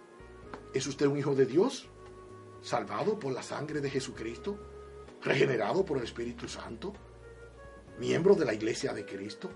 ¿Es 0.74 0.84
usted 0.88 1.06
un 1.06 1.18
hijo 1.18 1.34
de 1.34 1.46
Dios? 1.46 1.88
¿Salvado 2.60 3.20
por 3.20 3.32
la 3.32 3.44
sangre 3.44 3.80
de 3.80 3.88
Jesucristo? 3.88 4.58
¿Regenerado 5.22 5.84
por 5.84 5.98
el 5.98 6.04
Espíritu 6.04 6.48
Santo? 6.48 6.92
¿Miembro 8.00 8.34
de 8.34 8.44
la 8.44 8.54
iglesia 8.54 8.92
de 8.92 9.06
Cristo? 9.06 9.48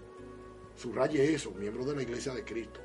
Subraye 0.81 1.35
eso, 1.35 1.51
miembro 1.51 1.85
de 1.85 1.95
la 1.95 2.01
iglesia 2.01 2.33
de 2.33 2.43
Cristo. 2.43 2.81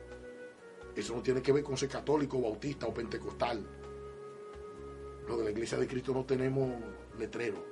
Eso 0.94 1.16
no 1.16 1.22
tiene 1.22 1.42
que 1.42 1.54
ver 1.54 1.64
con 1.64 1.78
ser 1.78 1.88
católico, 1.88 2.42
bautista 2.42 2.88
o 2.88 2.94
pentecostal. 2.94 3.66
Lo 5.26 5.38
de 5.38 5.46
la 5.46 5.52
iglesia 5.52 5.78
de 5.78 5.88
Cristo 5.88 6.14
no 6.14 6.26
tenemos 6.26 6.74
letrero. 7.18 7.64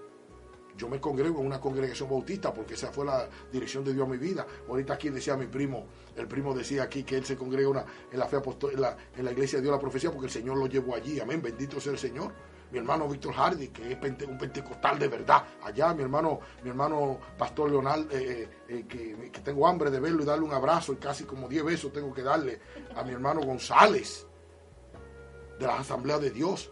Yo 0.78 0.88
me 0.88 1.02
congrego 1.02 1.42
en 1.42 1.48
una 1.48 1.60
congregación 1.60 2.10
bautista 2.10 2.54
porque 2.54 2.76
esa 2.76 2.90
fue 2.90 3.04
la 3.04 3.28
dirección 3.52 3.84
de 3.84 3.94
Dios 3.94 4.08
a 4.08 4.10
mi 4.10 4.18
vida. 4.18 4.48
Ahorita 4.70 4.94
aquí 4.94 5.10
decía 5.10 5.36
mi 5.36 5.48
primo, 5.48 5.88
el 6.16 6.26
primo 6.26 6.56
decía 6.56 6.84
aquí 6.84 7.04
que 7.04 7.18
él 7.18 7.26
se 7.26 7.36
congrega 7.36 7.86
en 8.10 8.18
la 8.18 8.26
fe 8.26 8.38
en 8.38 8.86
en 9.18 9.26
la 9.26 9.32
iglesia 9.34 9.58
de 9.58 9.64
Dios 9.64 9.74
la 9.74 9.82
profecía 9.82 10.10
porque 10.10 10.28
el 10.28 10.32
Señor 10.32 10.56
lo 10.56 10.68
llevó 10.68 10.96
allí. 10.96 11.20
Amén, 11.20 11.42
bendito 11.42 11.82
sea 11.82 11.92
el 11.92 12.00
Señor 12.00 12.32
mi 12.74 12.80
hermano 12.80 13.08
Víctor 13.08 13.36
Hardy, 13.36 13.68
que 13.68 13.92
es 13.92 14.28
un 14.28 14.38
pentecostal 14.38 14.98
de 14.98 15.08
verdad. 15.08 15.44
Allá 15.62 15.94
mi 15.94 16.02
hermano, 16.02 16.40
mi 16.64 16.72
hermano 16.72 17.20
Pastor 17.38 17.70
Leonel, 17.70 18.08
eh, 18.12 18.50
eh, 18.68 18.86
eh, 18.90 19.30
que, 19.32 19.42
tengo 19.42 19.68
hambre 19.68 19.92
de 19.92 20.00
verlo 20.00 20.24
y 20.24 20.26
darle 20.26 20.44
un 20.44 20.54
abrazo 20.54 20.92
y 20.92 20.96
casi 20.96 21.24
como 21.24 21.48
10 21.48 21.66
besos 21.66 21.94
tengo 21.94 22.12
que 22.12 22.24
darle 22.24 22.60
a 22.96 23.04
mi 23.04 23.12
hermano 23.12 23.42
González, 23.42 24.26
de 25.60 25.68
la 25.68 25.78
Asamblea 25.78 26.18
de 26.18 26.32
Dios, 26.32 26.72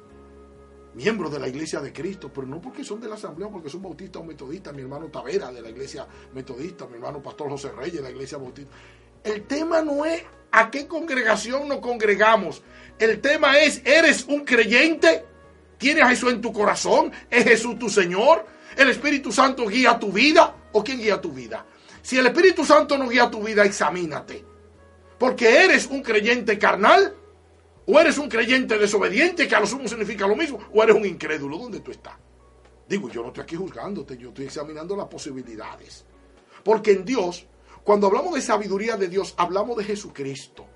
miembro 0.95 1.29
de 1.29 1.37
la 1.37 1.47
Iglesia 1.47 1.79
de 1.81 1.93
Cristo, 1.93 2.31
pero 2.33 2.47
no 2.47 2.59
porque 2.59 2.83
son 2.83 2.99
de 2.99 3.07
la 3.07 3.13
Asamblea, 3.13 3.47
porque 3.49 3.69
son 3.69 3.83
bautistas 3.83 4.23
o 4.23 4.25
metodistas, 4.25 4.73
mi 4.73 4.81
hermano 4.81 5.05
Tavera 5.05 5.51
de 5.51 5.61
la 5.61 5.69
Iglesia 5.69 6.07
Metodista, 6.33 6.87
mi 6.87 6.95
hermano 6.95 7.21
Pastor 7.21 7.47
José 7.49 7.71
Reyes 7.73 7.97
de 7.97 8.01
la 8.01 8.09
Iglesia 8.09 8.39
Bautista. 8.39 8.71
El 9.23 9.43
tema 9.43 9.83
no 9.83 10.03
es 10.03 10.23
a 10.51 10.71
qué 10.71 10.87
congregación 10.87 11.69
nos 11.69 11.77
congregamos. 11.77 12.63
El 12.97 13.21
tema 13.21 13.59
es, 13.59 13.83
¿eres 13.85 14.25
un 14.27 14.43
creyente? 14.45 15.30
¿Tienes 15.81 16.03
a 16.03 16.09
Jesús 16.09 16.31
en 16.31 16.41
tu 16.41 16.53
corazón? 16.53 17.11
¿Es 17.27 17.43
Jesús 17.43 17.79
tu 17.79 17.89
Señor? 17.89 18.45
¿El 18.77 18.91
Espíritu 18.91 19.31
Santo 19.31 19.65
guía 19.65 19.97
tu 19.97 20.11
vida? 20.11 20.55
¿O 20.73 20.83
quién 20.83 20.99
guía 20.99 21.19
tu 21.19 21.31
vida? 21.31 21.65
Si 22.03 22.19
el 22.19 22.27
Espíritu 22.27 22.63
Santo 22.63 22.99
no 22.99 23.09
guía 23.09 23.31
tu 23.31 23.41
vida, 23.41 23.65
examínate. 23.65 24.45
Porque 25.17 25.63
eres 25.65 25.87
un 25.87 26.03
creyente 26.03 26.59
carnal, 26.59 27.15
o 27.87 27.99
eres 27.99 28.19
un 28.19 28.29
creyente 28.29 28.77
desobediente, 28.77 29.47
que 29.47 29.55
a 29.55 29.59
lo 29.59 29.65
sumo 29.65 29.87
significa 29.87 30.27
lo 30.27 30.35
mismo, 30.35 30.59
o 30.71 30.83
eres 30.83 30.95
un 30.95 31.03
incrédulo. 31.03 31.57
¿Dónde 31.57 31.79
tú 31.79 31.89
estás? 31.89 32.13
Digo, 32.87 33.09
yo 33.09 33.23
no 33.23 33.29
estoy 33.29 33.41
aquí 33.41 33.55
juzgándote, 33.55 34.19
yo 34.19 34.29
estoy 34.29 34.45
examinando 34.45 34.95
las 34.95 35.07
posibilidades. 35.07 36.05
Porque 36.63 36.91
en 36.91 37.03
Dios, 37.03 37.47
cuando 37.83 38.05
hablamos 38.05 38.35
de 38.35 38.41
sabiduría 38.41 38.97
de 38.97 39.07
Dios, 39.07 39.33
hablamos 39.35 39.77
de 39.77 39.85
Jesucristo. 39.85 40.67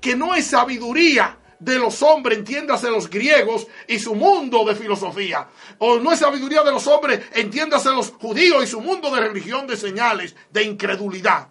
Que 0.00 0.16
no 0.16 0.34
es 0.34 0.46
sabiduría 0.46 1.38
de 1.58 1.78
los 1.78 2.02
hombres, 2.02 2.38
entiéndase 2.38 2.90
los 2.90 3.08
griegos 3.08 3.66
y 3.88 3.98
su 3.98 4.14
mundo 4.14 4.64
de 4.64 4.74
filosofía. 4.74 5.48
O 5.78 5.98
no 5.98 6.12
es 6.12 6.18
sabiduría 6.18 6.62
de 6.62 6.72
los 6.72 6.86
hombres, 6.86 7.20
entiéndase 7.32 7.90
los 7.90 8.10
judíos 8.10 8.64
y 8.64 8.66
su 8.66 8.80
mundo 8.80 9.10
de 9.10 9.20
religión, 9.20 9.66
de 9.66 9.76
señales, 9.76 10.34
de 10.50 10.62
incredulidad. 10.64 11.48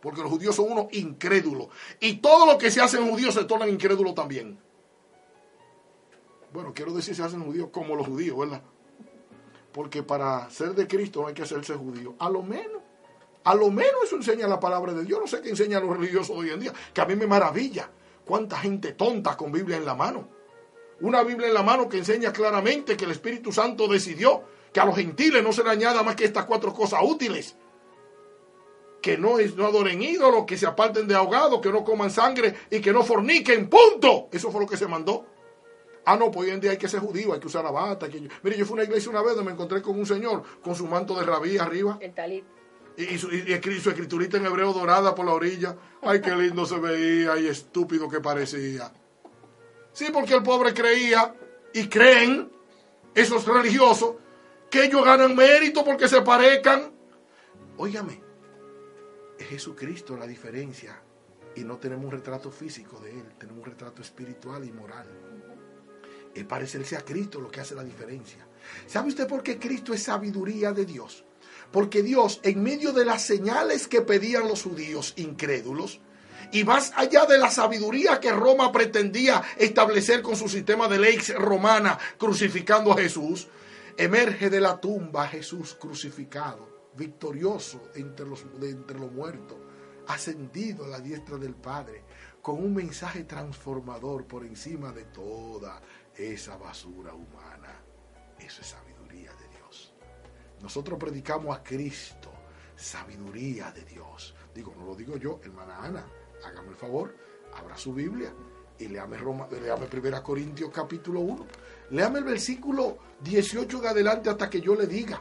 Porque 0.00 0.22
los 0.22 0.30
judíos 0.30 0.54
son 0.54 0.72
unos 0.72 0.86
incrédulos. 0.92 1.68
Y 2.00 2.16
todo 2.16 2.46
lo 2.46 2.58
que 2.58 2.70
se 2.70 2.80
hace 2.80 2.98
en 2.98 3.10
judíos 3.10 3.34
se 3.34 3.44
torna 3.44 3.66
incrédulo 3.66 4.14
también. 4.14 4.58
Bueno, 6.52 6.72
quiero 6.74 6.92
decir 6.92 7.14
se 7.14 7.22
hacen 7.22 7.44
judíos 7.44 7.68
como 7.70 7.94
los 7.94 8.06
judíos, 8.06 8.38
¿verdad? 8.38 8.62
Porque 9.72 10.02
para 10.02 10.48
ser 10.50 10.74
de 10.74 10.86
Cristo 10.86 11.20
no 11.20 11.28
hay 11.28 11.34
que 11.34 11.42
hacerse 11.42 11.74
judío. 11.74 12.14
A 12.18 12.30
lo 12.30 12.42
menos, 12.42 12.82
a 13.44 13.54
lo 13.54 13.70
menos 13.70 14.04
eso 14.04 14.16
enseña 14.16 14.48
la 14.48 14.58
palabra 14.58 14.94
de 14.94 15.04
Dios. 15.04 15.20
No 15.20 15.26
sé 15.26 15.40
qué 15.42 15.50
enseñan 15.50 15.86
los 15.86 15.96
religiosos 15.96 16.36
hoy 16.36 16.50
en 16.50 16.60
día, 16.60 16.72
que 16.92 17.00
a 17.00 17.04
mí 17.04 17.16
me 17.16 17.26
maravilla. 17.26 17.90
Cuánta 18.28 18.58
gente 18.58 18.92
tonta 18.92 19.38
con 19.38 19.50
Biblia 19.50 19.78
en 19.78 19.86
la 19.86 19.94
mano. 19.94 20.28
Una 21.00 21.22
Biblia 21.22 21.48
en 21.48 21.54
la 21.54 21.62
mano 21.62 21.88
que 21.88 21.96
enseña 21.96 22.30
claramente 22.30 22.94
que 22.94 23.06
el 23.06 23.10
Espíritu 23.12 23.52
Santo 23.52 23.88
decidió 23.88 24.42
que 24.70 24.80
a 24.80 24.84
los 24.84 24.96
gentiles 24.96 25.42
no 25.42 25.50
se 25.50 25.64
le 25.64 25.70
añada 25.70 26.02
más 26.02 26.14
que 26.14 26.26
estas 26.26 26.44
cuatro 26.44 26.74
cosas 26.74 27.00
útiles. 27.02 27.56
Que 29.00 29.16
no, 29.16 29.38
no 29.56 29.66
adoren 29.66 30.02
ídolos, 30.02 30.44
que 30.44 30.58
se 30.58 30.66
aparten 30.66 31.08
de 31.08 31.14
ahogados, 31.14 31.62
que 31.62 31.72
no 31.72 31.82
coman 31.82 32.10
sangre 32.10 32.54
y 32.70 32.80
que 32.80 32.92
no 32.92 33.02
forniquen. 33.02 33.70
¡Punto! 33.70 34.28
Eso 34.30 34.50
fue 34.50 34.60
lo 34.60 34.66
que 34.66 34.76
se 34.76 34.86
mandó. 34.86 35.24
Ah, 36.04 36.16
no, 36.16 36.30
pues 36.30 36.48
hoy 36.48 36.54
en 36.54 36.60
día 36.60 36.72
hay 36.72 36.78
que 36.78 36.88
ser 36.88 37.00
judío, 37.00 37.32
hay 37.32 37.40
que 37.40 37.46
usar 37.46 37.64
la 37.64 37.70
bata. 37.70 38.08
Mire, 38.42 38.58
yo 38.58 38.66
fui 38.66 38.72
a 38.72 38.74
una 38.74 38.84
iglesia 38.84 39.10
una 39.10 39.22
vez 39.22 39.36
donde 39.36 39.44
me 39.44 39.52
encontré 39.52 39.80
con 39.80 39.98
un 39.98 40.04
señor 40.04 40.42
con 40.62 40.74
su 40.74 40.86
manto 40.86 41.14
de 41.18 41.24
rabí 41.24 41.56
arriba. 41.56 41.96
El 42.02 42.12
talit. 42.12 42.44
Y, 42.98 43.16
su, 43.16 43.30
escriturita 43.30 44.38
en 44.38 44.46
hebreo 44.46 44.72
dorada 44.72 45.14
por 45.14 45.24
la 45.24 45.32
orilla. 45.32 45.76
Ay, 46.02 46.20
qué 46.20 46.34
lindo 46.34 46.66
se 46.66 46.78
veía 46.78 47.38
y 47.38 47.46
estúpido 47.46 48.08
que 48.08 48.20
parecía. 48.20 48.92
Sí, 49.92 50.06
porque 50.12 50.34
el 50.34 50.42
pobre 50.42 50.74
creía 50.74 51.32
y 51.72 51.88
creen, 51.88 52.50
esos 53.14 53.46
religiosos, 53.46 54.16
que 54.68 54.84
ellos 54.84 55.04
ganan 55.04 55.36
mérito 55.36 55.84
porque 55.84 56.08
se 56.08 56.22
parezcan. 56.22 56.90
Óigame, 57.76 58.20
es 59.38 59.46
Jesucristo 59.46 60.16
la 60.16 60.26
diferencia. 60.26 61.00
Y 61.54 61.62
no 61.62 61.76
tenemos 61.76 62.04
un 62.04 62.10
retrato 62.10 62.50
físico 62.50 62.98
de 62.98 63.12
Él, 63.12 63.26
tenemos 63.38 63.60
un 63.64 63.70
retrato 63.70 64.02
espiritual 64.02 64.64
y 64.64 64.72
moral. 64.72 65.06
Es 66.34 66.44
parecerse 66.44 66.96
a 66.96 67.04
Cristo 67.04 67.40
lo 67.40 67.48
que 67.48 67.60
hace 67.60 67.76
la 67.76 67.84
diferencia. 67.84 68.44
¿Sabe 68.88 69.08
usted 69.08 69.28
por 69.28 69.44
qué 69.44 69.56
Cristo 69.56 69.94
es 69.94 70.02
sabiduría 70.02 70.72
de 70.72 70.84
Dios? 70.84 71.24
Porque 71.72 72.02
Dios, 72.02 72.40
en 72.42 72.62
medio 72.62 72.92
de 72.92 73.04
las 73.04 73.22
señales 73.22 73.88
que 73.88 74.00
pedían 74.00 74.48
los 74.48 74.62
judíos 74.62 75.12
incrédulos, 75.16 76.00
y 76.50 76.64
más 76.64 76.92
allá 76.96 77.26
de 77.26 77.38
la 77.38 77.50
sabiduría 77.50 78.20
que 78.20 78.32
Roma 78.32 78.72
pretendía 78.72 79.42
establecer 79.58 80.22
con 80.22 80.36
su 80.36 80.48
sistema 80.48 80.88
de 80.88 80.98
ley 80.98 81.18
romana, 81.36 81.98
crucificando 82.16 82.92
a 82.92 82.96
Jesús, 82.96 83.48
emerge 83.98 84.48
de 84.48 84.60
la 84.60 84.80
tumba 84.80 85.26
Jesús 85.28 85.76
crucificado, 85.78 86.88
victorioso 86.96 87.90
entre 87.94 88.24
los, 88.24 88.44
entre 88.62 88.98
los 88.98 89.12
muertos, 89.12 89.58
ascendido 90.06 90.86
a 90.86 90.88
la 90.88 91.00
diestra 91.00 91.36
del 91.36 91.54
Padre, 91.54 92.02
con 92.40 92.64
un 92.64 92.74
mensaje 92.74 93.24
transformador 93.24 94.24
por 94.26 94.44
encima 94.44 94.90
de 94.92 95.04
toda 95.04 95.82
esa 96.16 96.56
basura 96.56 97.12
humana. 97.12 97.82
Eso 98.38 98.62
es 98.62 98.68
sabiduría 98.68 99.32
de. 99.34 99.47
Nosotros 100.60 100.98
predicamos 100.98 101.56
a 101.56 101.62
Cristo, 101.62 102.32
sabiduría 102.76 103.70
de 103.72 103.84
Dios. 103.84 104.34
Digo, 104.54 104.74
no 104.76 104.86
lo 104.86 104.94
digo 104.94 105.16
yo, 105.16 105.40
hermana 105.42 105.78
Ana, 105.82 106.06
hágame 106.44 106.70
el 106.70 106.76
favor, 106.76 107.14
abra 107.54 107.76
su 107.76 107.94
Biblia 107.94 108.32
y 108.78 108.88
léame, 108.88 109.16
Roma, 109.18 109.48
léame 109.50 109.86
1 109.92 110.22
Corintios 110.22 110.70
capítulo 110.72 111.20
1. 111.20 111.46
Léame 111.90 112.18
el 112.18 112.24
versículo 112.24 112.98
18 113.20 113.80
de 113.80 113.88
adelante 113.88 114.30
hasta 114.30 114.48
que 114.48 114.60
yo 114.60 114.74
le 114.74 114.86
diga. 114.86 115.20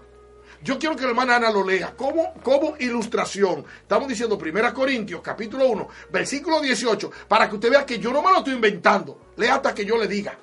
Yo 0.63 0.79
quiero 0.79 0.95
que 0.95 1.03
la 1.03 1.09
hermana 1.09 1.35
Ana 1.35 1.51
lo 1.51 1.63
lea 1.63 1.95
como, 1.95 2.33
como 2.41 2.75
ilustración. 2.79 3.65
Estamos 3.81 4.07
diciendo 4.07 4.37
1 4.37 4.73
Corintios 4.73 5.21
capítulo 5.21 5.67
1, 5.67 5.87
versículo 6.11 6.61
18, 6.61 7.11
para 7.27 7.49
que 7.49 7.55
usted 7.55 7.69
vea 7.69 7.85
que 7.85 7.99
yo 7.99 8.11
no 8.11 8.21
me 8.21 8.31
lo 8.31 8.37
estoy 8.39 8.53
inventando. 8.53 9.33
Lea 9.35 9.55
hasta 9.55 9.73
que 9.73 9.85
yo 9.85 9.97
le 9.97 10.07
diga. 10.07 10.37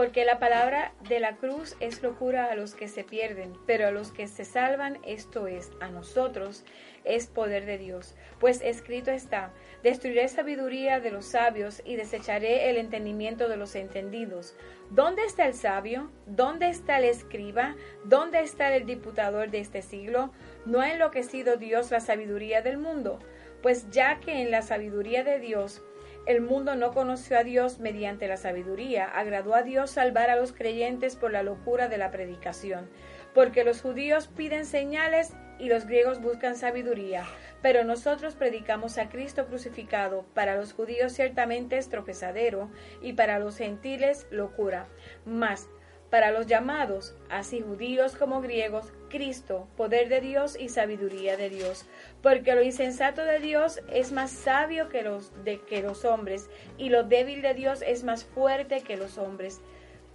Porque 0.00 0.24
la 0.24 0.38
palabra 0.38 0.94
de 1.10 1.20
la 1.20 1.36
cruz 1.36 1.76
es 1.78 2.02
locura 2.02 2.46
a 2.46 2.54
los 2.54 2.74
que 2.74 2.88
se 2.88 3.04
pierden, 3.04 3.52
pero 3.66 3.86
a 3.86 3.90
los 3.90 4.12
que 4.12 4.28
se 4.28 4.46
salvan, 4.46 4.96
esto 5.04 5.46
es, 5.46 5.72
a 5.82 5.90
nosotros, 5.90 6.64
es 7.04 7.26
poder 7.26 7.66
de 7.66 7.76
Dios. 7.76 8.14
Pues 8.38 8.62
escrito 8.62 9.10
está, 9.10 9.52
destruiré 9.82 10.26
sabiduría 10.28 11.00
de 11.00 11.10
los 11.10 11.26
sabios 11.26 11.82
y 11.84 11.96
desecharé 11.96 12.70
el 12.70 12.78
entendimiento 12.78 13.46
de 13.46 13.58
los 13.58 13.74
entendidos. 13.74 14.56
¿Dónde 14.88 15.26
está 15.26 15.44
el 15.44 15.52
sabio? 15.52 16.10
¿Dónde 16.24 16.70
está 16.70 16.96
el 16.96 17.04
escriba? 17.04 17.76
¿Dónde 18.04 18.40
está 18.40 18.74
el 18.74 18.86
diputador 18.86 19.50
de 19.50 19.60
este 19.60 19.82
siglo? 19.82 20.32
¿No 20.64 20.80
ha 20.80 20.92
enloquecido 20.94 21.58
Dios 21.58 21.90
la 21.90 22.00
sabiduría 22.00 22.62
del 22.62 22.78
mundo? 22.78 23.18
Pues 23.60 23.90
ya 23.90 24.18
que 24.18 24.40
en 24.40 24.50
la 24.50 24.62
sabiduría 24.62 25.24
de 25.24 25.40
Dios 25.40 25.82
el 26.26 26.40
mundo 26.42 26.76
no 26.76 26.92
conoció 26.92 27.38
a 27.38 27.44
Dios 27.44 27.78
mediante 27.78 28.28
la 28.28 28.36
sabiduría, 28.36 29.06
agradó 29.06 29.54
a 29.54 29.62
Dios 29.62 29.90
salvar 29.90 30.30
a 30.30 30.36
los 30.36 30.52
creyentes 30.52 31.16
por 31.16 31.32
la 31.32 31.42
locura 31.42 31.88
de 31.88 31.98
la 31.98 32.10
predicación, 32.10 32.88
porque 33.34 33.64
los 33.64 33.80
judíos 33.80 34.28
piden 34.28 34.66
señales 34.66 35.34
y 35.58 35.68
los 35.68 35.86
griegos 35.86 36.20
buscan 36.20 36.56
sabiduría, 36.56 37.24
pero 37.62 37.84
nosotros 37.84 38.34
predicamos 38.34 38.98
a 38.98 39.08
Cristo 39.08 39.46
crucificado, 39.46 40.24
para 40.34 40.56
los 40.56 40.72
judíos 40.72 41.12
ciertamente 41.12 41.78
es 41.78 41.88
tropezadero 41.88 42.70
y 43.02 43.14
para 43.14 43.38
los 43.38 43.56
gentiles 43.56 44.26
locura, 44.30 44.86
mas 45.24 45.68
para 46.10 46.32
los 46.32 46.48
llamados, 46.48 47.14
así 47.28 47.60
judíos 47.60 48.16
como 48.16 48.40
griegos, 48.40 48.92
Cristo, 49.08 49.68
poder 49.76 50.08
de 50.08 50.20
Dios 50.20 50.56
y 50.58 50.68
sabiduría 50.68 51.36
de 51.36 51.50
Dios, 51.50 51.86
porque 52.22 52.54
lo 52.54 52.62
insensato 52.62 53.24
de 53.24 53.38
Dios 53.38 53.80
es 53.92 54.12
más 54.12 54.30
sabio 54.30 54.88
que 54.88 55.02
los, 55.02 55.32
de, 55.44 55.60
que 55.60 55.82
los 55.82 56.04
hombres, 56.04 56.48
y 56.76 56.90
lo 56.90 57.04
débil 57.04 57.42
de 57.42 57.54
Dios 57.54 57.82
es 57.86 58.04
más 58.04 58.24
fuerte 58.24 58.82
que 58.82 58.96
los 58.96 59.18
hombres. 59.18 59.60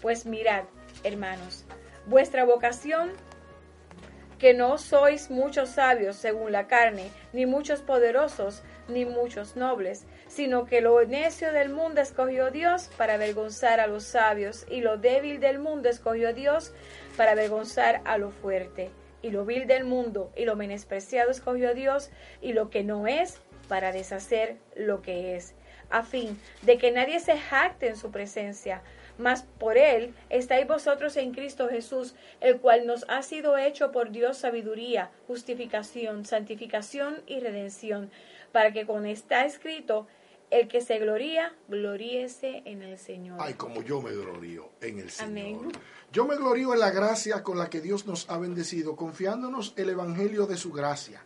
Pues 0.01 0.25
mirad, 0.25 0.65
hermanos, 1.03 1.65
vuestra 2.05 2.45
vocación 2.45 3.11
que 4.37 4.53
no 4.53 4.77
sois 4.77 5.31
muchos 5.31 5.69
sabios 5.69 6.17
según 6.17 6.51
la 6.51 6.67
carne, 6.67 7.09
ni 7.33 7.45
muchos 7.45 7.81
poderosos, 7.81 8.63
ni 8.87 9.05
muchos 9.05 9.55
nobles, 9.55 10.05
sino 10.27 10.65
que 10.65 10.81
lo 10.81 11.03
necio 11.05 11.51
del 11.51 11.69
mundo 11.69 12.01
escogió 12.01 12.51
Dios 12.51 12.89
para 12.97 13.15
avergonzar 13.15 13.79
a 13.79 13.87
los 13.87 14.03
sabios, 14.03 14.65
y 14.69 14.81
lo 14.81 14.97
débil 14.97 15.39
del 15.39 15.59
mundo 15.59 15.89
escogió 15.89 16.33
Dios 16.33 16.73
para 17.17 17.31
avergonzar 17.31 18.01
a 18.05 18.17
lo 18.17 18.29
fuerte, 18.29 18.91
y 19.25 19.31
lo 19.31 19.43
vil 19.43 19.65
del 19.65 19.85
mundo 19.85 20.31
y 20.35 20.45
lo 20.45 20.55
menospreciado 20.55 21.31
escogió 21.31 21.73
Dios, 21.73 22.11
y 22.43 22.53
lo 22.53 22.69
que 22.69 22.83
no 22.83 23.07
es 23.07 23.41
para 23.67 23.91
deshacer 23.91 24.57
lo 24.75 25.01
que 25.01 25.35
es, 25.35 25.55
a 25.89 26.03
fin 26.03 26.39
de 26.61 26.77
que 26.77 26.91
nadie 26.91 27.19
se 27.19 27.35
jacte 27.35 27.87
en 27.87 27.95
su 27.95 28.11
presencia, 28.11 28.83
mas 29.17 29.41
por 29.57 29.79
él 29.79 30.13
estáis 30.29 30.67
vosotros 30.67 31.17
en 31.17 31.33
Cristo 31.33 31.69
Jesús, 31.69 32.13
el 32.39 32.59
cual 32.59 32.85
nos 32.85 33.03
ha 33.07 33.23
sido 33.23 33.57
hecho 33.57 33.91
por 33.91 34.11
Dios 34.11 34.37
sabiduría, 34.37 35.09
justificación, 35.25 36.25
santificación 36.25 37.23
y 37.25 37.39
redención, 37.39 38.11
para 38.51 38.73
que 38.73 38.85
con 38.85 39.07
está 39.07 39.45
escrito, 39.45 40.05
el 40.51 40.67
que 40.67 40.81
se 40.81 40.99
gloría, 40.99 41.53
gloríese 41.67 42.61
en 42.65 42.83
el 42.83 42.97
Señor. 42.97 43.39
Ay, 43.41 43.55
como 43.55 43.81
yo 43.81 44.01
me 44.01 44.11
glorío 44.11 44.69
en 44.81 44.99
el 44.99 45.09
Señor. 45.09 45.71
Yo 46.11 46.25
me 46.25 46.35
glorío 46.35 46.73
en 46.73 46.79
la 46.79 46.91
gracia 46.91 47.43
con 47.43 47.57
la 47.57 47.69
que 47.69 47.81
Dios 47.81 48.05
nos 48.05 48.29
ha 48.29 48.37
bendecido, 48.37 48.95
confiándonos 48.95 49.73
el 49.75 49.89
evangelio 49.89 50.45
de 50.45 50.57
su 50.57 50.71
gracia. 50.71 51.23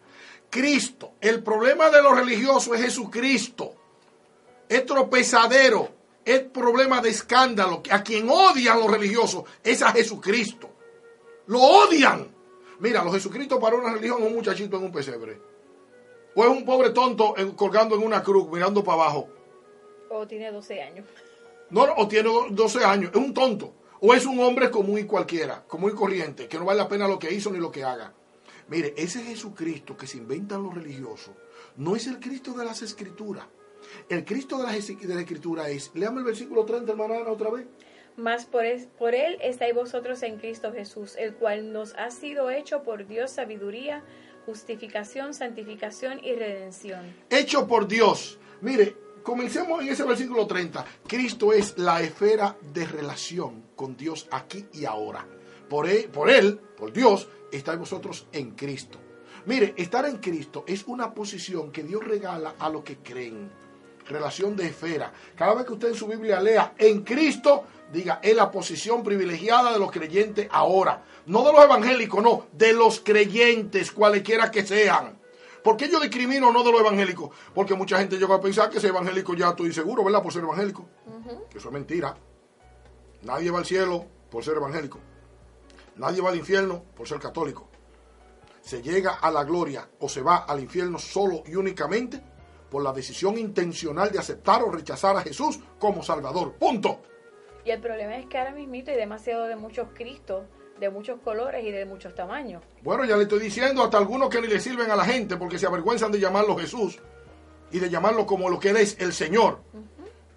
Cristo, 0.49 1.13
el 1.21 1.43
problema 1.43 1.89
de 1.89 2.01
los 2.01 2.17
religiosos 2.17 2.75
es 2.75 2.85
Jesucristo. 2.85 3.75
Es 4.67 4.85
tropezadero, 4.85 5.89
es 6.25 6.41
problema 6.41 7.01
de 7.01 7.09
escándalo. 7.09 7.83
A 7.91 8.03
quien 8.03 8.29
odian 8.29 8.79
los 8.79 8.89
religiosos 8.89 9.43
es 9.63 9.81
a 9.81 9.91
Jesucristo. 9.91 10.69
Lo 11.47 11.59
odian. 11.59 12.27
Mira, 12.79 13.03
los 13.03 13.13
Jesucristo 13.13 13.59
para 13.59 13.75
una 13.75 13.93
religión 13.93 14.23
un 14.23 14.33
muchachito 14.33 14.77
en 14.77 14.83
un 14.83 14.91
pesebre. 14.91 15.48
¿O 16.35 16.43
es 16.43 16.49
un 16.49 16.65
pobre 16.65 16.91
tonto 16.91 17.35
eh, 17.37 17.51
colgando 17.55 17.95
en 17.95 18.03
una 18.03 18.23
cruz, 18.23 18.49
mirando 18.49 18.83
para 18.83 19.03
abajo? 19.03 19.29
O 20.09 20.27
tiene 20.27 20.51
12 20.51 20.81
años. 20.81 21.05
No, 21.69 21.85
o 21.97 22.07
tiene 22.07 22.29
12 22.51 22.83
años, 22.83 23.11
es 23.13 23.17
un 23.17 23.33
tonto. 23.33 23.73
O 24.01 24.13
es 24.13 24.25
un 24.25 24.39
hombre 24.39 24.71
común 24.71 24.99
y 24.99 25.03
cualquiera, 25.03 25.63
común 25.67 25.91
y 25.91 25.95
corriente, 25.95 26.47
que 26.47 26.57
no 26.57 26.65
vale 26.65 26.77
la 26.79 26.87
pena 26.87 27.07
lo 27.07 27.19
que 27.19 27.33
hizo 27.33 27.51
ni 27.51 27.59
lo 27.59 27.71
que 27.71 27.83
haga. 27.83 28.13
Mire, 28.69 28.93
ese 28.97 29.21
Jesucristo 29.23 29.97
que 29.97 30.07
se 30.07 30.17
inventan 30.17 30.63
los 30.63 30.73
religiosos 30.73 31.33
no 31.75 31.95
es 31.95 32.07
el 32.07 32.19
Cristo 32.19 32.53
de 32.53 32.65
las 32.65 32.81
Escrituras. 32.81 33.45
El 34.07 34.23
Cristo 34.23 34.57
de 34.57 34.63
las 34.63 34.87
de 34.87 35.15
la 35.15 35.21
Escritura 35.21 35.69
es, 35.69 35.91
leame 35.95 36.19
el 36.19 36.25
versículo 36.25 36.65
30, 36.65 36.91
hermana 36.91 37.17
Ana, 37.17 37.31
otra 37.31 37.49
vez. 37.49 37.65
Mas 38.15 38.45
por, 38.45 38.63
por 38.97 39.15
él 39.15 39.37
estáis 39.41 39.73
vosotros 39.73 40.21
en 40.23 40.37
Cristo 40.37 40.71
Jesús, 40.73 41.15
el 41.17 41.33
cual 41.35 41.71
nos 41.71 41.95
ha 41.95 42.11
sido 42.11 42.49
hecho 42.51 42.83
por 42.83 43.07
Dios 43.07 43.31
sabiduría, 43.31 44.03
justificación, 44.49 45.35
santificación 45.35 46.19
y 46.23 46.33
redención. 46.33 47.01
Hecho 47.29 47.67
por 47.67 47.87
Dios. 47.87 48.39
Mire, 48.61 48.95
comencemos 49.21 49.83
en 49.83 49.89
ese 49.89 50.03
versículo 50.03 50.47
30. 50.47 50.83
Cristo 51.07 51.53
es 51.53 51.77
la 51.77 52.01
esfera 52.01 52.57
de 52.73 52.87
relación 52.87 53.65
con 53.75 53.95
Dios 53.95 54.27
aquí 54.31 54.65
y 54.73 54.85
ahora. 54.85 55.23
Por 55.69 55.87
él, 55.87 56.09
por, 56.09 56.31
él, 56.31 56.59
por 56.75 56.91
Dios, 56.91 57.27
estáis 57.51 57.77
vosotros 57.77 58.25
en 58.31 58.55
Cristo. 58.55 58.97
Mire, 59.45 59.75
estar 59.77 60.03
en 60.07 60.17
Cristo 60.17 60.63
es 60.65 60.83
una 60.87 61.13
posición 61.13 61.71
que 61.71 61.83
Dios 61.83 62.03
regala 62.03 62.55
a 62.57 62.69
los 62.69 62.83
que 62.83 62.97
creen. 62.97 63.51
Relación 64.07 64.55
de 64.55 64.65
esfera. 64.65 65.13
Cada 65.35 65.53
vez 65.53 65.67
que 65.67 65.73
usted 65.73 65.89
en 65.89 65.95
su 65.95 66.07
Biblia 66.07 66.41
lea 66.41 66.73
en 66.75 67.03
Cristo, 67.03 67.65
diga, 67.91 68.19
es 68.21 68.35
la 68.35 68.51
posición 68.51 69.03
privilegiada 69.03 69.73
de 69.73 69.79
los 69.79 69.91
creyentes 69.91 70.47
ahora. 70.51 71.03
No 71.25 71.43
de 71.43 71.53
los 71.53 71.63
evangélicos, 71.63 72.23
no, 72.23 72.47
de 72.51 72.73
los 72.73 72.99
creyentes, 72.99 73.91
cualquiera 73.91 74.51
que 74.51 74.65
sean. 74.65 75.19
¿Por 75.63 75.75
qué 75.75 75.89
yo 75.89 75.99
discrimino 75.99 76.51
no 76.51 76.63
de 76.63 76.71
los 76.71 76.81
evangélicos? 76.81 77.31
Porque 77.53 77.75
mucha 77.75 77.97
gente 77.99 78.17
llega 78.17 78.35
a 78.35 78.41
pensar 78.41 78.69
que 78.69 78.77
ese 78.77 78.87
evangélico 78.87 79.33
ya 79.33 79.49
estoy 79.49 79.73
seguro, 79.73 80.03
¿verdad? 80.03 80.23
Por 80.23 80.31
ser 80.31 80.43
evangélico. 80.43 80.87
Eso 81.53 81.67
es 81.67 81.73
mentira. 81.73 82.15
Nadie 83.23 83.51
va 83.51 83.59
al 83.59 83.65
cielo 83.65 84.05
por 84.29 84.43
ser 84.43 84.55
evangélico. 84.55 84.99
Nadie 85.97 86.21
va 86.21 86.29
al 86.29 86.37
infierno 86.37 86.83
por 86.95 87.07
ser 87.07 87.19
católico. 87.19 87.69
Se 88.61 88.81
llega 88.81 89.15
a 89.15 89.29
la 89.31 89.43
gloria 89.43 89.89
o 89.99 90.07
se 90.07 90.21
va 90.21 90.37
al 90.37 90.59
infierno 90.61 90.97
solo 90.97 91.43
y 91.45 91.55
únicamente 91.55 92.23
por 92.69 92.83
la 92.83 92.93
decisión 92.93 93.37
intencional 93.37 94.11
de 94.11 94.19
aceptar 94.19 94.63
o 94.63 94.71
rechazar 94.71 95.17
a 95.17 95.21
Jesús 95.21 95.59
como 95.77 96.03
Salvador. 96.03 96.53
Punto. 96.53 97.01
Y 97.65 97.71
el 97.71 97.79
problema 97.79 98.17
es 98.17 98.25
que 98.27 98.37
ahora 98.37 98.51
mismo 98.51 98.73
hay 98.73 98.81
demasiado 98.81 99.45
de 99.45 99.55
muchos 99.55 99.89
Cristos, 99.93 100.43
de 100.79 100.89
muchos 100.89 101.19
colores 101.21 101.63
y 101.63 101.71
de 101.71 101.85
muchos 101.85 102.15
tamaños. 102.15 102.63
Bueno, 102.81 103.05
ya 103.05 103.17
le 103.17 103.23
estoy 103.23 103.39
diciendo 103.39 103.83
hasta 103.83 103.97
algunos 103.97 104.29
que 104.29 104.41
ni 104.41 104.47
le 104.47 104.59
sirven 104.59 104.89
a 104.91 104.95
la 104.95 105.03
gente 105.03 105.37
porque 105.37 105.59
se 105.59 105.67
avergüenzan 105.67 106.11
de 106.11 106.19
llamarlo 106.19 106.57
Jesús 106.57 106.99
y 107.71 107.79
de 107.79 107.89
llamarlo 107.89 108.25
como 108.25 108.49
lo 108.49 108.59
que 108.59 108.69
él 108.69 108.77
es, 108.77 108.97
el 108.99 109.13
Señor. 109.13 109.59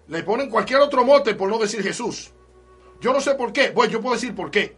Le 0.07 0.23
ponen 0.23 0.49
cualquier 0.49 0.81
otro 0.81 1.05
mote 1.05 1.35
por 1.35 1.49
no 1.49 1.57
decir 1.57 1.81
Jesús. 1.81 2.33
Yo 2.99 3.13
no 3.13 3.21
sé 3.21 3.35
por 3.35 3.53
qué. 3.53 3.71
Bueno, 3.71 3.91
yo 3.91 4.01
puedo 4.01 4.15
decir 4.15 4.35
por 4.35 4.51
qué. 4.51 4.75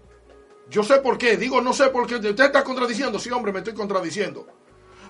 Yo 0.70 0.84
sé 0.84 1.00
por 1.00 1.18
qué. 1.18 1.38
Digo, 1.38 1.62
no 1.62 1.74
sé 1.74 1.90
por 1.90 2.08
qué. 2.08 2.16
Usted 2.16 2.40
está 2.40 2.64
contradiciendo. 2.64 3.20
Sí, 3.20 3.30
hombre, 3.32 3.52
me 3.52 3.60
estoy 3.60 3.74
contradiciendo. 3.74 4.48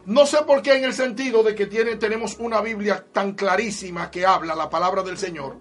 No 0.06 0.26
sé 0.26 0.44
por 0.44 0.62
qué 0.62 0.76
en 0.76 0.84
el 0.84 0.94
sentido 0.94 1.42
de 1.42 1.56
que 1.56 1.66
tiene, 1.66 1.96
tenemos 1.96 2.38
una 2.40 2.62
Biblia 2.62 3.06
tan 3.12 3.34
clarísima 3.34 4.12
que 4.12 4.26
habla 4.26 4.54
la 4.54 4.70
palabra 4.70 5.02
del 5.02 5.18
Señor. 5.18 5.58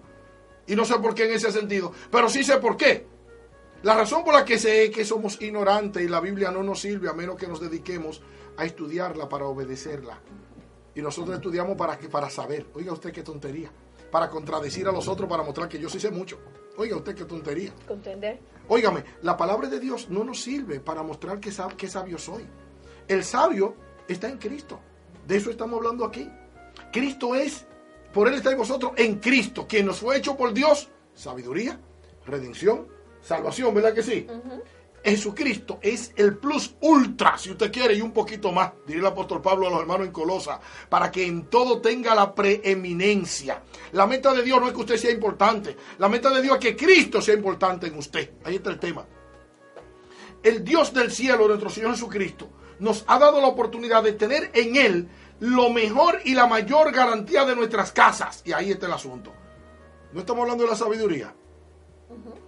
Y 0.67 0.75
no 0.75 0.85
sé 0.85 0.97
por 0.99 1.13
qué 1.13 1.25
en 1.25 1.33
ese 1.33 1.51
sentido. 1.51 1.91
Pero 2.11 2.29
sí 2.29 2.43
sé 2.43 2.57
por 2.57 2.77
qué. 2.77 3.05
La 3.83 3.95
razón 3.95 4.23
por 4.23 4.33
la 4.33 4.43
que 4.43 4.57
sé 4.57 4.89
que 4.89 5.05
somos 5.05 5.39
ignorantes 5.41 6.03
y 6.03 6.07
la 6.07 6.19
Biblia 6.19 6.49
no 6.49 6.63
nos 6.63 6.81
sirve 6.81 7.09
a 7.09 7.13
menos 7.13 7.35
que 7.35 7.47
nos 7.47 7.59
dediquemos 7.59 8.21
a 8.57 8.65
estudiarla 8.65 9.29
para 9.29 9.45
obedecerla. 9.45 10.19
Y 10.95 11.01
nosotros 11.01 11.35
estudiamos 11.35 11.77
para, 11.77 11.97
para 11.99 12.29
saber. 12.29 12.65
Oiga 12.73 12.93
usted 12.93 13.11
qué 13.11 13.21
tontería. 13.21 13.69
Para 14.09 14.29
contradecir 14.29 14.87
a 14.87 14.91
los 14.91 15.07
otros, 15.07 15.29
para 15.29 15.43
mostrar 15.43 15.67
que 15.67 15.77
yo 15.77 15.89
sí 15.89 15.99
sé 15.99 16.09
mucho. 16.09 16.39
Oiga 16.77 16.95
usted 16.95 17.15
qué 17.15 17.25
tontería. 17.25 17.73
Contender. 17.87 18.39
Óigame, 18.67 19.03
la 19.21 19.37
palabra 19.37 19.69
de 19.69 19.79
Dios 19.79 20.09
no 20.09 20.23
nos 20.23 20.41
sirve 20.41 20.79
para 20.79 21.03
mostrar 21.03 21.39
qué, 21.39 21.51
qué 21.77 21.87
sabio 21.87 22.17
soy. 22.17 22.45
El 23.07 23.23
sabio 23.23 23.75
está 24.07 24.29
en 24.29 24.37
Cristo. 24.37 24.79
De 25.27 25.37
eso 25.37 25.51
estamos 25.51 25.77
hablando 25.77 26.05
aquí. 26.05 26.29
Cristo 26.91 27.35
es, 27.35 27.67
por 28.15 28.29
Él 28.29 28.35
estáis 28.35 28.55
vosotros 28.55 28.93
en 28.95 29.19
Cristo, 29.19 29.67
quien 29.67 29.85
nos 29.85 29.99
fue 29.99 30.15
hecho 30.15 30.37
por 30.37 30.53
Dios, 30.53 30.87
sabiduría, 31.13 31.77
redención, 32.25 32.87
salvación, 33.21 33.75
¿verdad 33.75 33.93
que 33.93 34.03
sí? 34.03 34.25
Jesucristo 35.03 35.79
es 35.81 36.13
el 36.15 36.37
plus 36.37 36.77
ultra, 36.79 37.37
si 37.37 37.51
usted 37.51 37.69
quiere, 37.73 37.93
y 37.93 37.99
un 37.99 38.13
poquito 38.13 38.53
más, 38.53 38.71
diría 38.87 39.01
el 39.01 39.07
apóstol 39.07 39.41
Pablo 39.41 39.67
a 39.67 39.69
los 39.69 39.81
hermanos 39.81 40.07
en 40.07 40.13
Colosa, 40.13 40.61
para 40.87 41.11
que 41.11 41.25
en 41.25 41.47
todo 41.47 41.81
tenga 41.81 42.15
la 42.15 42.33
preeminencia. 42.33 43.61
La 43.91 44.07
meta 44.07 44.33
de 44.33 44.43
Dios 44.43 44.61
no 44.61 44.67
es 44.67 44.73
que 44.73 44.79
usted 44.79 44.95
sea 44.95 45.11
importante, 45.11 45.75
la 45.97 46.07
meta 46.07 46.29
de 46.29 46.41
Dios 46.41 46.55
es 46.55 46.61
que 46.61 46.75
Cristo 46.77 47.21
sea 47.21 47.35
importante 47.35 47.87
en 47.87 47.97
usted. 47.97 48.35
Ahí 48.45 48.55
está 48.55 48.69
el 48.69 48.79
tema. 48.79 49.05
El 50.41 50.63
Dios 50.63 50.93
del 50.93 51.11
cielo, 51.11 51.49
nuestro 51.49 51.69
Señor 51.69 51.91
Jesucristo, 51.91 52.49
nos 52.79 53.03
ha 53.07 53.19
dado 53.19 53.41
la 53.41 53.47
oportunidad 53.47 54.03
de 54.03 54.13
tener 54.13 54.51
en 54.53 54.77
Él 54.77 55.09
lo 55.39 55.69
mejor 55.69 56.21
y 56.23 56.33
la 56.33 56.47
mayor 56.47 56.91
garantía 56.91 57.45
de 57.45 57.55
nuestras 57.55 57.91
casas. 57.91 58.41
Y 58.45 58.53
ahí 58.53 58.71
está 58.71 58.85
el 58.85 58.93
asunto. 58.93 59.33
No 60.13 60.19
estamos 60.21 60.43
hablando 60.43 60.63
de 60.63 60.69
la 60.69 60.75
sabiduría. 60.75 61.33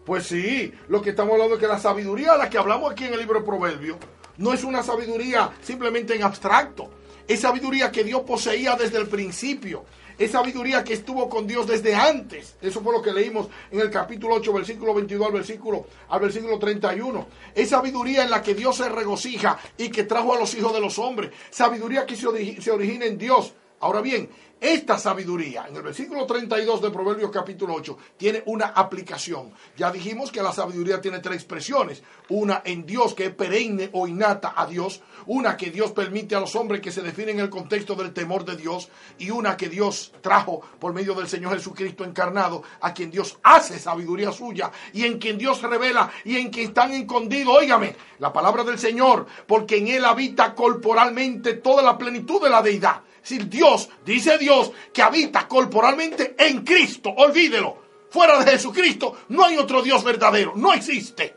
Pues 0.05 0.25
sí, 0.25 0.73
lo 0.87 1.01
que 1.01 1.09
estamos 1.09 1.33
hablando 1.33 1.55
es 1.55 1.59
que 1.59 1.67
la 1.67 1.79
sabiduría 1.79 2.33
a 2.33 2.37
la 2.37 2.49
que 2.49 2.57
hablamos 2.57 2.91
aquí 2.91 3.05
en 3.05 3.13
el 3.13 3.19
libro 3.19 3.39
de 3.39 3.45
Proverbios 3.45 3.97
no 4.37 4.53
es 4.53 4.63
una 4.63 4.83
sabiduría 4.83 5.51
simplemente 5.61 6.15
en 6.15 6.23
abstracto. 6.23 6.89
Es 7.27 7.41
sabiduría 7.41 7.91
que 7.91 8.03
Dios 8.03 8.21
poseía 8.21 8.75
desde 8.75 8.99
el 8.99 9.07
principio. 9.07 9.83
Es 10.17 10.31
sabiduría 10.31 10.83
que 10.83 10.93
estuvo 10.93 11.29
con 11.29 11.45
Dios 11.45 11.67
desde 11.67 11.93
antes. 11.93 12.55
Eso 12.61 12.81
fue 12.81 12.93
lo 12.93 13.01
que 13.01 13.13
leímos 13.13 13.47
en 13.71 13.79
el 13.79 13.91
capítulo 13.91 14.35
8, 14.35 14.51
versículo 14.51 14.93
22 14.95 15.27
al 15.27 15.33
versículo, 15.33 15.85
al 16.09 16.19
versículo 16.19 16.57
31. 16.57 17.27
Es 17.53 17.69
sabiduría 17.69 18.23
en 18.23 18.31
la 18.31 18.41
que 18.41 18.55
Dios 18.55 18.77
se 18.77 18.89
regocija 18.89 19.59
y 19.77 19.89
que 19.89 20.03
trajo 20.03 20.33
a 20.33 20.39
los 20.39 20.53
hijos 20.55 20.73
de 20.73 20.81
los 20.81 20.97
hombres. 20.97 21.31
Sabiduría 21.51 22.05
que 22.05 22.15
se, 22.15 22.61
se 22.61 22.71
origina 22.71 23.05
en 23.05 23.17
Dios. 23.17 23.53
Ahora 23.79 24.01
bien, 24.01 24.27
esta 24.59 24.97
sabiduría, 24.97 25.67
en 25.69 25.75
el 25.75 25.83
versículo 25.83 26.25
32 26.25 26.81
de 26.81 26.89
Proverbios 26.89 27.29
capítulo 27.29 27.75
8, 27.75 27.95
tiene 28.17 28.41
una 28.47 28.65
aplicación. 28.65 29.51
Ya 29.77 29.91
dijimos 29.91 30.31
que 30.31 30.41
la 30.41 30.51
sabiduría 30.51 30.99
tiene 30.99 31.19
tres 31.19 31.35
expresiones. 31.35 32.01
Una 32.29 32.63
en 32.65 32.83
Dios, 32.83 33.13
que 33.13 33.25
es 33.25 33.35
perenne 33.35 33.91
o 33.93 34.07
innata 34.07 34.55
a 34.57 34.65
Dios. 34.65 35.01
Una 35.27 35.55
que 35.55 35.69
Dios 35.69 35.91
permite 35.91 36.35
a 36.35 36.39
los 36.39 36.55
hombres 36.55 36.81
que 36.81 36.91
se 36.91 37.03
definen 37.03 37.37
en 37.37 37.43
el 37.43 37.49
contexto 37.51 37.93
del 37.93 38.13
temor 38.13 38.45
de 38.45 38.55
Dios. 38.55 38.89
Y 39.19 39.29
una 39.29 39.55
que 39.55 39.69
Dios 39.69 40.11
trajo 40.21 40.61
por 40.79 40.91
medio 40.91 41.13
del 41.13 41.27
Señor 41.27 41.53
Jesucristo 41.53 42.03
encarnado, 42.03 42.63
a 42.81 42.95
quien 42.95 43.11
Dios 43.11 43.37
hace 43.43 43.77
sabiduría 43.77 44.31
suya 44.31 44.71
y 44.91 45.05
en 45.05 45.19
quien 45.19 45.37
Dios 45.37 45.61
revela 45.61 46.09
y 46.25 46.37
en 46.37 46.49
quien 46.49 46.69
están 46.69 46.93
escondidos. 46.93 47.55
Óigame, 47.59 47.95
la 48.17 48.33
palabra 48.33 48.63
del 48.63 48.79
Señor, 48.79 49.27
porque 49.45 49.77
en 49.77 49.89
Él 49.89 50.03
habita 50.03 50.55
corporalmente 50.55 51.53
toda 51.53 51.83
la 51.83 51.95
plenitud 51.95 52.41
de 52.41 52.49
la 52.49 52.63
deidad 52.63 53.03
si 53.27 53.39
Dios, 53.39 53.89
dice 54.05 54.37
Dios, 54.37 54.71
que 54.93 55.01
habita 55.01 55.49
corporalmente 55.49 56.33
en 56.39 56.63
Cristo, 56.63 57.09
olvídelo. 57.09 57.75
Fuera 58.09 58.41
de 58.41 58.51
Jesucristo 58.51 59.17
no 59.27 59.43
hay 59.43 59.57
otro 59.57 59.81
Dios 59.81 60.01
verdadero, 60.01 60.53
no 60.55 60.71
existe. 60.71 61.35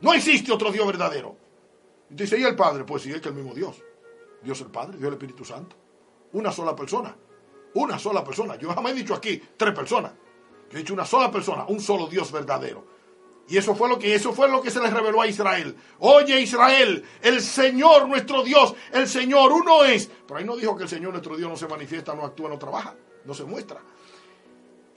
No 0.00 0.14
existe 0.14 0.50
otro 0.50 0.72
Dios 0.72 0.86
verdadero. 0.86 1.36
Dice, 2.08 2.40
¿y 2.40 2.42
el 2.44 2.56
Padre? 2.56 2.84
Pues 2.84 3.02
sí, 3.02 3.12
es 3.12 3.20
que 3.20 3.28
el 3.28 3.34
mismo 3.34 3.52
Dios. 3.52 3.82
Dios 4.42 4.62
el 4.62 4.68
Padre, 4.68 4.96
Dios 4.96 5.08
el 5.08 5.12
Espíritu 5.12 5.44
Santo. 5.44 5.76
Una 6.32 6.50
sola 6.50 6.74
persona. 6.74 7.14
Una 7.74 7.98
sola 7.98 8.24
persona. 8.24 8.56
Yo 8.56 8.72
jamás 8.72 8.92
he 8.92 8.94
dicho 8.94 9.14
aquí 9.14 9.42
tres 9.58 9.74
personas. 9.74 10.12
Yo 10.70 10.78
he 10.78 10.80
dicho 10.80 10.94
una 10.94 11.04
sola 11.04 11.30
persona, 11.30 11.66
un 11.68 11.80
solo 11.80 12.06
Dios 12.06 12.32
verdadero. 12.32 12.86
Y 13.50 13.58
eso 13.58 13.74
fue 13.74 13.88
lo 13.88 13.98
que 13.98 14.14
eso 14.14 14.32
fue 14.32 14.48
lo 14.48 14.62
que 14.62 14.70
se 14.70 14.80
les 14.80 14.92
reveló 14.92 15.20
a 15.20 15.26
Israel. 15.26 15.74
Oye 15.98 16.40
Israel, 16.40 17.04
el 17.20 17.42
Señor 17.42 18.08
nuestro 18.08 18.44
Dios, 18.44 18.74
el 18.92 19.08
Señor 19.08 19.50
uno 19.52 19.82
es. 19.84 20.08
Pero 20.24 20.38
ahí 20.38 20.44
no 20.44 20.54
dijo 20.56 20.76
que 20.76 20.84
el 20.84 20.88
Señor 20.88 21.10
nuestro 21.10 21.36
Dios 21.36 21.50
no 21.50 21.56
se 21.56 21.66
manifiesta, 21.66 22.14
no 22.14 22.24
actúa, 22.24 22.48
no 22.48 22.58
trabaja, 22.58 22.94
no 23.24 23.34
se 23.34 23.42
muestra. 23.42 23.80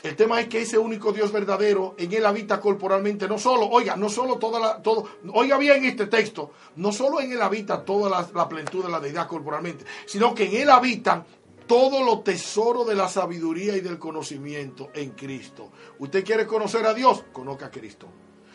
El 0.04 0.16
tema 0.16 0.40
es 0.40 0.50
que 0.50 0.62
ese 0.62 0.78
único 0.78 1.12
Dios 1.12 1.32
verdadero 1.32 1.96
en 1.98 2.14
él 2.14 2.26
habita 2.28 2.60
corporalmente, 2.60 3.28
no 3.28 3.40
solo, 3.40 3.68
oiga, 3.70 3.96
no 3.96 4.10
solo 4.10 4.38
toda 4.38 4.60
la, 4.60 4.82
todo, 4.84 5.08
oiga 5.34 5.58
bien 5.58 5.84
este 5.86 6.06
texto, 6.06 6.52
no 6.76 6.92
solo 6.92 7.22
en 7.22 7.32
él 7.32 7.42
habita 7.42 7.84
toda 7.84 8.10
la, 8.10 8.30
la 8.36 8.48
plenitud 8.48 8.84
de 8.84 8.92
la 8.92 9.00
deidad 9.00 9.28
corporalmente, 9.28 9.84
sino 10.06 10.36
que 10.36 10.44
en 10.44 10.62
él 10.62 10.70
habitan 10.70 11.26
todo 11.66 12.04
lo 12.04 12.20
tesoro 12.20 12.84
de 12.84 12.94
la 12.94 13.10
sabiduría 13.10 13.76
y 13.76 13.82
del 13.82 13.98
conocimiento 13.98 14.92
en 14.94 15.12
Cristo. 15.12 15.72
¿Usted 15.98 16.24
quiere 16.24 16.46
conocer 16.46 16.86
a 16.86 16.94
Dios? 16.94 17.24
Conozca 17.32 17.68
a 17.68 17.72
Cristo. 17.72 18.10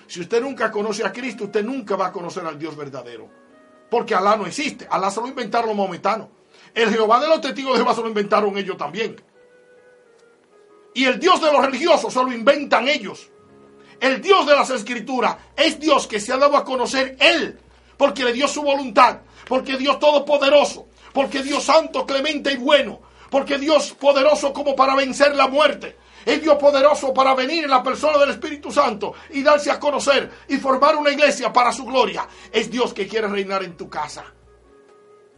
Si 0.09 0.21
usted 0.21 0.43
nunca 0.43 0.71
conoce 0.73 1.07
a 1.07 1.13
Cristo, 1.13 1.45
usted 1.45 1.65
nunca 1.65 1.95
va 1.95 2.09
a 2.09 2.13
conocer 2.13 2.45
al 2.45 2.59
Dios 2.59 2.77
verdadero. 2.77 3.29
Porque 3.89 4.15
Alá 4.15 4.37
no 4.37 4.47
existe. 4.47 4.89
Alá 4.91 5.11
se 5.11 5.21
lo 5.21 5.29
inventaron 5.29 5.69
los 5.69 5.77
momentanos. 5.77 6.29
El 6.75 6.91
Jehová 6.91 7.21
de 7.21 7.29
los 7.29 7.41
testigos 7.41 7.75
de 7.75 7.79
Jehová 7.79 7.95
se 7.95 8.03
lo 8.03 8.09
inventaron 8.09 8.59
ellos 8.59 8.77
también. 8.77 9.23
Y 10.95 11.05
el 11.05 11.21
Dios 11.21 11.41
de 11.41 11.53
los 11.53 11.65
religiosos 11.65 12.13
se 12.13 12.23
lo 12.23 12.33
inventan 12.33 12.89
ellos. 12.89 13.31
El 14.01 14.21
Dios 14.21 14.47
de 14.47 14.55
las 14.57 14.71
escrituras 14.71 15.37
es 15.57 15.79
Dios 15.79 16.09
que 16.09 16.19
se 16.19 16.33
ha 16.33 16.37
dado 16.37 16.57
a 16.57 16.65
conocer 16.65 17.17
Él. 17.21 17.59
Porque 17.97 18.25
le 18.25 18.33
dio 18.33 18.49
su 18.49 18.63
voluntad. 18.63 19.21
Porque 19.47 19.77
Dios 19.77 20.01
todopoderoso 20.01 20.89
porque 21.13 21.43
Dios 21.43 21.65
santo, 21.65 22.07
clemente 22.07 22.53
y 22.53 22.57
bueno, 22.57 23.01
porque 23.31 23.59
Dios 23.59 23.93
poderoso 23.99 24.53
como 24.53 24.77
para 24.77 24.95
vencer 24.95 25.35
la 25.35 25.49
muerte. 25.49 25.97
Es 26.25 26.43
Dios 26.43 26.57
poderoso 26.57 27.13
para 27.15 27.35
venir 27.35 27.65
en 27.65 27.71
la 27.71 27.83
persona 27.83 28.19
del 28.19 28.31
Espíritu 28.31 28.71
Santo 28.71 29.15
y 29.31 29.43
darse 29.43 29.71
a 29.71 29.81
conocer 29.81 30.31
y 30.49 30.57
formar 30.57 30.97
una 30.97 31.11
iglesia 31.11 31.53
para 31.53 31.73
su 31.73 31.85
gloria. 31.85 32.29
Es 32.53 32.71
Dios 32.71 32.93
que 32.95 33.07
quiere 33.07 33.29
reinar 33.29 33.63
en 33.63 33.77
tu 33.77 33.89
casa. 33.89 34.25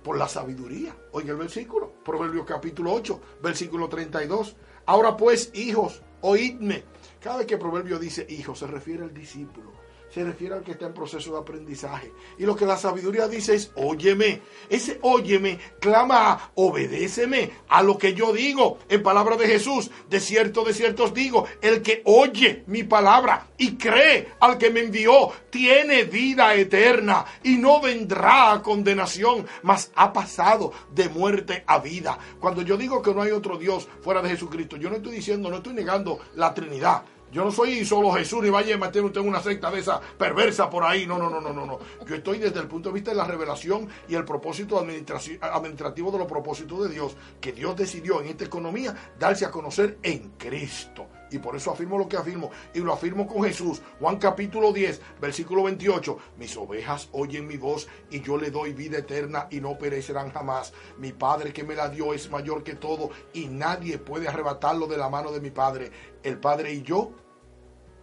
Por 0.03 0.17
la 0.17 0.29
sabiduría. 0.29 0.97
Oiga 1.13 1.33
el 1.33 1.37
versículo. 1.37 1.93
Proverbios 2.05 2.47
capítulo 2.47 2.93
8, 2.93 3.21
versículo 3.43 3.89
32. 3.89 4.57
Ahora 4.87 5.17
pues, 5.17 5.51
hijos, 5.55 6.03
oídme. 6.23 6.85
Cada 7.21 7.39
vez 7.39 7.47
que 7.47 7.59
Proverbio 7.59 7.99
dice 7.99 8.27
hijo, 8.29 8.55
se 8.55 8.67
refiere 8.67 9.05
al 9.05 9.13
discípulo 9.13 9.80
se 10.13 10.25
refiere 10.25 10.55
al 10.55 10.63
que 10.63 10.73
está 10.73 10.87
en 10.87 10.95
proceso 10.95 11.33
de 11.33 11.39
aprendizaje. 11.39 12.13
Y 12.39 12.45
lo 12.45 12.57
que 12.57 12.67
la 12.67 12.77
sabiduría 12.77 13.29
dice 13.29 13.55
es, 13.55 13.73
óyeme. 13.77 14.43
Ese 14.69 14.99
óyeme 15.03 15.59
clama, 15.81 16.51
obedéceme 16.55 17.51
a 17.69 17.83
lo 17.83 17.97
que 17.97 18.15
yo 18.15 18.33
digo. 18.33 18.79
En 18.89 19.03
palabra 19.03 19.37
de 19.37 19.47
Jesús, 19.47 19.91
de 20.09 20.21
cierto, 20.21 20.65
de 20.65 20.75
cierto 20.75 21.05
os 21.05 21.15
digo, 21.15 21.47
el 21.61 21.83
que 21.83 22.03
oye 22.05 22.65
mi 22.67 22.83
palabra 22.83 23.49
y 23.57 23.77
cree 23.77 24.29
al 24.41 24.59
que 24.59 24.71
me 24.71 24.81
envió, 24.81 25.31
tiene 25.51 26.05
vida 26.05 26.55
eterna 26.55 27.25
y 27.43 27.57
no 27.57 27.81
vendrá 27.81 28.53
a 28.53 28.63
condenación, 28.63 29.47
mas 29.63 29.91
ha 29.95 30.13
pasado 30.13 30.73
de 30.93 31.09
muerte 31.09 31.65
a 31.67 31.79
vida. 31.79 32.19
Cuando 32.41 32.63
yo 32.63 32.77
digo 32.77 33.03
que 33.03 33.15
no 33.15 33.23
hay 33.23 33.31
otro 33.31 33.59
Dios 33.59 33.89
fuera 34.03 34.23
de 34.23 34.31
Jesucristo, 34.31 34.77
yo 34.77 34.91
no 34.91 34.97
estoy 34.97 35.17
diciendo, 35.17 35.51
no 35.51 35.59
estoy 35.59 35.75
negando 35.75 36.19
la 36.35 36.55
Trinidad. 36.55 37.03
Yo 37.33 37.45
no 37.45 37.51
soy 37.51 37.85
solo 37.85 38.13
Jesús 38.13 38.43
ni 38.43 38.51
vaya 38.51 38.75
a 38.75 38.79
meter 38.79 39.05
usted 39.05 39.21
una 39.21 39.41
secta 39.41 39.71
de 39.71 39.81
esa 39.81 40.01
perversa 40.01 40.69
por 40.69 40.85
ahí. 40.85 41.07
No, 41.07 41.19
no, 41.19 41.31
no, 41.31 41.41
no, 41.41 41.53
no, 41.53 41.65
no. 41.65 41.79
Yo 42.07 42.15
estoy 42.17 42.39
desde 42.39 42.61
el 42.61 42.67
punto 42.67 42.89
de 42.89 42.95
vista 42.95 43.13
de 43.13 43.17
la 43.17 43.25
revelación 43.25 43.89
y 44.09 44.15
el 44.15 44.25
propósito 44.25 44.79
administrativo 44.79 46.11
de 46.11 46.19
los 46.19 46.27
propósitos 46.27 46.83
de 46.83 46.95
Dios, 46.95 47.17
que 47.41 47.53
Dios 47.53 47.77
decidió 47.77 48.21
en 48.21 48.29
esta 48.29 48.45
economía 48.45 48.95
darse 49.19 49.45
a 49.45 49.51
conocer 49.51 49.99
en 50.03 50.31
Cristo. 50.39 51.07
Y 51.31 51.39
por 51.39 51.57
eso 51.57 51.71
afirmo 51.71 51.97
lo 51.97 52.09
que 52.09 52.17
afirmo. 52.17 52.51
Y 52.75 52.81
lo 52.81 52.93
afirmo 52.93 53.27
con 53.27 53.45
Jesús. 53.45 53.81
Juan 54.01 54.19
capítulo 54.19 54.73
10, 54.73 55.01
versículo 55.21 55.63
28. 55.65 56.19
Mis 56.37 56.57
ovejas 56.57 57.09
oyen 57.13 57.47
mi 57.47 57.57
voz 57.57 57.89
y 58.11 58.21
yo 58.21 58.37
le 58.37 58.51
doy 58.51 58.73
vida 58.73 58.99
eterna 58.99 59.47
y 59.51 59.61
no 59.61 59.79
perecerán 59.79 60.31
jamás. 60.33 60.73
Mi 60.99 61.13
Padre 61.13 61.53
que 61.53 61.65
me 61.65 61.75
la 61.75 61.89
dio 61.89 62.13
es 62.13 62.31
mayor 62.31 62.65
que 62.65 62.75
todo 62.75 63.11
y 63.33 63.47
nadie 63.47 63.99
puede 63.99 64.29
arrebatarlo 64.29 64.87
de 64.87 64.99
la 64.99 65.09
mano 65.09 65.31
de 65.31 65.41
mi 65.41 65.51
Padre. 65.51 65.91
El 66.23 66.39
Padre 66.39 66.73
y 66.73 66.83
yo, 66.83 67.13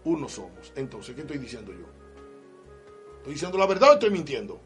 uno 0.05 0.29
somos. 0.29 0.71
Entonces, 0.75 1.13
¿qué 1.13 1.21
estoy 1.21 1.37
diciendo 1.37 1.73
yo? 1.73 1.85
¿Estoy 3.17 3.33
diciendo 3.33 3.57
la 3.57 3.67
verdad 3.67 3.91
o 3.91 3.93
estoy 3.93 4.11
mintiendo? 4.11 4.61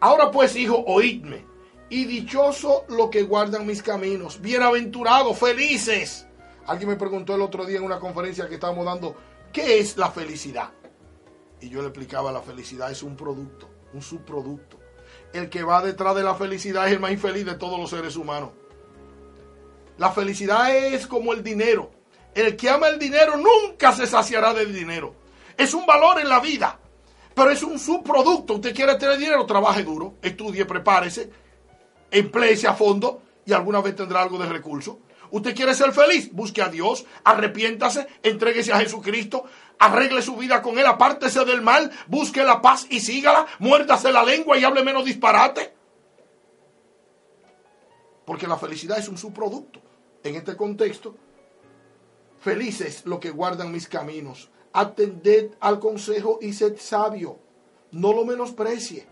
Ahora 0.00 0.30
pues, 0.30 0.54
hijo, 0.54 0.84
oídme. 0.86 1.44
Y 1.90 2.04
dichoso 2.04 2.84
lo 2.88 3.10
que 3.10 3.22
guardan 3.22 3.66
mis 3.66 3.82
caminos. 3.82 4.40
Bienaventurados, 4.40 5.38
felices 5.38 6.27
Alguien 6.68 6.90
me 6.90 6.96
preguntó 6.96 7.34
el 7.34 7.40
otro 7.40 7.64
día 7.64 7.78
en 7.78 7.84
una 7.84 7.98
conferencia 7.98 8.46
que 8.46 8.56
estábamos 8.56 8.84
dando, 8.84 9.16
¿qué 9.54 9.78
es 9.78 9.96
la 9.96 10.10
felicidad? 10.10 10.70
Y 11.62 11.70
yo 11.70 11.80
le 11.80 11.88
explicaba, 11.88 12.30
la 12.30 12.42
felicidad 12.42 12.90
es 12.90 13.02
un 13.02 13.16
producto, 13.16 13.70
un 13.94 14.02
subproducto. 14.02 14.78
El 15.32 15.48
que 15.48 15.62
va 15.62 15.82
detrás 15.82 16.14
de 16.14 16.22
la 16.22 16.34
felicidad 16.34 16.86
es 16.86 16.92
el 16.92 17.00
más 17.00 17.10
infeliz 17.10 17.46
de 17.46 17.54
todos 17.54 17.80
los 17.80 17.88
seres 17.88 18.16
humanos. 18.16 18.50
La 19.96 20.12
felicidad 20.12 20.76
es 20.76 21.06
como 21.06 21.32
el 21.32 21.42
dinero. 21.42 21.90
El 22.34 22.54
que 22.54 22.68
ama 22.68 22.88
el 22.88 22.98
dinero 22.98 23.38
nunca 23.38 23.92
se 23.92 24.06
saciará 24.06 24.52
del 24.52 24.74
dinero. 24.74 25.14
Es 25.56 25.72
un 25.72 25.86
valor 25.86 26.20
en 26.20 26.28
la 26.28 26.38
vida, 26.38 26.78
pero 27.34 27.50
es 27.50 27.62
un 27.62 27.78
subproducto. 27.78 28.54
Usted 28.54 28.74
quiere 28.74 28.94
tener 28.96 29.16
dinero, 29.16 29.46
trabaje 29.46 29.82
duro, 29.82 30.16
estudie, 30.20 30.66
prepárese, 30.66 31.30
empleese 32.10 32.68
a 32.68 32.74
fondo 32.74 33.22
y 33.46 33.54
alguna 33.54 33.80
vez 33.80 33.96
tendrá 33.96 34.20
algo 34.20 34.36
de 34.36 34.50
recurso. 34.50 35.00
Usted 35.30 35.54
quiere 35.54 35.74
ser 35.74 35.92
feliz, 35.92 36.32
busque 36.32 36.62
a 36.62 36.68
Dios, 36.68 37.04
arrepiéntase, 37.24 38.06
entréguese 38.22 38.72
a 38.72 38.78
Jesucristo, 38.78 39.44
arregle 39.78 40.22
su 40.22 40.36
vida 40.36 40.62
con 40.62 40.78
Él, 40.78 40.86
apártese 40.86 41.44
del 41.44 41.62
mal, 41.62 41.90
busque 42.06 42.42
la 42.44 42.62
paz 42.62 42.86
y 42.90 43.00
sígala, 43.00 43.46
muérdase 43.58 44.12
la 44.12 44.24
lengua 44.24 44.58
y 44.58 44.64
hable 44.64 44.82
menos 44.82 45.04
disparate. 45.04 45.74
Porque 48.24 48.46
la 48.46 48.58
felicidad 48.58 48.98
es 48.98 49.08
un 49.08 49.16
subproducto. 49.16 49.80
En 50.22 50.34
este 50.34 50.56
contexto, 50.56 51.14
felices 52.40 53.06
los 53.06 53.20
que 53.20 53.30
guardan 53.30 53.72
mis 53.72 53.88
caminos. 53.88 54.50
Atended 54.72 55.52
al 55.60 55.78
consejo 55.78 56.38
y 56.42 56.52
sed 56.52 56.76
sabio. 56.78 57.38
No 57.92 58.12
lo 58.12 58.24
menosprecie. 58.24 59.06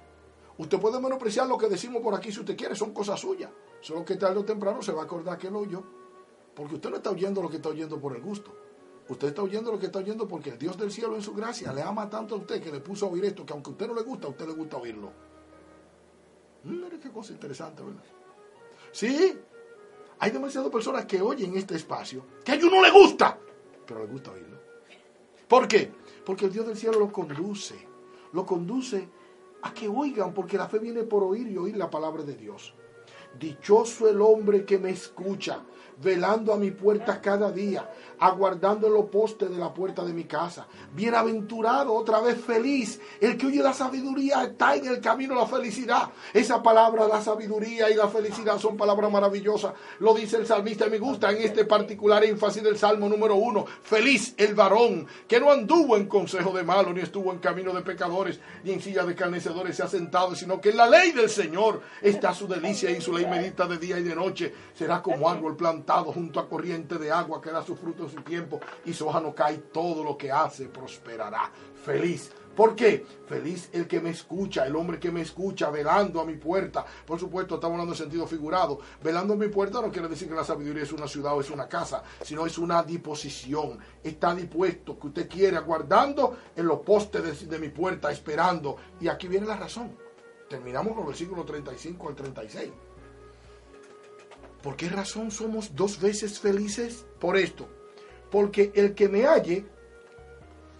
Usted 0.58 0.78
puede 0.78 1.00
menospreciar 1.00 1.46
lo 1.46 1.56
que 1.56 1.68
decimos 1.68 2.02
por 2.02 2.14
aquí 2.14 2.32
si 2.32 2.40
usted 2.40 2.56
quiere, 2.56 2.74
son 2.74 2.92
cosas 2.92 3.20
suyas. 3.20 3.50
Solo 3.80 4.04
que 4.04 4.16
tarde 4.16 4.38
o 4.38 4.44
temprano 4.44 4.82
se 4.82 4.92
va 4.92 5.02
a 5.02 5.04
acordar 5.04 5.38
que 5.38 5.50
lo 5.50 5.60
oyó. 5.60 5.82
Porque 6.56 6.76
usted 6.76 6.90
no 6.90 6.96
está 6.96 7.10
oyendo 7.10 7.42
lo 7.42 7.50
que 7.50 7.56
está 7.56 7.68
oyendo 7.68 8.00
por 8.00 8.16
el 8.16 8.22
gusto. 8.22 8.50
Usted 9.08 9.28
está 9.28 9.42
oyendo 9.42 9.70
lo 9.70 9.78
que 9.78 9.86
está 9.86 10.00
oyendo 10.00 10.26
porque 10.26 10.50
el 10.50 10.58
Dios 10.58 10.76
del 10.76 10.90
cielo 10.90 11.14
en 11.14 11.22
su 11.22 11.34
gracia 11.34 11.72
le 11.72 11.82
ama 11.82 12.10
tanto 12.10 12.34
a 12.34 12.38
usted 12.38 12.60
que 12.60 12.72
le 12.72 12.80
puso 12.80 13.06
a 13.06 13.10
oír 13.10 13.26
esto, 13.26 13.46
que 13.46 13.52
aunque 13.52 13.70
a 13.70 13.72
usted 13.72 13.86
no 13.86 13.94
le 13.94 14.02
gusta, 14.02 14.26
a 14.26 14.30
usted 14.30 14.46
le 14.46 14.54
gusta 14.54 14.78
oírlo. 14.78 15.12
Mire 16.64 16.98
qué 16.98 17.10
cosa 17.10 17.32
interesante, 17.32 17.82
¿verdad? 17.82 18.02
Sí, 18.90 19.38
hay 20.18 20.30
demasiadas 20.30 20.70
personas 20.70 21.04
que 21.04 21.20
oyen 21.20 21.56
este 21.56 21.76
espacio, 21.76 22.24
que 22.42 22.52
a 22.52 22.54
ellos 22.56 22.70
no 22.72 22.82
le 22.82 22.90
gusta, 22.90 23.38
pero 23.86 24.00
le 24.00 24.06
gusta 24.06 24.32
oírlo. 24.32 24.58
¿Por 25.46 25.68
qué? 25.68 25.92
Porque 26.24 26.46
el 26.46 26.52
Dios 26.52 26.66
del 26.66 26.76
cielo 26.76 26.98
lo 26.98 27.12
conduce, 27.12 27.76
lo 28.32 28.44
conduce 28.44 29.08
a 29.62 29.72
que 29.72 29.86
oigan, 29.88 30.34
porque 30.34 30.56
la 30.56 30.68
fe 30.68 30.78
viene 30.78 31.04
por 31.04 31.22
oír 31.22 31.46
y 31.48 31.56
oír 31.56 31.76
la 31.76 31.90
palabra 31.90 32.24
de 32.24 32.34
Dios. 32.34 32.74
Dichoso 33.38 34.08
el 34.08 34.20
hombre 34.20 34.64
que 34.64 34.78
me 34.78 34.90
escucha 34.90 35.62
velando 36.02 36.52
a 36.52 36.56
mi 36.56 36.70
puerta 36.70 37.20
cada 37.20 37.50
día, 37.50 37.88
aguardando 38.18 38.86
en 38.86 38.94
los 38.94 39.06
postes 39.06 39.50
de 39.50 39.56
la 39.56 39.72
puerta 39.72 40.04
de 40.04 40.12
mi 40.12 40.24
casa. 40.24 40.66
Bienaventurado, 40.94 41.94
otra 41.94 42.20
vez 42.20 42.40
feliz. 42.40 43.00
El 43.20 43.36
que 43.36 43.46
oye 43.46 43.62
la 43.62 43.72
sabiduría 43.72 44.44
está 44.44 44.76
en 44.76 44.86
el 44.86 45.00
camino 45.00 45.34
a 45.34 45.42
la 45.42 45.46
felicidad. 45.46 46.10
Esa 46.32 46.62
palabra, 46.62 47.06
la 47.06 47.20
sabiduría 47.20 47.90
y 47.90 47.94
la 47.94 48.08
felicidad 48.08 48.58
son 48.58 48.76
palabras 48.76 49.10
maravillosas. 49.10 49.74
Lo 50.00 50.14
dice 50.14 50.36
el 50.36 50.46
salmista. 50.46 50.86
Me 50.86 50.98
gusta 50.98 51.30
en 51.30 51.42
este 51.42 51.64
particular 51.64 52.24
énfasis 52.24 52.62
del 52.62 52.78
Salmo 52.78 53.08
número 53.08 53.36
uno. 53.36 53.64
Feliz 53.82 54.34
el 54.36 54.54
varón 54.54 55.06
que 55.28 55.40
no 55.40 55.50
anduvo 55.50 55.96
en 55.96 56.06
consejo 56.06 56.52
de 56.52 56.62
malo, 56.62 56.92
ni 56.92 57.00
estuvo 57.00 57.32
en 57.32 57.38
camino 57.38 57.72
de 57.72 57.82
pecadores, 57.82 58.40
ni 58.64 58.72
en 58.72 58.80
silla 58.80 59.04
de 59.04 59.14
carnecedores 59.14 59.76
se 59.76 59.82
ha 59.82 59.88
sentado, 59.88 60.34
sino 60.34 60.60
que 60.60 60.70
en 60.70 60.76
la 60.76 60.88
ley 60.88 61.12
del 61.12 61.28
Señor 61.28 61.80
está 62.00 62.34
su 62.34 62.46
delicia 62.46 62.90
y 62.90 63.00
su 63.00 63.12
ley 63.12 63.26
medita 63.26 63.66
de 63.66 63.78
día 63.78 63.98
y 63.98 64.02
de 64.02 64.14
noche. 64.14 64.54
Será 64.74 65.02
como 65.02 65.28
árbol 65.28 65.56
plantado 65.56 66.12
junto 66.12 66.40
a 66.40 66.48
corriente 66.48 66.98
de 66.98 67.10
agua 67.10 67.40
que 67.40 67.50
da 67.50 67.62
su 67.62 67.76
fruto 67.76 68.05
su 68.08 68.22
tiempo 68.22 68.60
y 68.84 68.92
su 68.92 69.06
hoja 69.06 69.20
no 69.20 69.34
cae, 69.34 69.58
todo 69.58 70.02
lo 70.04 70.16
que 70.16 70.30
hace 70.30 70.68
prosperará. 70.68 71.50
Feliz. 71.84 72.32
¿Por 72.56 72.74
qué? 72.74 73.04
Feliz 73.26 73.68
el 73.74 73.86
que 73.86 74.00
me 74.00 74.08
escucha, 74.08 74.66
el 74.66 74.74
hombre 74.74 74.98
que 74.98 75.12
me 75.12 75.20
escucha, 75.20 75.68
velando 75.68 76.22
a 76.22 76.24
mi 76.24 76.36
puerta. 76.36 76.86
Por 77.04 77.20
supuesto, 77.20 77.56
estamos 77.56 77.74
hablando 77.74 77.92
en 77.92 77.98
sentido 77.98 78.26
figurado. 78.26 78.80
Velando 79.02 79.34
a 79.34 79.36
mi 79.36 79.48
puerta 79.48 79.82
no 79.82 79.92
quiere 79.92 80.08
decir 80.08 80.26
que 80.26 80.34
la 80.34 80.42
sabiduría 80.42 80.82
es 80.82 80.92
una 80.92 81.06
ciudad 81.06 81.34
o 81.34 81.40
es 81.42 81.50
una 81.50 81.68
casa, 81.68 82.02
sino 82.22 82.46
es 82.46 82.56
una 82.56 82.82
disposición. 82.82 83.78
Está 84.02 84.34
dispuesto, 84.34 84.98
que 84.98 85.08
usted 85.08 85.28
quiere, 85.28 85.58
aguardando 85.58 86.34
en 86.56 86.66
los 86.66 86.80
postes 86.80 87.40
de, 87.40 87.46
de 87.46 87.58
mi 87.58 87.68
puerta, 87.68 88.10
esperando. 88.10 88.78
Y 89.00 89.08
aquí 89.08 89.28
viene 89.28 89.46
la 89.46 89.56
razón. 89.56 89.94
Terminamos 90.48 90.94
con 90.94 91.02
el 91.02 91.08
versículo 91.08 91.44
35 91.44 92.08
al 92.08 92.14
36. 92.14 92.72
¿Por 94.62 94.76
qué 94.76 94.88
razón 94.88 95.30
somos 95.30 95.76
dos 95.76 96.00
veces 96.00 96.40
felices? 96.40 97.04
Por 97.20 97.36
esto. 97.36 97.68
Porque 98.30 98.72
el 98.74 98.94
que 98.94 99.08
me 99.08 99.26
halle, 99.26 99.64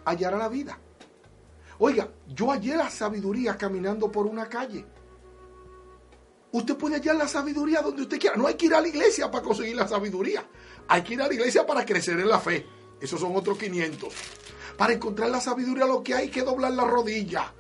hallará 0.04 0.36
la 0.36 0.48
vida. 0.48 0.78
Oiga, 1.78 2.08
yo 2.26 2.50
hallé 2.50 2.76
la 2.76 2.90
sabiduría 2.90 3.56
caminando 3.56 4.10
por 4.10 4.26
una 4.26 4.48
calle. 4.48 4.84
Usted 6.52 6.76
puede 6.76 6.96
hallar 6.96 7.16
la 7.16 7.28
sabiduría 7.28 7.82
donde 7.82 8.02
usted 8.02 8.18
quiera. 8.18 8.36
No 8.36 8.46
hay 8.46 8.54
que 8.54 8.66
ir 8.66 8.74
a 8.74 8.80
la 8.80 8.88
iglesia 8.88 9.30
para 9.30 9.44
conseguir 9.44 9.76
la 9.76 9.86
sabiduría. 9.86 10.44
Hay 10.88 11.02
que 11.02 11.14
ir 11.14 11.22
a 11.22 11.28
la 11.28 11.34
iglesia 11.34 11.66
para 11.66 11.84
crecer 11.84 12.18
en 12.18 12.28
la 12.28 12.40
fe. 12.40 12.66
Esos 13.00 13.20
son 13.20 13.36
otros 13.36 13.58
500. 13.58 14.12
Para 14.78 14.92
encontrar 14.92 15.28
la 15.28 15.40
sabiduría 15.40 15.86
lo 15.86 16.02
que 16.02 16.14
hay 16.14 16.30
que 16.30 16.42
doblar 16.42 16.72
la 16.72 16.84
rodilla. 16.84 17.52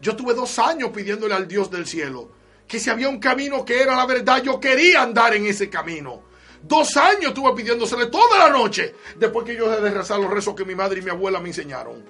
Yo 0.00 0.16
tuve 0.16 0.34
dos 0.34 0.58
años 0.58 0.90
pidiéndole 0.90 1.34
al 1.34 1.46
Dios 1.46 1.70
del 1.70 1.86
cielo 1.86 2.42
que 2.72 2.80
si 2.80 2.88
había 2.88 3.10
un 3.10 3.18
camino 3.18 3.66
que 3.66 3.82
era 3.82 3.94
la 3.94 4.06
verdad, 4.06 4.42
yo 4.42 4.58
quería 4.58 5.02
andar 5.02 5.34
en 5.34 5.44
ese 5.44 5.68
camino. 5.68 6.22
Dos 6.62 6.96
años 6.96 7.26
estuve 7.26 7.54
pidiéndosele 7.54 8.06
toda 8.06 8.38
la 8.38 8.50
noche 8.50 8.94
después 9.16 9.44
que 9.44 9.56
yo 9.56 9.68
dejé 9.68 9.82
de 9.82 9.90
rezar 9.90 10.20
los 10.20 10.30
rezos 10.30 10.54
que 10.54 10.64
mi 10.64 10.74
madre 10.74 11.00
y 11.00 11.02
mi 11.02 11.10
abuela 11.10 11.40
me 11.40 11.48
enseñaron. 11.48 12.04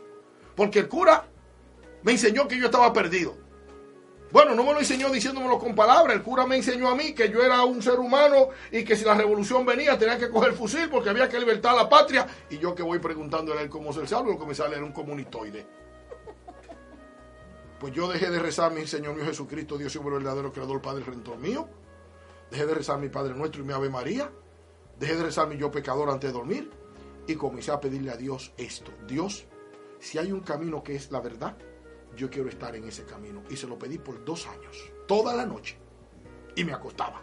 Porque 0.54 0.80
el 0.80 0.88
cura 0.88 1.24
me 2.02 2.12
enseñó 2.12 2.46
que 2.46 2.58
yo 2.58 2.66
estaba 2.66 2.92
perdido. 2.92 3.36
Bueno, 4.30 4.54
no 4.54 4.64
me 4.64 4.72
lo 4.72 4.78
enseñó 4.78 5.10
diciéndomelo 5.10 5.58
con 5.58 5.74
palabras. 5.74 6.16
El 6.16 6.22
cura 6.22 6.46
me 6.46 6.56
enseñó 6.56 6.88
a 6.88 6.94
mí 6.94 7.14
que 7.14 7.30
yo 7.30 7.42
era 7.42 7.64
un 7.64 7.82
ser 7.82 7.98
humano 7.98 8.48
y 8.70 8.82
que 8.82 8.96
si 8.96 9.04
la 9.04 9.14
revolución 9.14 9.64
venía 9.66 9.98
tenía 9.98 10.18
que 10.18 10.30
coger 10.30 10.54
fusil 10.54 10.88
porque 10.88 11.10
había 11.10 11.28
que 11.28 11.38
libertar 11.38 11.74
a 11.74 11.82
la 11.82 11.88
patria. 11.88 12.26
Y 12.48 12.58
yo 12.58 12.74
que 12.74 12.82
voy 12.82 12.98
preguntándole 12.98 13.60
a 13.60 13.62
él 13.62 13.68
cómo 13.68 13.92
se 13.92 14.06
salvo, 14.06 14.32
lo 14.32 14.38
que 14.38 14.46
me 14.46 14.54
sale 14.54 14.76
era 14.76 14.84
un 14.84 14.92
comunitoide. 14.92 15.66
Pues 17.78 17.92
yo 17.92 18.08
dejé 18.08 18.30
de 18.30 18.38
rezar 18.38 18.72
mi 18.72 18.86
Señor 18.86 19.14
mío 19.14 19.24
Jesucristo, 19.24 19.76
Dios 19.76 19.94
y 19.96 19.98
verdadero, 19.98 20.52
creador, 20.52 20.80
Padre, 20.80 21.04
Redentor 21.04 21.36
mío. 21.36 21.68
Dejé 22.50 22.64
de 22.64 22.74
rezar 22.74 22.98
mi 22.98 23.08
Padre 23.08 23.34
Nuestro 23.34 23.62
y 23.62 23.66
mi 23.66 23.72
Ave 23.74 23.90
María. 23.90 24.30
Dejé 25.02 25.16
de 25.16 25.24
rezar 25.24 25.48
mi 25.48 25.56
yo 25.56 25.68
pecador 25.68 26.08
antes 26.10 26.30
de 26.30 26.38
dormir. 26.38 26.70
Y 27.26 27.34
comencé 27.34 27.72
a 27.72 27.80
pedirle 27.80 28.12
a 28.12 28.16
Dios 28.16 28.52
esto. 28.56 28.92
Dios, 29.08 29.46
si 29.98 30.18
hay 30.18 30.30
un 30.30 30.42
camino 30.42 30.84
que 30.84 30.94
es 30.94 31.10
la 31.10 31.18
verdad, 31.18 31.58
yo 32.16 32.30
quiero 32.30 32.48
estar 32.48 32.76
en 32.76 32.84
ese 32.84 33.02
camino. 33.04 33.42
Y 33.50 33.56
se 33.56 33.66
lo 33.66 33.76
pedí 33.76 33.98
por 33.98 34.24
dos 34.24 34.46
años, 34.46 34.78
toda 35.08 35.34
la 35.34 35.44
noche. 35.44 35.76
Y 36.54 36.62
me 36.62 36.72
acostaba. 36.72 37.20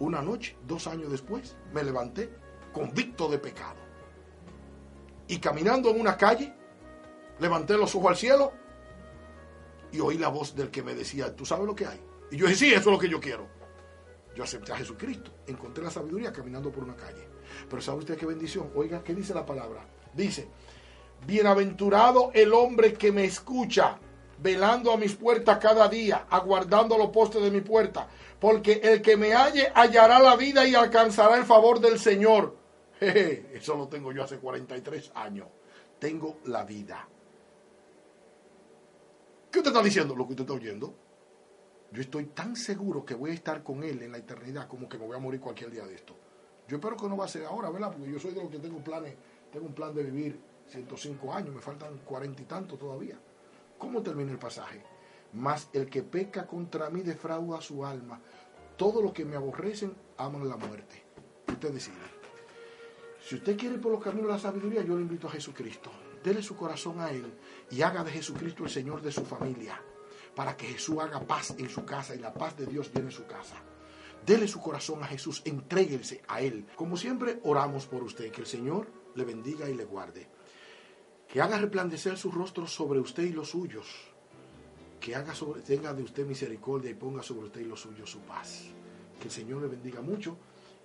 Una 0.00 0.20
noche, 0.20 0.56
dos 0.66 0.88
años 0.88 1.12
después, 1.12 1.56
me 1.72 1.84
levanté 1.84 2.34
convicto 2.72 3.28
de 3.28 3.38
pecado. 3.38 3.78
Y 5.28 5.38
caminando 5.38 5.90
en 5.90 6.00
una 6.00 6.16
calle, 6.16 6.52
levanté 7.38 7.76
los 7.76 7.94
ojos 7.94 8.08
al 8.08 8.16
cielo 8.16 8.52
y 9.92 10.00
oí 10.00 10.18
la 10.18 10.26
voz 10.26 10.56
del 10.56 10.72
que 10.72 10.82
me 10.82 10.96
decía, 10.96 11.36
¿tú 11.36 11.46
sabes 11.46 11.66
lo 11.66 11.76
que 11.76 11.86
hay? 11.86 12.00
Y 12.32 12.36
yo 12.36 12.46
dije, 12.46 12.58
sí, 12.58 12.70
eso 12.72 12.80
es 12.80 12.86
lo 12.86 12.98
que 12.98 13.08
yo 13.08 13.20
quiero. 13.20 13.46
Yo 14.34 14.42
acepté 14.42 14.72
a 14.72 14.76
Jesucristo, 14.76 15.30
encontré 15.46 15.84
la 15.84 15.90
sabiduría 15.90 16.32
caminando 16.32 16.70
por 16.70 16.84
una 16.84 16.96
calle. 16.96 17.28
Pero 17.68 17.80
¿sabe 17.80 17.98
usted 17.98 18.16
qué 18.16 18.26
bendición? 18.26 18.70
Oiga, 18.74 19.02
¿qué 19.04 19.14
dice 19.14 19.32
la 19.32 19.46
palabra? 19.46 19.86
Dice, 20.12 20.48
bienaventurado 21.26 22.30
el 22.34 22.52
hombre 22.52 22.94
que 22.94 23.12
me 23.12 23.24
escucha, 23.24 23.98
velando 24.38 24.92
a 24.92 24.96
mis 24.96 25.14
puertas 25.14 25.58
cada 25.58 25.88
día, 25.88 26.26
aguardando 26.28 26.98
los 26.98 27.10
postes 27.10 27.42
de 27.42 27.50
mi 27.50 27.60
puerta, 27.60 28.08
porque 28.40 28.80
el 28.82 29.02
que 29.02 29.16
me 29.16 29.34
halle 29.34 29.70
hallará 29.74 30.18
la 30.18 30.36
vida 30.36 30.66
y 30.66 30.74
alcanzará 30.74 31.36
el 31.36 31.44
favor 31.44 31.80
del 31.80 31.98
Señor. 31.98 32.56
Jeje, 33.00 33.50
eso 33.54 33.76
lo 33.76 33.88
tengo 33.88 34.12
yo 34.12 34.24
hace 34.24 34.38
43 34.38 35.12
años. 35.14 35.46
Tengo 35.98 36.38
la 36.46 36.64
vida. 36.64 37.08
¿Qué 39.50 39.60
usted 39.60 39.70
está 39.70 39.82
diciendo? 39.82 40.16
Lo 40.16 40.26
que 40.26 40.32
usted 40.32 40.42
está 40.42 40.54
oyendo. 40.54 40.94
Yo 41.94 42.00
estoy 42.02 42.24
tan 42.24 42.56
seguro 42.56 43.04
que 43.04 43.14
voy 43.14 43.30
a 43.30 43.34
estar 43.34 43.62
con 43.62 43.84
Él 43.84 44.02
en 44.02 44.10
la 44.10 44.18
eternidad 44.18 44.66
como 44.66 44.88
que 44.88 44.98
me 44.98 45.06
voy 45.06 45.16
a 45.16 45.20
morir 45.20 45.40
cualquier 45.40 45.70
día 45.70 45.86
de 45.86 45.94
esto. 45.94 46.16
Yo 46.66 46.78
espero 46.78 46.96
que 46.96 47.08
no 47.08 47.16
va 47.16 47.26
a 47.26 47.28
ser 47.28 47.44
ahora, 47.44 47.70
¿verdad? 47.70 47.92
Porque 47.92 48.10
yo 48.10 48.18
soy 48.18 48.32
de 48.34 48.42
los 48.42 48.50
que 48.50 48.58
tengo 48.58 48.82
planes, 48.82 49.14
tengo 49.52 49.66
un 49.66 49.74
plan 49.74 49.94
de 49.94 50.02
vivir 50.02 50.40
105 50.66 51.32
años, 51.32 51.54
me 51.54 51.60
faltan 51.60 51.98
cuarenta 51.98 52.42
y 52.42 52.46
tantos 52.46 52.80
todavía. 52.80 53.16
¿Cómo 53.78 54.02
termina 54.02 54.32
el 54.32 54.40
pasaje? 54.40 54.82
Mas 55.34 55.68
el 55.72 55.88
que 55.88 56.02
peca 56.02 56.48
contra 56.48 56.90
mí 56.90 57.02
defrauda 57.02 57.60
su 57.60 57.86
alma. 57.86 58.20
Todo 58.76 59.00
lo 59.00 59.12
que 59.12 59.24
me 59.24 59.36
aborrecen 59.36 59.94
aman 60.16 60.48
la 60.48 60.56
muerte. 60.56 61.00
Usted 61.46 61.72
decide. 61.72 61.94
Si 63.24 63.36
usted 63.36 63.56
quiere 63.56 63.76
ir 63.76 63.80
por 63.80 63.92
los 63.92 64.02
caminos 64.02 64.26
de 64.26 64.32
la 64.32 64.40
sabiduría, 64.40 64.82
yo 64.82 64.96
le 64.96 65.02
invito 65.02 65.28
a 65.28 65.30
Jesucristo. 65.30 65.92
Dele 66.24 66.42
su 66.42 66.56
corazón 66.56 66.98
a 66.98 67.12
Él 67.12 67.32
y 67.70 67.82
haga 67.82 68.02
de 68.02 68.10
Jesucristo 68.10 68.64
el 68.64 68.70
Señor 68.70 69.00
de 69.00 69.12
su 69.12 69.24
familia. 69.24 69.80
Para 70.34 70.56
que 70.56 70.66
Jesús 70.66 70.98
haga 70.98 71.20
paz 71.20 71.54
en 71.58 71.68
su 71.68 71.84
casa 71.84 72.14
y 72.14 72.18
la 72.18 72.32
paz 72.32 72.56
de 72.56 72.66
Dios 72.66 72.90
llene 72.92 73.10
su 73.10 73.26
casa. 73.26 73.56
Dele 74.24 74.48
su 74.48 74.60
corazón 74.60 75.02
a 75.02 75.06
Jesús, 75.06 75.42
entréguese 75.44 76.22
a 76.28 76.40
Él. 76.40 76.66
Como 76.76 76.96
siempre, 76.96 77.40
oramos 77.44 77.86
por 77.86 78.02
usted, 78.02 78.32
que 78.32 78.40
el 78.40 78.46
Señor 78.46 78.86
le 79.14 79.24
bendiga 79.24 79.68
y 79.68 79.74
le 79.74 79.84
guarde. 79.84 80.26
Que 81.28 81.42
haga 81.42 81.58
resplandecer 81.58 82.16
su 82.16 82.30
rostro 82.30 82.66
sobre 82.66 83.00
usted 83.00 83.24
y 83.24 83.32
los 83.32 83.50
suyos. 83.50 83.86
Que 84.98 85.14
haga 85.14 85.34
sobre, 85.34 85.60
tenga 85.60 85.92
de 85.92 86.02
usted 86.02 86.26
misericordia 86.26 86.90
y 86.90 86.94
ponga 86.94 87.22
sobre 87.22 87.46
usted 87.46 87.60
y 87.60 87.64
los 87.64 87.80
suyos 87.80 88.10
su 88.10 88.20
paz. 88.20 88.62
Que 89.20 89.28
el 89.28 89.30
Señor 89.30 89.60
le 89.60 89.68
bendiga 89.68 90.00
mucho. 90.00 90.38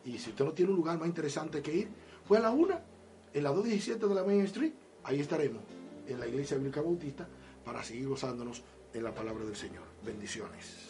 Y 0.04 0.18
si 0.18 0.32
usted 0.32 0.44
no 0.44 0.52
tiene 0.52 0.72
un 0.72 0.78
lugar 0.78 0.98
más 0.98 1.08
interesante 1.08 1.62
que 1.62 1.74
ir, 1.74 1.90
fue 2.26 2.38
a 2.38 2.42
la 2.42 2.52
una, 2.52 2.82
en 3.34 3.44
la 3.44 3.50
217 3.52 4.06
de 4.06 4.16
la 4.16 4.24
Main 4.24 4.42
Street. 4.42 4.74
Ahí 5.04 5.22
estaremos, 5.22 5.64
en 6.08 6.20
la 6.20 6.28
Iglesia 6.28 6.58
Bíblica 6.58 6.82
Bautista, 6.82 7.28
para 7.64 7.84
seguir 7.84 8.10
gozándonos 8.10 8.64
en 8.94 9.04
la 9.04 9.14
palabra 9.14 9.46
del 9.46 9.56
Señor. 9.56 9.84
Bendiciones. 10.04 10.86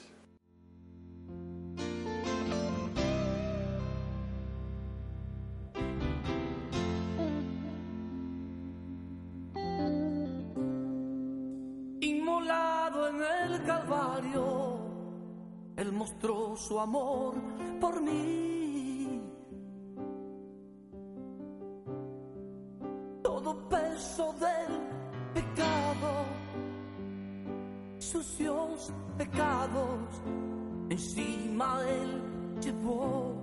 Inmolado 12.01 13.09
en 13.09 13.51
el 13.51 13.63
Calvario, 13.65 14.79
Él 15.75 15.91
mostró 15.91 16.55
su 16.55 16.79
amor 16.79 17.35
por 17.79 18.01
mí. 18.01 18.58
Encima 30.99 31.81
Él 31.87 32.21
llevó. 32.61 33.35
Oh. 33.35 33.38